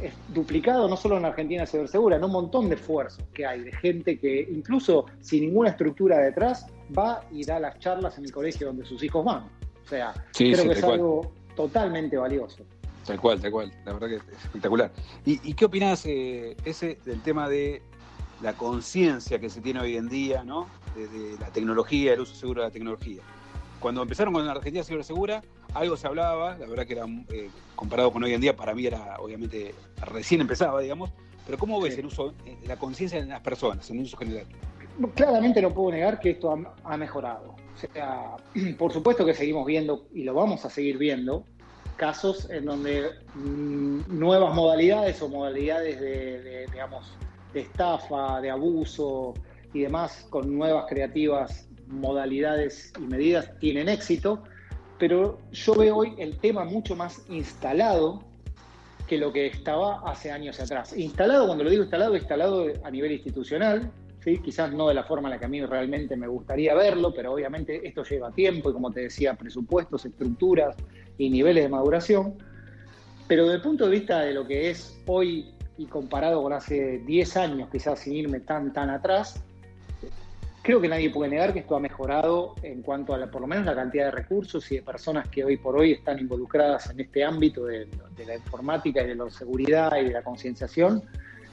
eh, 0.00 0.12
duplicado 0.28 0.88
no 0.88 0.96
solo 0.96 1.16
en 1.18 1.24
Argentina 1.24 1.66
Cibersegura, 1.66 2.16
en 2.16 2.24
un 2.24 2.32
montón 2.32 2.68
de 2.68 2.74
esfuerzos 2.76 3.24
que 3.34 3.46
hay, 3.46 3.60
de 3.62 3.72
gente 3.72 4.18
que 4.18 4.48
incluso 4.50 5.06
sin 5.20 5.42
ninguna 5.42 5.70
estructura 5.70 6.18
detrás 6.18 6.66
va 6.96 7.24
y 7.30 7.44
da 7.44 7.60
las 7.60 7.78
charlas 7.78 8.18
en 8.18 8.24
el 8.24 8.32
colegio 8.32 8.68
donde 8.68 8.84
sus 8.84 9.02
hijos 9.02 9.24
van. 9.24 9.44
O 9.84 9.88
sea, 9.88 10.12
Sí, 10.32 10.52
creo 10.52 10.62
sí, 10.62 10.68
que 10.68 10.74
es 10.74 10.80
cual. 10.80 10.92
algo 10.94 11.32
totalmente 11.56 12.16
valioso. 12.16 12.64
Tal 13.06 13.20
cual, 13.20 13.40
tal 13.40 13.50
cual. 13.50 13.72
La 13.84 13.92
verdad 13.94 14.08
que 14.08 14.14
es 14.16 14.22
espectacular. 14.44 14.92
¿Y, 15.26 15.40
y 15.48 15.54
qué 15.54 15.64
opinás, 15.64 16.06
eh, 16.06 16.56
ese, 16.64 16.98
del 17.04 17.20
tema 17.22 17.48
de 17.48 17.82
la 18.42 18.52
conciencia 18.54 19.38
que 19.38 19.50
se 19.50 19.60
tiene 19.60 19.80
hoy 19.80 19.96
en 19.96 20.08
día, 20.08 20.44
¿no? 20.44 20.68
De, 20.96 21.06
de 21.08 21.38
la 21.38 21.48
tecnología, 21.48 22.12
el 22.14 22.20
uso 22.20 22.34
seguro 22.34 22.62
de 22.62 22.68
la 22.68 22.72
tecnología. 22.72 23.22
Cuando 23.80 24.02
empezaron 24.02 24.32
con 24.32 24.46
la 24.46 24.52
Argentina 24.52 24.84
Cibersegura, 24.84 25.42
algo 25.74 25.96
se 25.96 26.06
hablaba, 26.06 26.56
la 26.58 26.66
verdad 26.66 26.86
que 26.86 26.92
era, 26.94 27.06
eh, 27.30 27.50
comparado 27.74 28.12
con 28.12 28.22
hoy 28.24 28.34
en 28.34 28.40
día, 28.40 28.56
para 28.56 28.74
mí 28.74 28.86
era, 28.86 29.16
obviamente, 29.18 29.74
recién 30.06 30.40
empezaba, 30.40 30.80
digamos, 30.80 31.10
pero 31.46 31.58
¿cómo 31.58 31.80
ves 31.80 31.94
Sí. 31.94 32.00
el 32.00 32.06
uso, 32.06 32.34
eh, 32.46 32.56
la 32.66 32.76
conciencia 32.76 33.18
en 33.18 33.28
las 33.28 33.40
personas, 33.40 33.88
en 33.90 33.98
el 33.98 34.04
uso 34.04 34.16
general? 34.16 34.46
Claramente 35.14 35.62
no 35.62 35.72
puedo 35.72 35.90
negar 35.92 36.20
que 36.20 36.30
esto 36.30 36.52
ha, 36.52 36.92
ha 36.92 36.96
mejorado. 36.96 37.56
O 37.74 37.78
sea, 37.94 38.36
por 38.78 38.92
supuesto 38.92 39.24
que 39.24 39.34
seguimos 39.34 39.66
viendo 39.66 40.06
y 40.12 40.22
lo 40.24 40.34
vamos 40.34 40.64
a 40.64 40.70
seguir 40.70 40.98
viendo 40.98 41.44
casos 41.96 42.48
en 42.50 42.64
donde 42.66 43.10
mm, 43.34 44.00
nuevas 44.08 44.54
modalidades 44.54 45.20
o 45.22 45.28
modalidades 45.28 46.00
de, 46.00 46.42
de, 46.42 46.66
digamos, 46.66 47.12
de 47.52 47.60
estafa, 47.60 48.40
de 48.40 48.50
abuso 48.50 49.34
y 49.72 49.80
demás 49.80 50.26
con 50.30 50.56
nuevas 50.56 50.86
creativas 50.88 51.68
modalidades 51.86 52.92
y 52.98 53.02
medidas 53.02 53.50
tienen 53.58 53.88
éxito, 53.88 54.42
pero 55.02 55.40
yo 55.50 55.74
veo 55.74 55.96
hoy 55.96 56.14
el 56.16 56.38
tema 56.38 56.64
mucho 56.64 56.94
más 56.94 57.24
instalado 57.28 58.22
que 59.08 59.18
lo 59.18 59.32
que 59.32 59.48
estaba 59.48 60.00
hace 60.08 60.30
años 60.30 60.60
atrás. 60.60 60.96
Instalado, 60.96 61.46
cuando 61.46 61.64
lo 61.64 61.70
digo 61.70 61.82
instalado, 61.82 62.14
instalado 62.14 62.68
a 62.84 62.88
nivel 62.88 63.10
institucional, 63.10 63.90
¿sí? 64.20 64.38
quizás 64.38 64.72
no 64.72 64.86
de 64.86 64.94
la 64.94 65.02
forma 65.02 65.26
en 65.26 65.32
la 65.32 65.38
que 65.40 65.46
a 65.46 65.48
mí 65.48 65.60
realmente 65.66 66.16
me 66.16 66.28
gustaría 66.28 66.76
verlo, 66.76 67.12
pero 67.12 67.32
obviamente 67.32 67.84
esto 67.84 68.04
lleva 68.04 68.30
tiempo 68.30 68.70
y 68.70 68.74
como 68.74 68.92
te 68.92 69.00
decía, 69.00 69.34
presupuestos, 69.34 70.04
estructuras 70.04 70.76
y 71.18 71.30
niveles 71.30 71.64
de 71.64 71.68
maduración. 71.68 72.34
Pero 73.26 73.46
desde 73.46 73.56
el 73.56 73.62
punto 73.62 73.86
de 73.86 73.90
vista 73.90 74.20
de 74.20 74.34
lo 74.34 74.46
que 74.46 74.70
es 74.70 75.02
hoy 75.06 75.52
y 75.78 75.86
comparado 75.86 76.40
con 76.44 76.52
hace 76.52 77.00
10 77.00 77.36
años, 77.38 77.68
quizás 77.72 77.98
sin 77.98 78.12
irme 78.12 78.38
tan, 78.38 78.72
tan 78.72 78.88
atrás, 78.88 79.42
creo 80.62 80.80
que 80.80 80.88
nadie 80.88 81.10
puede 81.10 81.30
negar 81.30 81.52
que 81.52 81.58
esto 81.60 81.76
ha 81.76 81.80
mejorado 81.80 82.54
en 82.62 82.82
cuanto 82.82 83.14
a 83.14 83.26
por 83.26 83.40
lo 83.40 83.46
menos 83.46 83.66
la 83.66 83.74
cantidad 83.74 84.06
de 84.06 84.10
recursos 84.12 84.70
y 84.70 84.76
de 84.76 84.82
personas 84.82 85.28
que 85.28 85.44
hoy 85.44 85.56
por 85.56 85.76
hoy 85.76 85.92
están 85.92 86.18
involucradas 86.20 86.90
en 86.90 87.00
este 87.00 87.24
ámbito 87.24 87.66
de, 87.66 87.88
la 88.24 88.36
informática 88.36 89.02
y 89.02 89.08
de 89.08 89.14
la 89.16 89.28
seguridad 89.30 89.92
y 90.00 90.04
de 90.04 90.12
la 90.12 90.22
concienciación, 90.22 91.02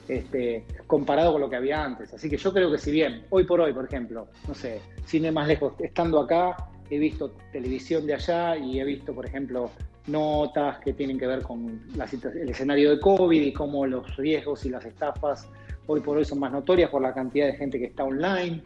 este, 0.06 0.64
comparado 0.86 1.32
con 1.32 1.40
lo 1.40 1.50
que 1.50 1.56
había 1.56 1.84
antes. 1.84 2.14
Así 2.14 2.30
que 2.30 2.36
yo 2.36 2.52
creo 2.52 2.70
que 2.70 2.78
si 2.78 2.92
bien 2.92 3.24
hoy 3.30 3.44
por 3.44 3.60
hoy, 3.60 3.72
por 3.72 3.84
ejemplo, 3.84 4.28
no 4.46 4.54
sé, 4.54 4.80
ir 5.12 5.32
más 5.32 5.48
lejos, 5.48 5.74
estando 5.80 6.20
acá, 6.20 6.56
he 6.88 6.98
visto 6.98 7.32
televisión 7.52 8.06
de 8.06 8.14
allá 8.14 8.56
y 8.56 8.80
he 8.80 8.84
visto, 8.84 9.12
por 9.12 9.26
ejemplo, 9.26 9.70
notas 10.06 10.78
que 10.78 10.92
tienen 10.92 11.18
que 11.18 11.26
ver 11.26 11.42
con 11.42 11.82
la 11.96 12.04
el 12.04 12.48
escenario 12.48 12.90
de 12.90 13.00
COVID 13.00 13.42
y 13.42 13.52
cómo 13.52 13.86
los 13.86 14.16
riesgos 14.16 14.64
y 14.64 14.70
las 14.70 14.84
estafas 14.84 15.48
hoy 15.86 16.00
por 16.00 16.16
hoy 16.16 16.24
son 16.24 16.38
más 16.38 16.52
notorias 16.52 16.90
por 16.90 17.02
la 17.02 17.12
cantidad 17.12 17.46
de 17.46 17.54
gente 17.54 17.78
que 17.78 17.86
está 17.86 18.04
online. 18.04 18.62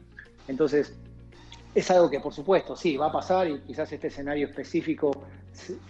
Entonces, 0.48 0.94
es 1.74 1.90
algo 1.90 2.08
que 2.08 2.20
por 2.20 2.32
supuesto 2.32 2.76
sí 2.76 2.96
va 2.96 3.06
a 3.06 3.12
pasar 3.12 3.48
y 3.48 3.58
quizás 3.60 3.92
este 3.92 4.06
escenario 4.06 4.46
específico 4.46 5.10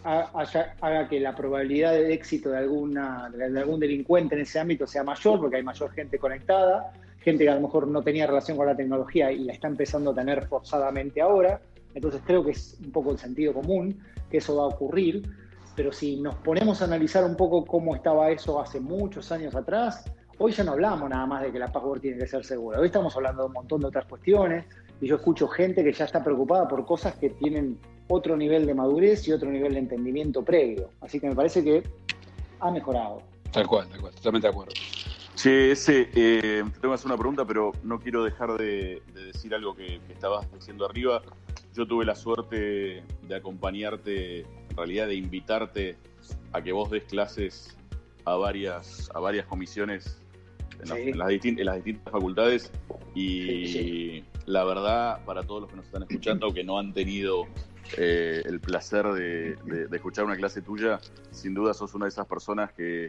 haga 0.02 1.08
que 1.08 1.20
la 1.20 1.34
probabilidad 1.34 1.92
de 1.92 2.12
éxito 2.14 2.50
de, 2.50 2.58
alguna, 2.58 3.30
de 3.30 3.60
algún 3.60 3.80
delincuente 3.80 4.34
en 4.34 4.42
ese 4.42 4.58
ámbito 4.58 4.86
sea 4.86 5.04
mayor 5.04 5.40
porque 5.40 5.56
hay 5.56 5.62
mayor 5.62 5.90
gente 5.92 6.18
conectada, 6.18 6.92
gente 7.18 7.44
que 7.44 7.50
a 7.50 7.54
lo 7.54 7.62
mejor 7.62 7.86
no 7.86 8.02
tenía 8.02 8.26
relación 8.26 8.56
con 8.56 8.66
la 8.66 8.76
tecnología 8.76 9.30
y 9.30 9.44
la 9.44 9.52
está 9.52 9.68
empezando 9.68 10.10
a 10.10 10.14
tener 10.14 10.46
forzadamente 10.46 11.20
ahora. 11.20 11.60
Entonces 11.94 12.22
creo 12.24 12.44
que 12.44 12.52
es 12.52 12.78
un 12.82 12.90
poco 12.90 13.12
el 13.12 13.18
sentido 13.18 13.52
común 13.52 14.00
que 14.30 14.38
eso 14.38 14.56
va 14.56 14.64
a 14.64 14.68
ocurrir, 14.68 15.22
pero 15.76 15.92
si 15.92 16.16
nos 16.16 16.34
ponemos 16.36 16.80
a 16.80 16.86
analizar 16.86 17.24
un 17.24 17.36
poco 17.36 17.64
cómo 17.64 17.94
estaba 17.94 18.30
eso 18.30 18.60
hace 18.60 18.80
muchos 18.80 19.30
años 19.32 19.54
atrás, 19.54 20.04
hoy 20.38 20.52
ya 20.52 20.64
no 20.64 20.72
hablamos 20.72 21.08
nada 21.08 21.26
más 21.26 21.42
de 21.42 21.52
que 21.52 21.58
la 21.58 21.70
password 21.70 22.00
tiene 22.00 22.18
que 22.18 22.26
ser 22.26 22.44
segura, 22.44 22.78
hoy 22.78 22.86
estamos 22.86 23.14
hablando 23.16 23.42
de 23.42 23.46
un 23.48 23.52
montón 23.52 23.80
de 23.80 23.86
otras 23.86 24.04
cuestiones 24.06 24.64
y 25.00 25.06
yo 25.06 25.16
escucho 25.16 25.48
gente 25.48 25.82
que 25.84 25.92
ya 25.92 26.04
está 26.04 26.22
preocupada 26.22 26.68
por 26.68 26.84
cosas 26.86 27.14
que 27.16 27.30
tienen 27.30 27.78
otro 28.08 28.36
nivel 28.36 28.66
de 28.66 28.74
madurez 28.74 29.26
y 29.28 29.32
otro 29.32 29.50
nivel 29.50 29.74
de 29.74 29.80
entendimiento 29.80 30.42
previo, 30.42 30.90
así 31.00 31.20
que 31.20 31.28
me 31.28 31.34
parece 31.34 31.64
que 31.64 31.82
ha 32.60 32.70
mejorado. 32.70 33.22
Tal 33.50 33.66
cual, 33.66 33.88
tal 33.88 34.00
cual, 34.00 34.14
totalmente 34.14 34.48
de 34.48 34.52
acuerdo. 34.52 34.72
Che, 35.36 35.72
ese, 35.72 36.08
eh, 36.14 36.62
te 36.64 36.80
tengo 36.80 36.92
que 36.92 36.94
hacer 36.94 37.06
una 37.06 37.18
pregunta, 37.18 37.44
pero 37.44 37.72
no 37.82 37.98
quiero 37.98 38.24
dejar 38.24 38.56
de, 38.56 39.02
de 39.12 39.26
decir 39.26 39.54
algo 39.54 39.74
que, 39.74 40.00
que 40.06 40.12
estabas 40.12 40.50
diciendo 40.52 40.86
arriba. 40.86 41.22
Yo 41.74 41.86
tuve 41.86 42.04
la 42.04 42.14
suerte 42.14 43.02
de 43.22 43.34
acompañarte, 43.34 44.40
en 44.40 44.76
realidad 44.76 45.08
de 45.08 45.16
invitarte 45.16 45.96
a 46.52 46.62
que 46.62 46.72
vos 46.72 46.88
des 46.90 47.04
clases 47.04 47.76
a 48.24 48.36
varias, 48.36 49.10
a 49.12 49.20
varias 49.20 49.46
comisiones 49.46 50.22
en, 50.84 50.88
las- 50.90 50.98
Sí. 50.98 51.08
en 51.10 51.18
las, 51.18 51.28
distin- 51.28 51.58
en 51.58 51.66
las 51.66 51.74
distintas 51.76 52.12
facultades 52.12 52.70
y 53.14 53.66
Sí, 53.66 54.24
la 54.46 54.64
verdad, 54.64 55.24
para 55.24 55.42
todos 55.42 55.62
los 55.62 55.70
que 55.70 55.76
nos 55.76 55.86
están 55.86 56.02
escuchando, 56.02 56.52
que 56.52 56.62
no 56.64 56.78
han 56.78 56.92
tenido 56.92 57.46
eh, 57.98 58.42
el 58.46 58.60
placer 58.60 59.06
de, 59.06 59.56
de- 59.64 59.88
de 59.88 59.96
escuchar 59.96 60.24
una 60.24 60.36
clase 60.36 60.62
tuya, 60.62 61.00
sin 61.30 61.52
duda 61.54 61.74
sos 61.74 61.94
una 61.94 62.06
de 62.06 62.10
esas 62.10 62.26
personas 62.26 62.72
que 62.72 63.08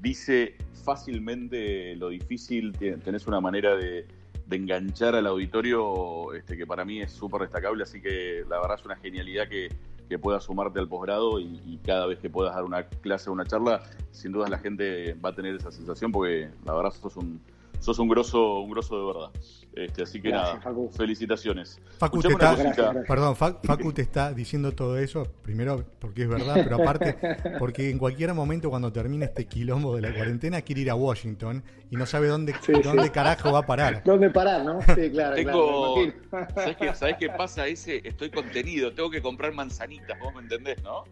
dice 0.00 0.56
fácilmente 0.84 1.94
lo 1.96 2.08
difícil, 2.08 2.72
te- 2.72 2.96
tenés 2.98 3.26
una 3.26 3.40
manera 3.40 3.76
de, 3.76 4.06
de 4.46 4.56
enganchar 4.56 5.14
al 5.14 5.26
auditorio 5.26 6.32
este, 6.34 6.56
que 6.56 6.66
para 6.66 6.84
mí 6.84 7.00
es 7.00 7.12
súper 7.12 7.42
destacable, 7.42 7.82
así 7.84 8.00
que 8.00 8.42
la 8.48 8.60
verdad 8.60 8.78
es 8.78 8.84
una 8.84 8.96
genialidad 8.96 9.48
que, 9.48 9.68
que 10.10 10.18
puedas 10.18 10.42
sumarte 10.42 10.80
al 10.80 10.88
posgrado 10.88 11.38
y, 11.38 11.62
y 11.64 11.78
cada 11.78 12.04
vez 12.06 12.18
que 12.18 12.28
puedas 12.28 12.54
dar 12.54 12.64
una 12.64 12.82
clase 12.82 13.30
o 13.30 13.32
una 13.32 13.46
charla, 13.46 13.80
sin 14.10 14.32
duda 14.32 14.48
la 14.48 14.58
gente 14.58 15.14
va 15.14 15.30
a 15.30 15.34
tener 15.34 15.54
esa 15.54 15.70
sensación 15.70 16.10
porque 16.10 16.50
la 16.66 16.74
verdad 16.74 16.90
sos 16.90 17.16
un, 17.16 17.40
sos 17.80 17.98
un 17.98 18.08
grosso, 18.08 18.60
un 18.60 18.70
grosso 18.70 18.96
de 18.98 19.06
verdad. 19.06 19.30
Este, 19.74 20.02
así 20.02 20.20
que 20.20 20.28
Gracias, 20.30 20.48
nada, 20.58 20.60
Facu. 20.62 20.90
felicitaciones. 20.90 21.80
Facu 21.98 22.20
te 22.20 22.28
está, 22.28 22.38
Gracias, 22.38 22.66
cosita. 22.66 22.82
gracias. 22.84 23.06
perdón, 23.06 23.36
Fa- 23.36 23.58
Facu 23.62 23.92
te 23.92 24.02
está 24.02 24.32
diciendo 24.32 24.72
todo 24.72 24.98
eso, 24.98 25.26
primero 25.42 25.84
porque 25.98 26.22
es 26.22 26.28
verdad, 26.28 26.54
pero 26.62 26.76
aparte 26.76 27.16
porque 27.58 27.88
en 27.90 27.98
cualquier 27.98 28.34
momento 28.34 28.68
cuando 28.70 28.92
termine 28.92 29.24
este 29.26 29.46
quilombo 29.46 29.94
de 29.96 30.02
la 30.02 30.14
cuarentena 30.14 30.60
quiere 30.62 30.82
ir 30.82 30.90
a 30.90 30.94
Washington 30.94 31.62
y 31.90 31.96
no 31.96 32.04
sabe 32.06 32.28
dónde, 32.28 32.54
Sí, 32.60 32.72
dónde 32.82 33.04
sí. 33.04 33.10
carajo 33.10 33.52
va 33.52 33.60
a 33.60 33.66
parar. 33.66 34.02
¿Dónde 34.04 34.30
parar, 34.30 34.64
no? 34.64 34.80
Sí, 34.94 35.10
claro, 35.10 35.36
Tengo, 35.36 35.94
claro. 36.30 36.48
¿sabes 36.54 36.76
qué, 36.76 36.94
¿sabés 36.94 37.16
qué 37.18 37.28
pasa? 37.30 37.66
Ese, 37.66 38.00
estoy 38.06 38.30
contenido, 38.30 38.92
tengo 38.92 39.10
que 39.10 39.22
comprar 39.22 39.52
manzanitas, 39.54 40.18
vos 40.18 40.34
me 40.34 40.40
entendés, 40.40 40.82
¿no? 40.82 41.04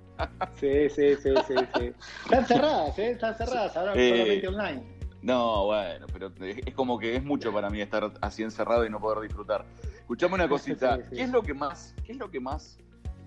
Sí, 0.61 0.89
sí, 0.91 1.15
sí, 1.23 1.31
sí, 1.47 1.55
sí. 1.77 1.93
Están 2.25 2.45
cerradas, 2.47 2.99
¿eh? 2.99 3.11
Están 3.13 3.37
cerradas, 3.37 3.77
ahora 3.77 3.93
Eh, 3.97 4.09
solamente 4.11 4.49
online. 4.49 4.98
No, 5.29 5.67
bueno, 5.67 6.07
pero 6.11 6.33
es 6.41 6.75
como 6.75 6.99
que 6.99 7.15
es 7.17 7.23
mucho 7.23 7.53
para 7.53 7.69
mí 7.69 7.83
estar 7.83 8.11
así 8.23 8.43
encerrado 8.43 8.87
y 8.87 8.89
no 8.89 8.99
poder 8.99 9.21
disfrutar. 9.21 9.67
Escuchame 9.99 10.35
una 10.37 10.49
cosita, 10.55 10.97
Sí, 10.97 11.03
sí. 11.11 11.17
¿qué 11.17 11.23
es 11.25 11.31
lo 11.31 11.43
que 11.43 11.53
más, 11.53 11.95
qué 12.07 12.13
es 12.13 12.19
lo 12.19 12.31
que 12.31 12.41
más 12.41 12.79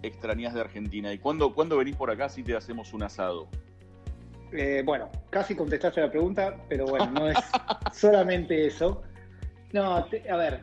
extrañas 0.02 0.56
de 0.56 0.62
Argentina? 0.62 1.14
¿Y 1.14 1.20
cuándo, 1.20 1.54
cuándo 1.54 1.78
venís 1.78 1.96
por 1.96 2.10
acá 2.10 2.28
si 2.28 2.42
te 2.42 2.56
hacemos 2.56 2.92
un 2.94 3.04
asado? 3.04 3.48
Eh, 4.52 4.82
bueno, 4.84 5.10
casi 5.30 5.54
contestaste 5.54 6.02
la 6.02 6.10
pregunta, 6.10 6.56
pero 6.68 6.88
bueno, 6.88 7.12
no 7.12 7.30
es 7.30 7.38
solamente 7.94 8.66
eso. 8.66 9.04
No, 9.72 10.04
te- 10.06 10.28
a 10.28 10.38
ver, 10.38 10.62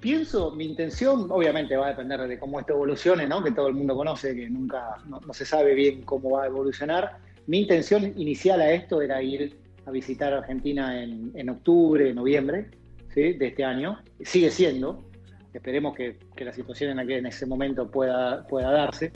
pienso, 0.00 0.50
mi 0.50 0.66
intención, 0.66 1.28
obviamente 1.30 1.78
va 1.78 1.86
a 1.86 1.88
depender 1.90 2.20
de 2.28 2.38
cómo 2.38 2.60
esto 2.60 2.74
evolucione, 2.74 3.26
¿no? 3.26 3.42
Que 3.42 3.52
todo 3.52 3.68
el 3.68 3.74
mundo 3.74 3.96
conoce, 3.96 4.34
que 4.36 4.50
nunca, 4.50 4.96
no, 5.06 5.18
no 5.26 5.32
se 5.32 5.46
sabe 5.46 5.72
bien 5.74 6.02
cómo 6.02 6.32
va 6.32 6.42
a 6.42 6.46
evolucionar. 6.48 7.16
Mi 7.46 7.60
intención 7.62 8.04
inicial 8.18 8.60
a 8.60 8.70
esto 8.70 9.00
era 9.00 9.22
ir 9.22 9.63
a 9.86 9.90
visitar 9.90 10.32
Argentina 10.32 11.02
en, 11.02 11.30
en 11.34 11.48
octubre, 11.50 12.12
noviembre, 12.14 12.70
¿sí? 13.14 13.34
De 13.34 13.48
este 13.48 13.64
año. 13.64 13.98
Sigue 14.22 14.50
siendo. 14.50 15.04
Esperemos 15.52 15.94
que, 15.94 16.18
que 16.34 16.44
la 16.44 16.52
situación 16.52 16.90
en, 16.92 16.98
aquel, 16.98 17.18
en 17.18 17.26
ese 17.26 17.46
momento 17.46 17.90
pueda, 17.90 18.46
pueda 18.46 18.70
darse. 18.70 19.12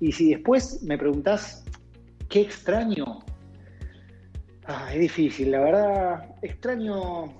Y 0.00 0.12
si 0.12 0.30
después 0.30 0.82
me 0.82 0.96
preguntás, 0.96 1.64
¿qué 2.28 2.40
extraño? 2.40 3.20
Ah, 4.64 4.88
es 4.92 5.00
difícil, 5.00 5.50
la 5.50 5.60
verdad. 5.60 6.34
Extraño 6.40 7.32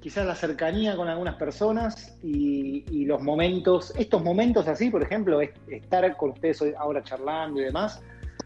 quizás 0.00 0.26
la 0.26 0.34
cercanía 0.34 0.94
con 0.96 1.08
algunas 1.08 1.34
personas 1.36 2.16
y, 2.22 2.84
y 2.90 3.04
los 3.04 3.22
momentos, 3.22 3.92
estos 3.96 4.22
momentos 4.22 4.68
así, 4.68 4.90
por 4.90 5.02
ejemplo, 5.02 5.40
es- 5.40 5.50
estar 5.68 6.16
con 6.16 6.30
ustedes 6.30 6.60
hoy- 6.62 6.74
ahora 6.78 7.02
charlando 7.02 7.60
y 7.60 7.64
demás, 7.64 8.00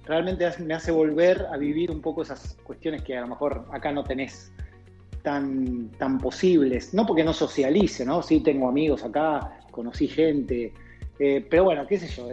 realmente 0.05 0.48
me 0.61 0.74
hace 0.74 0.90
volver 0.90 1.46
a 1.53 1.57
vivir 1.57 1.90
un 1.90 2.00
poco 2.00 2.22
esas 2.22 2.57
cuestiones 2.64 3.03
que 3.03 3.16
a 3.16 3.20
lo 3.20 3.28
mejor 3.28 3.66
acá 3.72 3.92
no 3.92 4.05
tenés 4.05 4.53
tan, 5.22 5.90
tan 5.98 6.18
posibles. 6.18 6.92
No 6.94 7.07
porque 7.07 7.24
no 7.24 7.32
socialice, 7.32 8.05
¿no? 8.05 8.22
Sí 8.22 8.40
tengo 8.40 8.68
amigos 8.68 9.05
acá, 9.05 9.61
conocí 9.70 10.09
gente, 10.09 10.72
eh, 11.18 11.46
pero 11.48 11.64
bueno, 11.64 11.86
qué 11.86 11.98
sé 11.98 12.09
yo, 12.09 12.28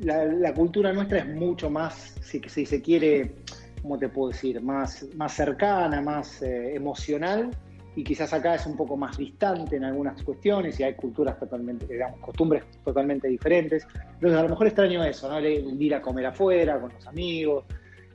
la 0.00 0.54
cultura 0.54 0.92
nuestra 0.92 1.18
es 1.18 1.26
mucho 1.26 1.68
más, 1.68 2.14
si, 2.22 2.40
si 2.46 2.64
se 2.64 2.80
quiere, 2.80 3.34
¿cómo 3.82 3.98
te 3.98 4.08
puedo 4.08 4.30
decir? 4.30 4.60
Más, 4.62 5.04
más 5.16 5.34
cercana, 5.34 6.00
más 6.00 6.40
eh, 6.42 6.74
emocional 6.74 7.50
y 7.96 8.04
quizás 8.04 8.32
acá 8.32 8.54
es 8.54 8.66
un 8.66 8.76
poco 8.76 8.96
más 8.96 9.16
distante 9.16 9.76
en 9.76 9.84
algunas 9.84 10.22
cuestiones 10.22 10.78
y 10.78 10.84
hay 10.84 10.94
culturas 10.94 11.38
totalmente, 11.38 11.86
digamos, 11.86 12.20
costumbres 12.20 12.64
totalmente 12.84 13.28
diferentes. 13.28 13.86
Entonces 14.14 14.38
a 14.38 14.42
lo 14.42 14.50
mejor 14.50 14.66
extraño 14.66 15.04
eso, 15.04 15.28
¿no? 15.28 15.38
El, 15.38 15.46
el 15.46 15.82
ir 15.82 15.94
a 15.94 16.00
comer 16.00 16.26
afuera 16.26 16.80
con 16.80 16.92
los 16.92 17.06
amigos, 17.06 17.64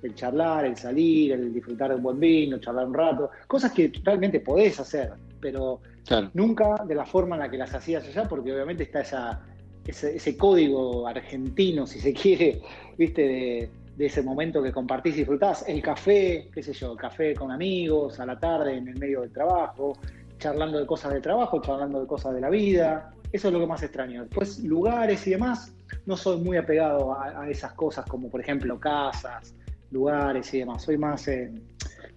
el 0.02 0.16
charlar, 0.16 0.66
el 0.66 0.78
salir, 0.78 1.34
el 1.34 1.54
disfrutar 1.54 1.90
de 1.90 1.96
un 1.96 2.04
buen 2.04 2.20
vino, 2.20 2.58
charlar 2.60 2.88
un 2.88 2.94
rato, 2.94 3.32
cosas 3.48 3.72
que 3.72 3.92
realmente 4.04 4.40
podés 4.40 4.80
hacer, 4.80 5.14
pero 5.40 5.80
Claro. 6.06 6.30
nunca 6.34 6.84
de 6.86 6.96
la 6.96 7.06
forma 7.06 7.36
en 7.36 7.42
la 7.42 7.50
que 7.50 7.58
las 7.58 7.74
hacías 7.74 8.06
allá, 8.06 8.28
porque 8.28 8.52
obviamente 8.52 8.84
está 8.84 9.02
esa, 9.02 9.42
ese, 9.88 10.18
ese 10.18 10.38
código 10.38 11.08
argentino, 11.08 11.88
si 11.88 12.00
se 12.00 12.14
quiere, 12.14 12.62
viste, 12.98 13.22
de, 13.22 13.70
de 13.96 14.06
ese 14.08 14.22
momento 14.24 14.62
que 14.62 14.72
compartís 14.72 15.16
y 15.16 15.18
disfrutás. 15.20 15.68
El 15.68 15.82
café, 15.82 16.50
qué 16.54 16.64
sé 16.64 16.74
yo, 16.74 16.96
café 16.96 17.36
con 17.36 17.52
amigos, 17.52 18.20
a 18.20 18.26
la 18.26 18.40
tarde, 18.40 18.78
en 18.78 18.88
el 18.88 18.98
medio 18.98 19.22
del 19.22 19.32
trabajo, 19.32 19.94
charlando 20.38 20.80
de 20.80 20.86
cosas 20.86 21.14
de 21.14 21.22
trabajo, 21.22 21.62
charlando 21.62 22.02
de 22.02 22.08
cosas 22.08 22.34
de 22.34 22.42
la 22.42 22.50
vida. 22.50 23.12
Eso 23.32 23.48
es 23.48 23.54
lo 23.54 23.60
que 23.60 23.68
más 23.68 23.84
extraño. 23.84 24.24
Después, 24.24 24.64
lugares 24.64 25.26
y 25.28 25.32
demás, 25.32 25.76
no 26.06 26.18
soy 26.18 26.40
muy 26.42 26.58
apegado 26.58 27.14
a, 27.14 27.44
a 27.44 27.50
esas 27.50 27.74
cosas 27.74 28.06
como, 28.06 28.30
por 28.30 28.42
ejemplo, 28.42 28.80
casas, 28.80 29.56
lugares 29.92 30.54
y 30.54 30.60
demás. 30.60 30.84
Soy 30.84 30.98
más 30.98 31.28
eh, 31.28 31.52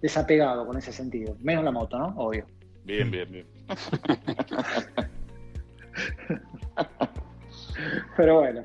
desapegado 0.01 0.65
con 0.65 0.77
ese 0.77 0.91
sentido. 0.91 1.35
Menos 1.41 1.63
la 1.63 1.71
moto, 1.71 1.97
¿no? 1.97 2.13
Obvio. 2.17 2.45
Bien, 2.83 3.09
bien, 3.11 3.31
bien. 3.31 3.45
Pero 8.15 8.39
bueno, 8.39 8.63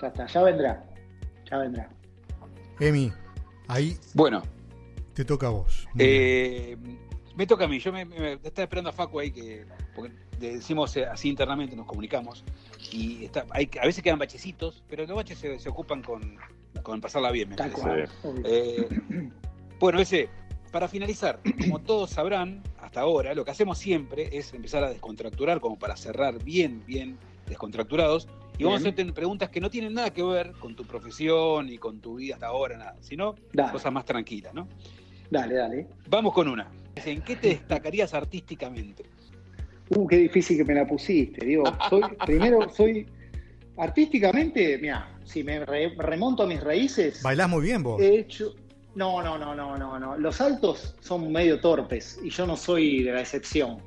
ya 0.00 0.08
está, 0.08 0.26
ya 0.26 0.42
vendrá. 0.42 0.84
Ya 1.50 1.58
vendrá. 1.58 1.88
Emi, 2.82 3.12
ahí 3.68 3.96
Bueno, 4.12 4.42
te 5.14 5.24
toca 5.24 5.46
a 5.46 5.50
vos. 5.50 5.86
Eh, 5.98 6.76
me 7.36 7.46
toca 7.46 7.66
a 7.66 7.68
mí. 7.68 7.78
Yo 7.78 7.92
me, 7.92 8.04
me- 8.04 8.32
estaba 8.32 8.64
esperando 8.64 8.90
a 8.90 8.92
Facu 8.92 9.20
ahí 9.20 9.30
que. 9.30 9.64
Porque 9.94 10.12
le 10.40 10.54
decimos 10.56 10.96
eh, 10.96 11.06
así 11.06 11.28
internamente, 11.28 11.76
nos 11.76 11.86
comunicamos. 11.86 12.44
Y 12.90 13.24
está, 13.26 13.46
hay, 13.50 13.70
a 13.80 13.86
veces 13.86 14.02
quedan 14.02 14.18
bachecitos, 14.18 14.82
pero 14.88 15.06
los 15.06 15.14
baches 15.16 15.38
se, 15.38 15.60
se 15.60 15.68
ocupan 15.68 16.02
con, 16.02 16.36
con 16.82 17.00
pasarla 17.00 17.30
bien, 17.30 17.50
me 17.50 17.56
parece. 17.56 18.08
Eh, 18.44 18.88
bueno, 19.78 20.00
ese, 20.00 20.28
para 20.72 20.88
finalizar, 20.88 21.38
como 21.60 21.78
todos 21.78 22.10
sabrán, 22.10 22.62
hasta 22.80 23.00
ahora, 23.02 23.32
lo 23.34 23.44
que 23.44 23.52
hacemos 23.52 23.78
siempre 23.78 24.28
es 24.36 24.52
empezar 24.54 24.82
a 24.82 24.90
descontracturar, 24.90 25.60
como 25.60 25.78
para 25.78 25.96
cerrar 25.96 26.42
bien, 26.42 26.82
bien 26.84 27.16
descontracturados. 27.46 28.26
Y 28.58 28.64
vamos 28.64 28.78
a 28.78 28.82
hacerte 28.82 29.12
preguntas 29.12 29.48
que 29.48 29.60
no 29.60 29.70
tienen 29.70 29.94
nada 29.94 30.10
que 30.10 30.22
ver 30.22 30.52
con 30.60 30.76
tu 30.76 30.84
profesión 30.84 31.68
y 31.68 31.78
con 31.78 32.00
tu 32.00 32.16
vida 32.16 32.34
hasta 32.34 32.46
ahora, 32.48 32.76
nada, 32.76 32.96
sino 33.00 33.34
Dale. 33.52 33.72
cosas 33.72 33.92
más 33.92 34.04
tranquilas, 34.04 34.52
¿no? 34.54 34.68
Dale, 35.30 35.54
dale. 35.54 35.86
Vamos 36.08 36.32
con 36.34 36.48
una. 36.48 36.70
¿En 37.04 37.22
qué 37.22 37.36
te 37.36 37.48
destacarías 37.48 38.12
artísticamente? 38.14 39.04
Uh, 39.88 40.06
qué 40.06 40.16
difícil 40.18 40.58
que 40.58 40.64
me 40.64 40.74
la 40.74 40.86
pusiste. 40.86 41.44
Digo, 41.44 41.64
soy, 41.88 42.02
primero 42.26 42.68
soy 42.68 43.06
artísticamente, 43.78 44.78
mira, 44.78 45.08
si 45.24 45.42
me 45.42 45.64
re- 45.64 45.94
remonto 45.96 46.42
a 46.42 46.46
mis 46.46 46.60
raíces, 46.62 47.22
Bailás 47.22 47.48
muy 47.48 47.62
bien 47.62 47.82
vos. 47.82 48.00
he 48.00 48.18
hecho. 48.20 48.54
No, 48.94 49.22
no, 49.22 49.38
no, 49.38 49.54
no, 49.54 49.78
no, 49.78 49.98
no. 49.98 50.18
Los 50.18 50.36
saltos 50.36 50.94
son 51.00 51.32
medio 51.32 51.58
torpes 51.60 52.20
y 52.22 52.28
yo 52.28 52.46
no 52.46 52.56
soy 52.56 53.02
de 53.02 53.12
la 53.12 53.20
excepción. 53.22 53.78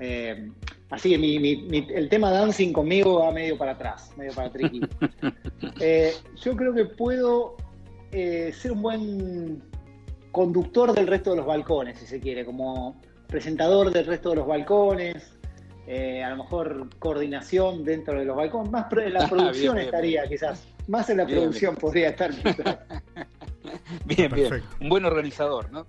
Eh, 0.00 0.50
así 0.92 1.10
que 1.10 1.18
mi- 1.18 1.38
mi- 1.40 1.56
mi- 1.62 1.86
el 1.92 2.08
tema 2.08 2.30
dancing 2.30 2.72
conmigo 2.72 3.20
va 3.20 3.32
medio 3.32 3.58
para 3.58 3.72
atrás, 3.72 4.12
medio 4.16 4.32
para 4.32 4.50
triqui. 4.50 4.80
Eh, 5.80 6.12
yo 6.40 6.54
creo 6.56 6.72
que 6.74 6.84
puedo 6.84 7.56
eh, 8.12 8.52
ser 8.52 8.72
un 8.72 8.82
buen 8.82 9.62
conductor 10.30 10.92
del 10.92 11.06
resto 11.06 11.30
de 11.30 11.36
los 11.38 11.46
balcones, 11.46 11.98
si 11.98 12.06
se 12.06 12.20
quiere, 12.20 12.44
como 12.44 13.00
presentador 13.26 13.90
del 13.92 14.06
resto 14.06 14.30
de 14.30 14.36
los 14.36 14.46
balcones, 14.46 15.32
eh, 15.86 16.22
a 16.22 16.30
lo 16.30 16.36
mejor 16.44 16.88
coordinación 16.98 17.84
dentro 17.84 18.18
de 18.18 18.24
los 18.24 18.36
balcones, 18.36 18.70
más 18.70 18.86
en 18.92 19.12
la 19.14 19.20
Bien, 19.26 19.30
producción 19.30 19.74
bien, 19.76 19.86
estaría 19.86 20.26
quizás, 20.28 20.66
más 20.88 21.08
en 21.10 21.16
la 21.18 21.24
Bien, 21.24 21.38
producción 21.38 21.74
podría 21.76 22.10
estar 22.10 22.30
quizás. 22.30 22.78
Bien, 24.04 24.30
bien. 24.32 24.48
Perfecto. 24.50 24.76
Un 24.80 24.88
buen 24.88 25.04
organizador, 25.04 25.70
¿no? 25.72 25.86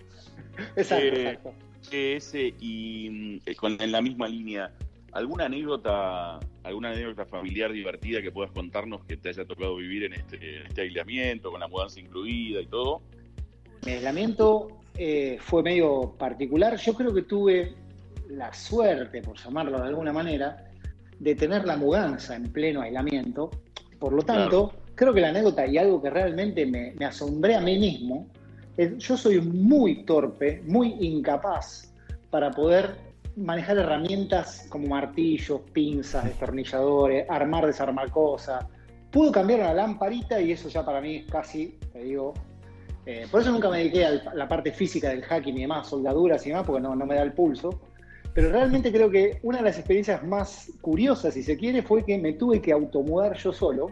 Exacto, 0.75 1.05
Eh, 1.05 1.29
exacto. 1.31 1.53
Ese 1.91 2.53
y 2.59 3.39
mm, 3.45 3.55
con, 3.55 3.79
en 3.81 3.91
la 3.91 4.01
misma 4.01 4.27
línea, 4.27 4.71
¿alguna 5.13 5.45
anécdota, 5.45 6.39
alguna 6.63 6.91
anécdota 6.91 7.25
familiar 7.25 7.71
divertida 7.71 8.21
que 8.21 8.31
puedas 8.31 8.51
contarnos 8.51 9.05
que 9.05 9.17
te 9.17 9.29
haya 9.29 9.45
tocado 9.45 9.75
vivir 9.75 10.03
en 10.05 10.13
este, 10.13 10.57
en 10.57 10.67
este 10.67 10.81
aislamiento, 10.81 11.51
con 11.51 11.59
la 11.59 11.67
mudanza 11.67 11.99
incluida 11.99 12.61
y 12.61 12.67
todo? 12.67 13.01
Mi 13.85 13.93
aislamiento 13.93 14.79
eh, 14.97 15.37
fue 15.39 15.63
medio 15.63 16.15
particular. 16.17 16.77
Yo 16.77 16.93
creo 16.93 17.13
que 17.13 17.23
tuve 17.23 17.73
la 18.29 18.53
suerte, 18.53 19.21
por 19.21 19.37
llamarlo 19.37 19.79
de 19.79 19.87
alguna 19.87 20.13
manera, 20.13 20.71
de 21.19 21.35
tener 21.35 21.65
la 21.65 21.77
mudanza 21.77 22.35
en 22.35 22.51
pleno 22.51 22.81
aislamiento. 22.81 23.51
Por 23.99 24.13
lo 24.13 24.23
tanto, 24.23 24.73
creo 24.95 25.13
que 25.13 25.21
la 25.21 25.29
anécdota 25.29 25.65
y 25.67 25.77
algo 25.77 26.01
que 26.01 26.09
realmente 26.09 26.65
me, 26.65 26.93
me 26.93 27.05
asombré 27.05 27.55
a 27.55 27.61
mí 27.61 27.77
mismo, 27.77 28.27
es, 28.77 28.97
yo 28.97 29.15
soy 29.15 29.39
muy 29.39 30.03
torpe, 30.03 30.63
muy 30.65 30.95
incapaz 30.99 31.93
para 32.31 32.49
poder 32.51 33.12
manejar 33.35 33.77
herramientas 33.77 34.65
como 34.69 34.87
martillos, 34.87 35.61
pinzas, 35.71 36.25
destornilladores, 36.25 37.29
armar, 37.29 37.65
desarmar 37.65 38.11
cosas. 38.11 38.65
Puedo 39.11 39.31
cambiar 39.31 39.61
una 39.61 39.73
lamparita 39.73 40.39
y 40.41 40.51
eso 40.51 40.69
ya 40.69 40.85
para 40.85 41.01
mí 41.01 41.17
es 41.17 41.31
casi, 41.31 41.77
te 41.91 42.03
digo, 42.03 42.33
eh, 43.05 43.27
por 43.29 43.41
eso 43.41 43.51
nunca 43.51 43.69
me 43.69 43.79
dediqué 43.79 44.05
a 44.05 44.33
la 44.33 44.47
parte 44.47 44.71
física 44.71 45.09
del 45.09 45.23
hacking 45.23 45.57
y 45.57 45.61
demás, 45.61 45.87
soldaduras 45.87 46.45
y 46.45 46.49
demás, 46.49 46.65
porque 46.65 46.81
no, 46.81 46.95
no 46.95 47.05
me 47.05 47.15
da 47.15 47.23
el 47.23 47.33
pulso. 47.33 47.81
Pero 48.33 48.49
realmente 48.49 48.91
creo 48.91 49.11
que 49.11 49.39
una 49.43 49.59
de 49.59 49.65
las 49.65 49.77
experiencias 49.77 50.23
más 50.23 50.71
curiosas, 50.81 51.33
si 51.33 51.43
se 51.43 51.57
quiere, 51.57 51.83
fue 51.83 52.03
que 52.03 52.17
me 52.17 52.33
tuve 52.33 52.61
que 52.61 52.71
automudar 52.71 53.37
yo 53.37 53.53
solo 53.53 53.87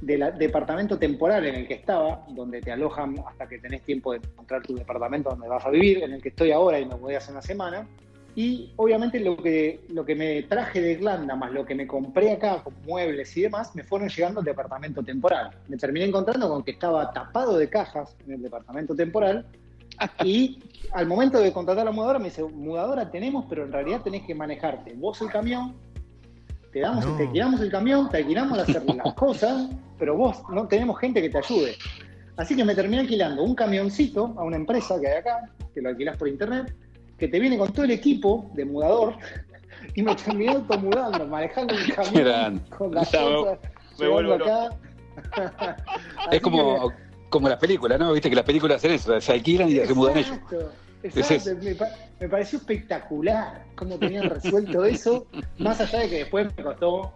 del 0.00 0.32
departamento 0.38 0.98
temporal 0.98 1.44
en 1.44 1.56
el 1.56 1.68
que 1.68 1.74
estaba, 1.74 2.24
donde 2.30 2.62
te 2.62 2.72
alojan 2.72 3.16
hasta 3.26 3.46
que 3.46 3.58
tenés 3.58 3.82
tiempo 3.82 4.12
de 4.12 4.18
encontrar 4.18 4.62
tu 4.62 4.74
departamento 4.74 5.28
donde 5.28 5.48
vas 5.48 5.64
a 5.66 5.70
vivir, 5.70 6.02
en 6.02 6.12
el 6.12 6.22
que 6.22 6.30
estoy 6.30 6.52
ahora 6.52 6.80
y 6.80 6.86
me 6.86 6.94
voy 6.94 7.14
hace 7.14 7.32
una 7.32 7.42
semana. 7.42 7.86
Y 8.36 8.72
obviamente 8.76 9.18
lo 9.20 9.36
que, 9.36 9.80
lo 9.88 10.04
que 10.04 10.14
me 10.14 10.42
traje 10.44 10.80
de 10.80 10.92
Irlanda, 10.92 11.34
más 11.34 11.50
lo 11.50 11.66
que 11.66 11.74
me 11.74 11.86
compré 11.86 12.32
acá 12.32 12.62
con 12.62 12.74
muebles 12.84 13.36
y 13.36 13.42
demás, 13.42 13.74
me 13.74 13.82
fueron 13.82 14.08
llegando 14.08 14.40
al 14.40 14.46
departamento 14.46 15.02
temporal. 15.02 15.50
Me 15.68 15.76
terminé 15.76 16.06
encontrando 16.06 16.48
con 16.48 16.62
que 16.62 16.70
estaba 16.70 17.12
tapado 17.12 17.58
de 17.58 17.68
cajas 17.68 18.16
en 18.26 18.34
el 18.34 18.42
departamento 18.42 18.94
temporal. 18.94 19.46
Y 20.24 20.58
al 20.92 21.06
momento 21.06 21.38
de 21.38 21.52
contratar 21.52 21.82
a 21.82 21.84
la 21.86 21.90
mudadora, 21.90 22.18
me 22.18 22.26
dice, 22.26 22.42
mudadora 22.42 23.10
tenemos, 23.10 23.44
pero 23.50 23.64
en 23.64 23.72
realidad 23.72 24.00
tenés 24.00 24.22
que 24.22 24.34
manejarte 24.34 24.94
vos 24.94 25.20
el 25.20 25.28
camión, 25.28 25.74
te, 26.72 26.80
damos, 26.80 27.04
No. 27.04 27.16
te 27.18 27.24
alquilamos 27.24 27.60
el 27.60 27.70
camión, 27.70 28.08
te 28.08 28.18
alquilamos 28.18 28.58
hacer 28.58 28.82
las 28.86 29.12
cosas, 29.14 29.68
pero 29.98 30.16
vos 30.16 30.42
no 30.48 30.66
tenemos 30.68 30.98
gente 30.98 31.20
que 31.20 31.28
te 31.28 31.36
ayude. 31.36 31.76
Así 32.36 32.56
que 32.56 32.64
me 32.64 32.74
terminé 32.74 33.00
alquilando 33.00 33.42
un 33.42 33.54
camioncito 33.54 34.32
a 34.38 34.42
una 34.44 34.56
empresa 34.56 34.98
que 34.98 35.08
hay 35.08 35.18
acá, 35.18 35.50
que 35.74 35.82
lo 35.82 35.90
alquilás 35.90 36.16
por 36.16 36.28
internet, 36.28 36.74
que 37.20 37.28
te 37.28 37.38
viene 37.38 37.58
con 37.58 37.70
todo 37.72 37.84
el 37.84 37.90
equipo 37.90 38.50
de 38.54 38.64
mudador 38.64 39.14
y 39.94 40.02
me 40.02 40.14
terminé 40.16 40.52
automudando, 40.52 41.26
manejando 41.26 41.74
el 41.74 41.94
camión 41.94 42.58
con 42.76 42.94
las 42.94 43.10
cosas, 43.10 43.58
me 43.98 44.08
vuelvo 44.08 44.34
acá. 44.34 44.70
Es 46.32 46.40
como, 46.40 46.90
como 47.28 47.48
las 47.48 47.58
películas, 47.58 47.98
¿no? 47.98 48.12
Viste 48.12 48.30
que 48.30 48.36
las 48.36 48.44
películas 48.44 48.78
hacen 48.78 48.92
eso, 48.92 49.20
se 49.20 49.32
alquilan 49.32 49.68
y 49.68 49.74
se 49.74 49.92
mudan 49.92 50.16
ellos. 50.16 50.38
Exacto, 51.02 51.34
Es. 51.34 51.46
Me, 51.62 51.76
me 52.20 52.28
pareció 52.28 52.58
espectacular 52.58 53.66
cómo 53.74 53.98
tenían 53.98 54.30
resuelto 54.30 54.84
eso, 54.84 55.26
más 55.58 55.80
allá 55.80 56.00
de 56.00 56.08
que 56.08 56.18
después 56.20 56.46
me 56.56 56.62
costó, 56.62 57.12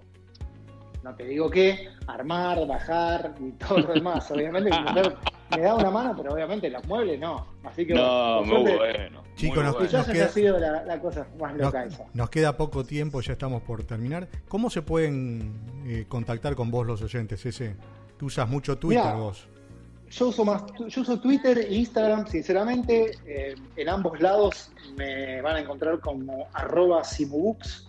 no 1.03 1.15
te 1.15 1.25
digo 1.25 1.49
qué, 1.49 1.89
armar, 2.07 2.67
bajar 2.67 3.35
y 3.41 3.53
todo 3.53 3.79
lo 3.79 3.95
demás. 3.95 4.31
Obviamente 4.31 4.71
me 5.51 5.61
da 5.62 5.74
una 5.74 5.90
mano, 5.90 6.14
pero 6.16 6.32
obviamente 6.34 6.68
los 6.70 6.84
muebles 6.86 7.18
no. 7.20 7.47
Así 7.64 7.86
que 7.86 7.95
No, 7.95 8.42
muy 8.45 8.72
bueno. 8.72 9.22
Chicos, 9.36 9.57
muy 9.57 9.64
nos- 9.64 9.74
bueno. 9.76 9.99
Nos 9.99 10.07
queda- 10.09 10.28
sido 10.28 10.59
la, 10.59 10.84
la 10.84 11.01
cosa 11.01 11.26
más 11.40 11.53
Nos, 11.53 11.61
loca 11.62 11.84
esa. 11.84 12.05
nos 12.14 12.30
queda 12.30 12.57
poco 12.57 12.84
tiempo, 12.84 13.20
ya 13.20 13.32
estamos 13.32 13.62
por 13.62 13.84
terminar. 13.84 14.28
¿Cómo 14.49 14.70
se 14.70 14.82
pueden 14.82 15.53
eh, 15.86 16.05
contactar 16.09 16.55
con 16.55 16.70
vos 16.70 16.86
los 16.86 17.03
oyentes, 17.03 17.45
ese? 17.47 17.74
Tú 18.18 18.26
usas 18.26 18.49
mucho 18.49 18.78
Twitter 18.78 19.05
Mirá, 19.05 19.16
vos. 19.16 19.47
Yo 20.11 20.28
uso 20.28 20.45
más, 20.45 20.62
yo 20.88 21.01
uso 21.03 21.18
Twitter 21.20 21.59
e 21.59 21.74
Instagram, 21.74 22.26
sinceramente. 22.28 23.12
eh, 23.26 23.55
en 23.76 23.88
ambos 23.88 24.20
lados 24.20 24.70
me 24.97 25.40
van 25.42 25.57
a 25.57 25.61
encontrar 25.61 25.99
como 25.99 26.47
arroba 26.53 27.03
simubooks. 27.03 27.88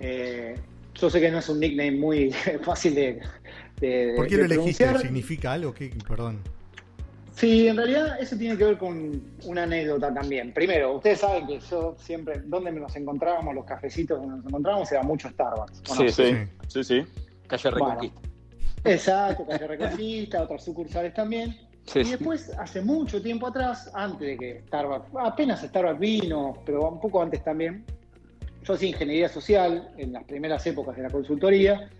Eh, 0.00 0.58
yo 0.94 1.10
sé 1.10 1.20
que 1.20 1.30
no 1.30 1.38
es 1.38 1.48
un 1.48 1.60
nickname 1.60 1.92
muy 1.92 2.30
fácil 2.62 2.94
de, 2.94 3.20
de- 3.80 4.14
¿Por 4.16 4.26
qué 4.26 4.36
de 4.38 4.48
lo 4.48 4.54
elegiste? 4.54 4.98
¿Significa 4.98 5.52
algo? 5.52 5.74
¿Qué? 5.74 5.90
Perdón. 6.08 6.38
Sí, 7.34 7.66
en 7.66 7.76
realidad 7.76 8.16
eso 8.20 8.36
tiene 8.36 8.56
que 8.56 8.64
ver 8.64 8.78
con 8.78 9.20
una 9.44 9.64
anécdota 9.64 10.14
también. 10.14 10.52
Primero, 10.52 10.94
ustedes 10.94 11.18
saben 11.20 11.46
que 11.48 11.58
yo 11.58 11.96
siempre, 11.98 12.40
donde 12.44 12.70
nos 12.72 12.94
encontrábamos, 12.94 13.54
los 13.54 13.64
cafecitos 13.64 14.20
donde 14.20 14.36
nos 14.36 14.46
encontrábamos, 14.46 14.92
era 14.92 15.02
mucho 15.02 15.28
Starbucks. 15.30 15.82
Sí, 15.84 16.08
Sí, 16.08 16.12
Sí. 16.12 16.34
sí, 16.68 16.84
sí. 16.84 17.04
Calle 17.48 17.70
Bueno. 17.70 17.86
Reconquista. 17.86 18.20
Exacto, 18.84 19.46
Calle 19.46 19.66
Reconquista, 19.66 20.42
otras 20.42 20.64
sucursales 20.64 21.12
también. 21.12 21.56
Sí, 21.86 22.00
y 22.00 22.04
sí. 22.04 22.10
después, 22.12 22.50
hace 22.58 22.80
mucho 22.80 23.20
tiempo 23.20 23.48
atrás, 23.48 23.90
antes 23.94 24.20
de 24.20 24.38
que 24.38 24.62
Starbucks, 24.68 25.08
apenas 25.18 25.60
Starbucks 25.62 25.98
vino, 25.98 26.54
pero 26.64 26.88
un 26.88 27.00
poco 27.00 27.20
antes 27.20 27.42
también, 27.42 27.84
yo 28.62 28.74
hacía 28.74 28.88
ingeniería 28.88 29.28
social 29.28 29.90
en 29.98 30.12
las 30.12 30.24
primeras 30.24 30.64
épocas 30.66 30.96
de 30.96 31.02
la 31.02 31.10
consultoría. 31.10 31.90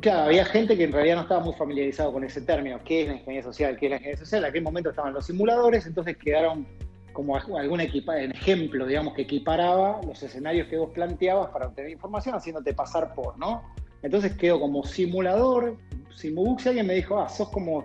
Claro, 0.00 0.24
había 0.24 0.44
gente 0.44 0.76
que 0.76 0.84
en 0.84 0.92
realidad 0.92 1.16
no 1.16 1.22
estaba 1.22 1.40
muy 1.40 1.54
familiarizado 1.54 2.12
con 2.12 2.22
ese 2.22 2.40
término, 2.42 2.78
qué 2.84 3.02
es 3.02 3.08
la 3.08 3.14
ingeniería 3.14 3.42
social, 3.42 3.76
qué 3.78 3.86
es 3.86 3.90
la 3.90 3.96
ingeniería 3.96 4.24
social, 4.24 4.44
en 4.44 4.50
aquel 4.50 4.62
momento 4.62 4.90
estaban 4.90 5.14
los 5.14 5.26
simuladores, 5.26 5.86
entonces 5.86 6.16
quedaron 6.16 6.66
como 7.12 7.36
algún 7.36 7.80
ejemplo, 7.80 8.86
digamos, 8.86 9.14
que 9.14 9.22
equiparaba 9.22 10.00
los 10.06 10.22
escenarios 10.22 10.68
que 10.68 10.76
vos 10.76 10.90
planteabas 10.90 11.50
para 11.50 11.66
obtener 11.66 11.90
información, 11.90 12.34
haciéndote 12.36 12.74
pasar 12.74 13.12
por, 13.14 13.36
¿no? 13.38 13.62
Entonces 14.02 14.36
quedó 14.36 14.60
como 14.60 14.84
simulador, 14.84 15.76
Simubooks, 16.14 16.66
y 16.66 16.68
alguien 16.68 16.86
me 16.86 16.94
dijo, 16.94 17.18
ah, 17.20 17.28
sos 17.28 17.48
como 17.48 17.84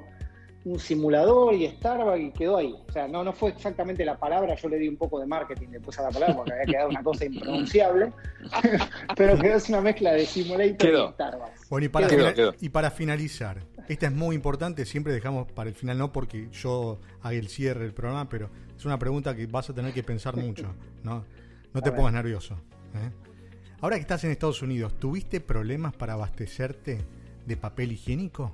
un 0.66 0.80
simulador 0.80 1.54
y 1.56 1.68
Starbucks 1.68 2.20
y 2.22 2.32
quedó 2.32 2.58
ahí. 2.58 2.74
O 2.88 2.92
sea, 2.92 3.08
no, 3.08 3.24
no 3.24 3.34
fue 3.34 3.50
exactamente 3.50 4.06
la 4.06 4.18
palabra, 4.18 4.56
yo 4.56 4.70
le 4.70 4.78
di 4.78 4.88
un 4.88 4.96
poco 4.98 5.20
de 5.20 5.26
marketing 5.26 5.68
después 5.72 5.98
a 6.00 6.04
la 6.04 6.10
palabra 6.10 6.36
porque 6.38 6.54
había 6.54 6.66
quedado 6.66 6.90
una 6.90 7.04
cosa 7.04 7.26
impronunciable, 7.26 8.14
pero 9.18 9.38
quedó 9.38 9.56
es 9.56 9.70
una 9.70 9.82
mezcla 9.82 10.14
de 10.14 10.26
simulator 10.26 10.78
Quedó. 10.78 11.10
y 11.10 11.14
Starbucks. 11.14 11.70
Bueno, 11.70 11.86
y 11.86 11.90
para, 11.90 12.08
Quedó, 12.08 12.20
fina- 12.20 12.34
quedó. 12.34 12.54
y 12.62 12.70
para 12.70 12.92
finalizar, 12.92 13.58
esta 13.90 14.06
es 14.08 14.14
muy 14.14 14.36
importante, 14.36 14.86
siempre 14.86 15.12
dejamos 15.14 15.52
para 15.52 15.70
el 15.70 15.76
final, 15.76 15.98
no 15.98 16.12
porque 16.14 16.50
yo 16.52 17.00
haga 17.22 17.36
el 17.36 17.50
cierre 17.50 17.82
del 17.82 17.94
programa, 17.94 18.30
pero 18.30 18.50
es 18.78 18.86
una 18.86 18.98
pregunta 18.98 19.36
que 19.36 19.46
vas 19.48 19.70
a 19.70 19.74
tener 19.74 19.94
que 19.94 20.04
pensar 20.04 20.38
mucho, 20.38 20.68
¿no? 21.04 21.26
No 21.74 21.82
te 21.82 21.92
pongas 21.92 22.14
nervioso. 22.14 22.54
¿eh? 22.94 23.10
Ahora 23.82 23.96
que 23.98 24.02
estás 24.02 24.24
en 24.24 24.32
Estados 24.32 24.62
Unidos, 24.62 24.94
¿tuviste 24.98 25.42
problemas 25.42 25.94
para 25.94 26.14
abastecerte 26.14 27.00
de 27.46 27.58
papel 27.58 27.92
higiénico? 27.92 28.54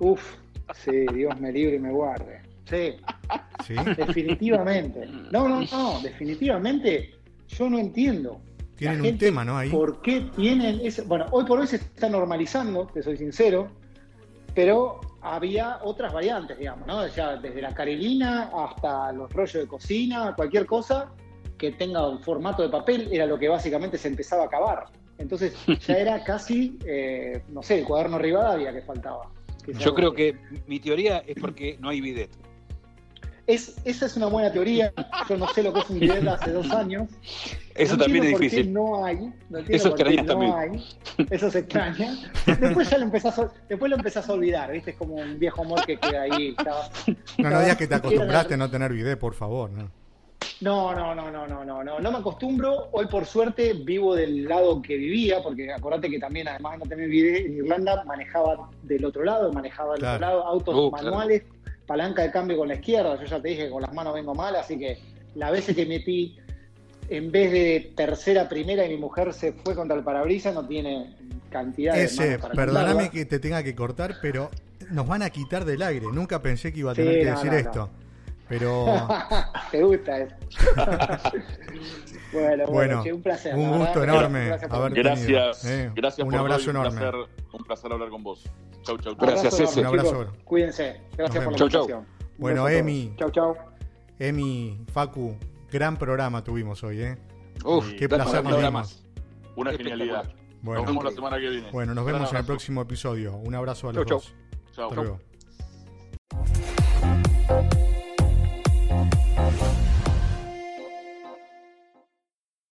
Uf, 0.00 0.22
sí, 0.74 1.06
Dios 1.12 1.38
me 1.40 1.52
libre 1.52 1.76
y 1.76 1.78
me 1.78 1.90
guarde. 1.90 2.42
Sí, 2.64 2.96
¿Sí? 3.66 3.74
definitivamente. 3.96 5.06
No, 5.30 5.48
no, 5.48 5.62
no, 5.62 6.00
definitivamente 6.00 7.14
yo 7.48 7.70
no 7.70 7.78
entiendo. 7.78 8.40
Tienen 8.76 9.02
un 9.02 9.18
tema, 9.18 9.44
¿no? 9.44 9.58
Ahí. 9.58 9.70
¿Por 9.70 10.00
qué 10.02 10.20
tienen 10.36 10.80
ese? 10.82 11.02
Bueno, 11.02 11.26
hoy 11.32 11.44
por 11.44 11.58
hoy 11.58 11.66
se 11.66 11.76
está 11.76 12.08
normalizando, 12.08 12.86
te 12.86 13.02
soy 13.02 13.16
sincero, 13.16 13.68
pero 14.54 15.00
había 15.20 15.80
otras 15.82 16.12
variantes, 16.12 16.58
digamos, 16.58 16.86
¿no? 16.86 17.06
Ya 17.08 17.36
desde 17.36 17.60
la 17.60 17.74
carelina 17.74 18.50
hasta 18.54 19.10
los 19.12 19.32
rollos 19.32 19.62
de 19.62 19.66
cocina, 19.66 20.34
cualquier 20.36 20.66
cosa 20.66 21.10
que 21.56 21.72
tenga 21.72 22.08
un 22.08 22.20
formato 22.20 22.62
de 22.62 22.68
papel 22.68 23.08
era 23.10 23.26
lo 23.26 23.38
que 23.38 23.48
básicamente 23.48 23.98
se 23.98 24.08
empezaba 24.08 24.44
a 24.44 24.46
acabar. 24.46 24.86
Entonces 25.18 25.54
ya 25.86 25.94
era 25.94 26.22
casi, 26.22 26.78
eh, 26.86 27.42
no 27.48 27.62
sé, 27.62 27.80
el 27.80 27.84
cuaderno 27.84 28.18
Rivadavia 28.18 28.72
que 28.72 28.82
faltaba. 28.82 29.28
Yo 29.78 29.94
creo 29.94 30.12
que 30.14 30.36
mi 30.66 30.80
teoría 30.80 31.18
es 31.26 31.36
porque 31.40 31.76
no 31.80 31.88
hay 31.88 32.00
bidet. 32.00 32.30
Es, 33.46 33.76
esa 33.86 34.04
es 34.04 34.14
una 34.16 34.26
buena 34.26 34.52
teoría. 34.52 34.92
Yo 35.26 35.38
no 35.38 35.48
sé 35.48 35.62
lo 35.62 35.72
que 35.72 35.80
es 35.80 35.88
un 35.88 36.00
bidet 36.00 36.20
de 36.22 36.28
hace 36.30 36.52
dos 36.52 36.70
años. 36.70 37.08
Eso 37.74 37.96
No 37.96 38.02
también 38.04 38.24
es 38.24 38.32
qué 38.34 38.38
difícil. 38.44 38.72
no 38.74 39.04
hay. 39.06 39.32
No 39.48 39.58
Eso 39.60 39.88
extrañas 39.88 40.26
no 40.26 40.32
también. 40.32 40.54
hay. 40.54 40.84
Eso 41.30 41.50
se 41.50 41.60
extraña. 41.60 42.14
Después 42.60 42.90
ya 42.90 42.98
lo 42.98 43.04
empezás 43.04 43.38
a, 43.38 43.50
después 43.68 43.88
lo 43.88 43.96
empezás 43.96 44.28
a 44.28 44.32
olvidar, 44.34 44.70
¿viste? 44.72 44.90
Es 44.90 44.96
como 44.98 45.14
un 45.14 45.38
viejo 45.38 45.62
amor 45.62 45.84
que 45.86 45.96
queda 45.98 46.22
ahí. 46.22 46.48
estaba- 46.58 46.90
No, 47.38 47.48
no 47.50 47.60
digas 47.60 47.76
que 47.78 47.86
te 47.86 47.94
acostumbraste 47.94 48.52
a 48.54 48.56
no 48.58 48.68
tener 48.70 48.92
bidet, 48.92 49.18
por 49.18 49.32
favor. 49.34 49.70
¿no? 49.70 49.90
No, 50.60 50.92
no, 50.94 51.14
no, 51.14 51.30
no, 51.30 51.46
no, 51.46 51.64
no, 51.64 51.84
no. 51.84 52.00
No 52.00 52.10
me 52.12 52.18
acostumbro. 52.18 52.88
Hoy, 52.92 53.06
por 53.06 53.24
suerte, 53.26 53.74
vivo 53.74 54.14
del 54.16 54.44
lado 54.48 54.82
que 54.82 54.96
vivía, 54.96 55.40
porque 55.42 55.72
acordate 55.72 56.10
que 56.10 56.18
también, 56.18 56.48
además 56.48 56.72
de 56.72 56.78
no 56.78 56.84
tener 56.86 57.08
bidet 57.08 57.46
en 57.46 57.58
Irlanda, 57.58 58.02
manejaba 58.04 58.68
del 58.82 59.04
otro 59.04 59.22
lado, 59.24 59.52
manejaba 59.52 59.92
del 59.92 60.00
Claro. 60.00 60.16
otro 60.16 60.26
lado, 60.26 60.44
autos 60.46 60.74
Uh, 60.74 60.90
claro. 60.90 61.04
manuales, 61.06 61.42
palanca 61.86 62.22
de 62.22 62.30
cambio 62.32 62.56
con 62.58 62.68
la 62.68 62.74
izquierda. 62.74 63.16
Yo 63.20 63.24
ya 63.26 63.40
te 63.40 63.48
dije 63.48 63.64
que 63.66 63.70
con 63.70 63.82
las 63.82 63.94
manos 63.94 64.14
vengo 64.14 64.34
mal, 64.34 64.56
así 64.56 64.76
que 64.78 64.98
las 65.36 65.52
veces 65.52 65.76
que 65.76 65.86
metí 65.86 66.36
en 67.08 67.30
vez 67.30 67.52
de 67.52 67.92
tercera, 67.96 68.48
primera 68.48 68.84
y 68.84 68.88
mi 68.90 68.96
mujer 68.96 69.32
se 69.32 69.52
fue 69.52 69.74
contra 69.76 69.96
el 69.96 70.02
parabrisas, 70.02 70.52
no 70.54 70.66
tiene 70.66 71.14
cantidad 71.50 71.94
de 71.94 72.02
Ese, 72.04 72.26
manos 72.26 72.40
para 72.42 72.54
perdóname 72.54 73.10
que 73.10 73.24
te 73.24 73.38
tenga 73.38 73.62
que 73.62 73.74
cortar, 73.74 74.16
pero 74.20 74.50
nos 74.90 75.06
van 75.06 75.22
a 75.22 75.30
quitar 75.30 75.64
del 75.64 75.80
aire. 75.82 76.06
Nunca 76.12 76.42
pensé 76.42 76.72
que 76.72 76.80
iba 76.80 76.90
a 76.92 76.94
Sí, 76.96 77.02
tener 77.02 77.20
que 77.20 77.24
no, 77.26 77.30
decir 77.36 77.52
no, 77.52 77.56
esto. 77.58 77.78
no. 77.78 78.07
Pero 78.48 78.86
Te 79.70 79.82
gusta 79.82 80.18
eso. 80.18 80.34
bueno, 82.32 82.66
bueno, 82.66 83.02
che, 83.02 83.12
un 83.12 83.22
placer. 83.22 83.54
un 83.54 83.62
verdad, 83.70 83.78
gusto 83.78 84.04
enorme 84.04 84.58
por- 84.58 84.74
haber- 84.74 84.94
Gracias, 84.94 85.64
Eh, 85.66 85.90
gracias 85.94 86.24
un 86.24 86.30
por 86.30 86.40
abrazo 86.40 86.70
un 86.70 86.76
enorme. 86.76 86.98
Placer, 87.00 87.14
un 87.52 87.64
placer 87.64 87.92
hablar 87.92 88.08
con 88.08 88.22
vos. 88.22 88.44
Chau, 88.82 88.96
chau. 88.98 89.14
chau. 89.14 89.26
Gracias, 89.26 89.54
enorme, 89.60 89.80
Un 89.80 89.86
abrazo. 89.86 90.24
chicos. 90.24 90.44
Cuídense. 90.44 91.00
Gracias 91.16 91.44
por 91.44 91.52
la. 91.60 91.68
Chau, 91.68 92.04
Bueno. 92.38 92.68
Emi. 92.68 93.14
Chau, 93.18 93.30
chau. 93.30 93.54
Emi, 94.18 94.84
Facu, 94.92 95.36
gran 95.70 95.96
programa 95.96 96.42
tuvimos 96.42 96.82
hoy, 96.84 97.02
¿eh? 97.02 97.18
Uf, 97.64 97.92
Qué 97.98 98.08
placer 98.08 98.42
nos 98.42 98.56
dimos. 98.56 98.72
más. 98.72 99.04
Una 99.56 99.72
genialidad. 99.72 100.32
Bueno, 100.62 100.80
Nos 100.82 100.88
vemos 100.90 101.04
la 101.04 101.10
semana 101.12 101.36
que 101.38 101.48
viene. 101.50 101.70
bueno, 101.70 101.94
nos 101.94 102.04
vemos 102.04 102.32
en 102.32 102.38
el 102.38 102.44
próximo 102.44 102.82
episodio. 102.82 103.36
Un 103.36 103.54
abrazo 103.54 103.90
a 103.90 103.92
los 103.92 104.06
Chau, 104.06 104.18
dos. 104.18 104.34
Chau. 104.74 104.88
Hasta 104.88 105.02
luego. 105.02 105.18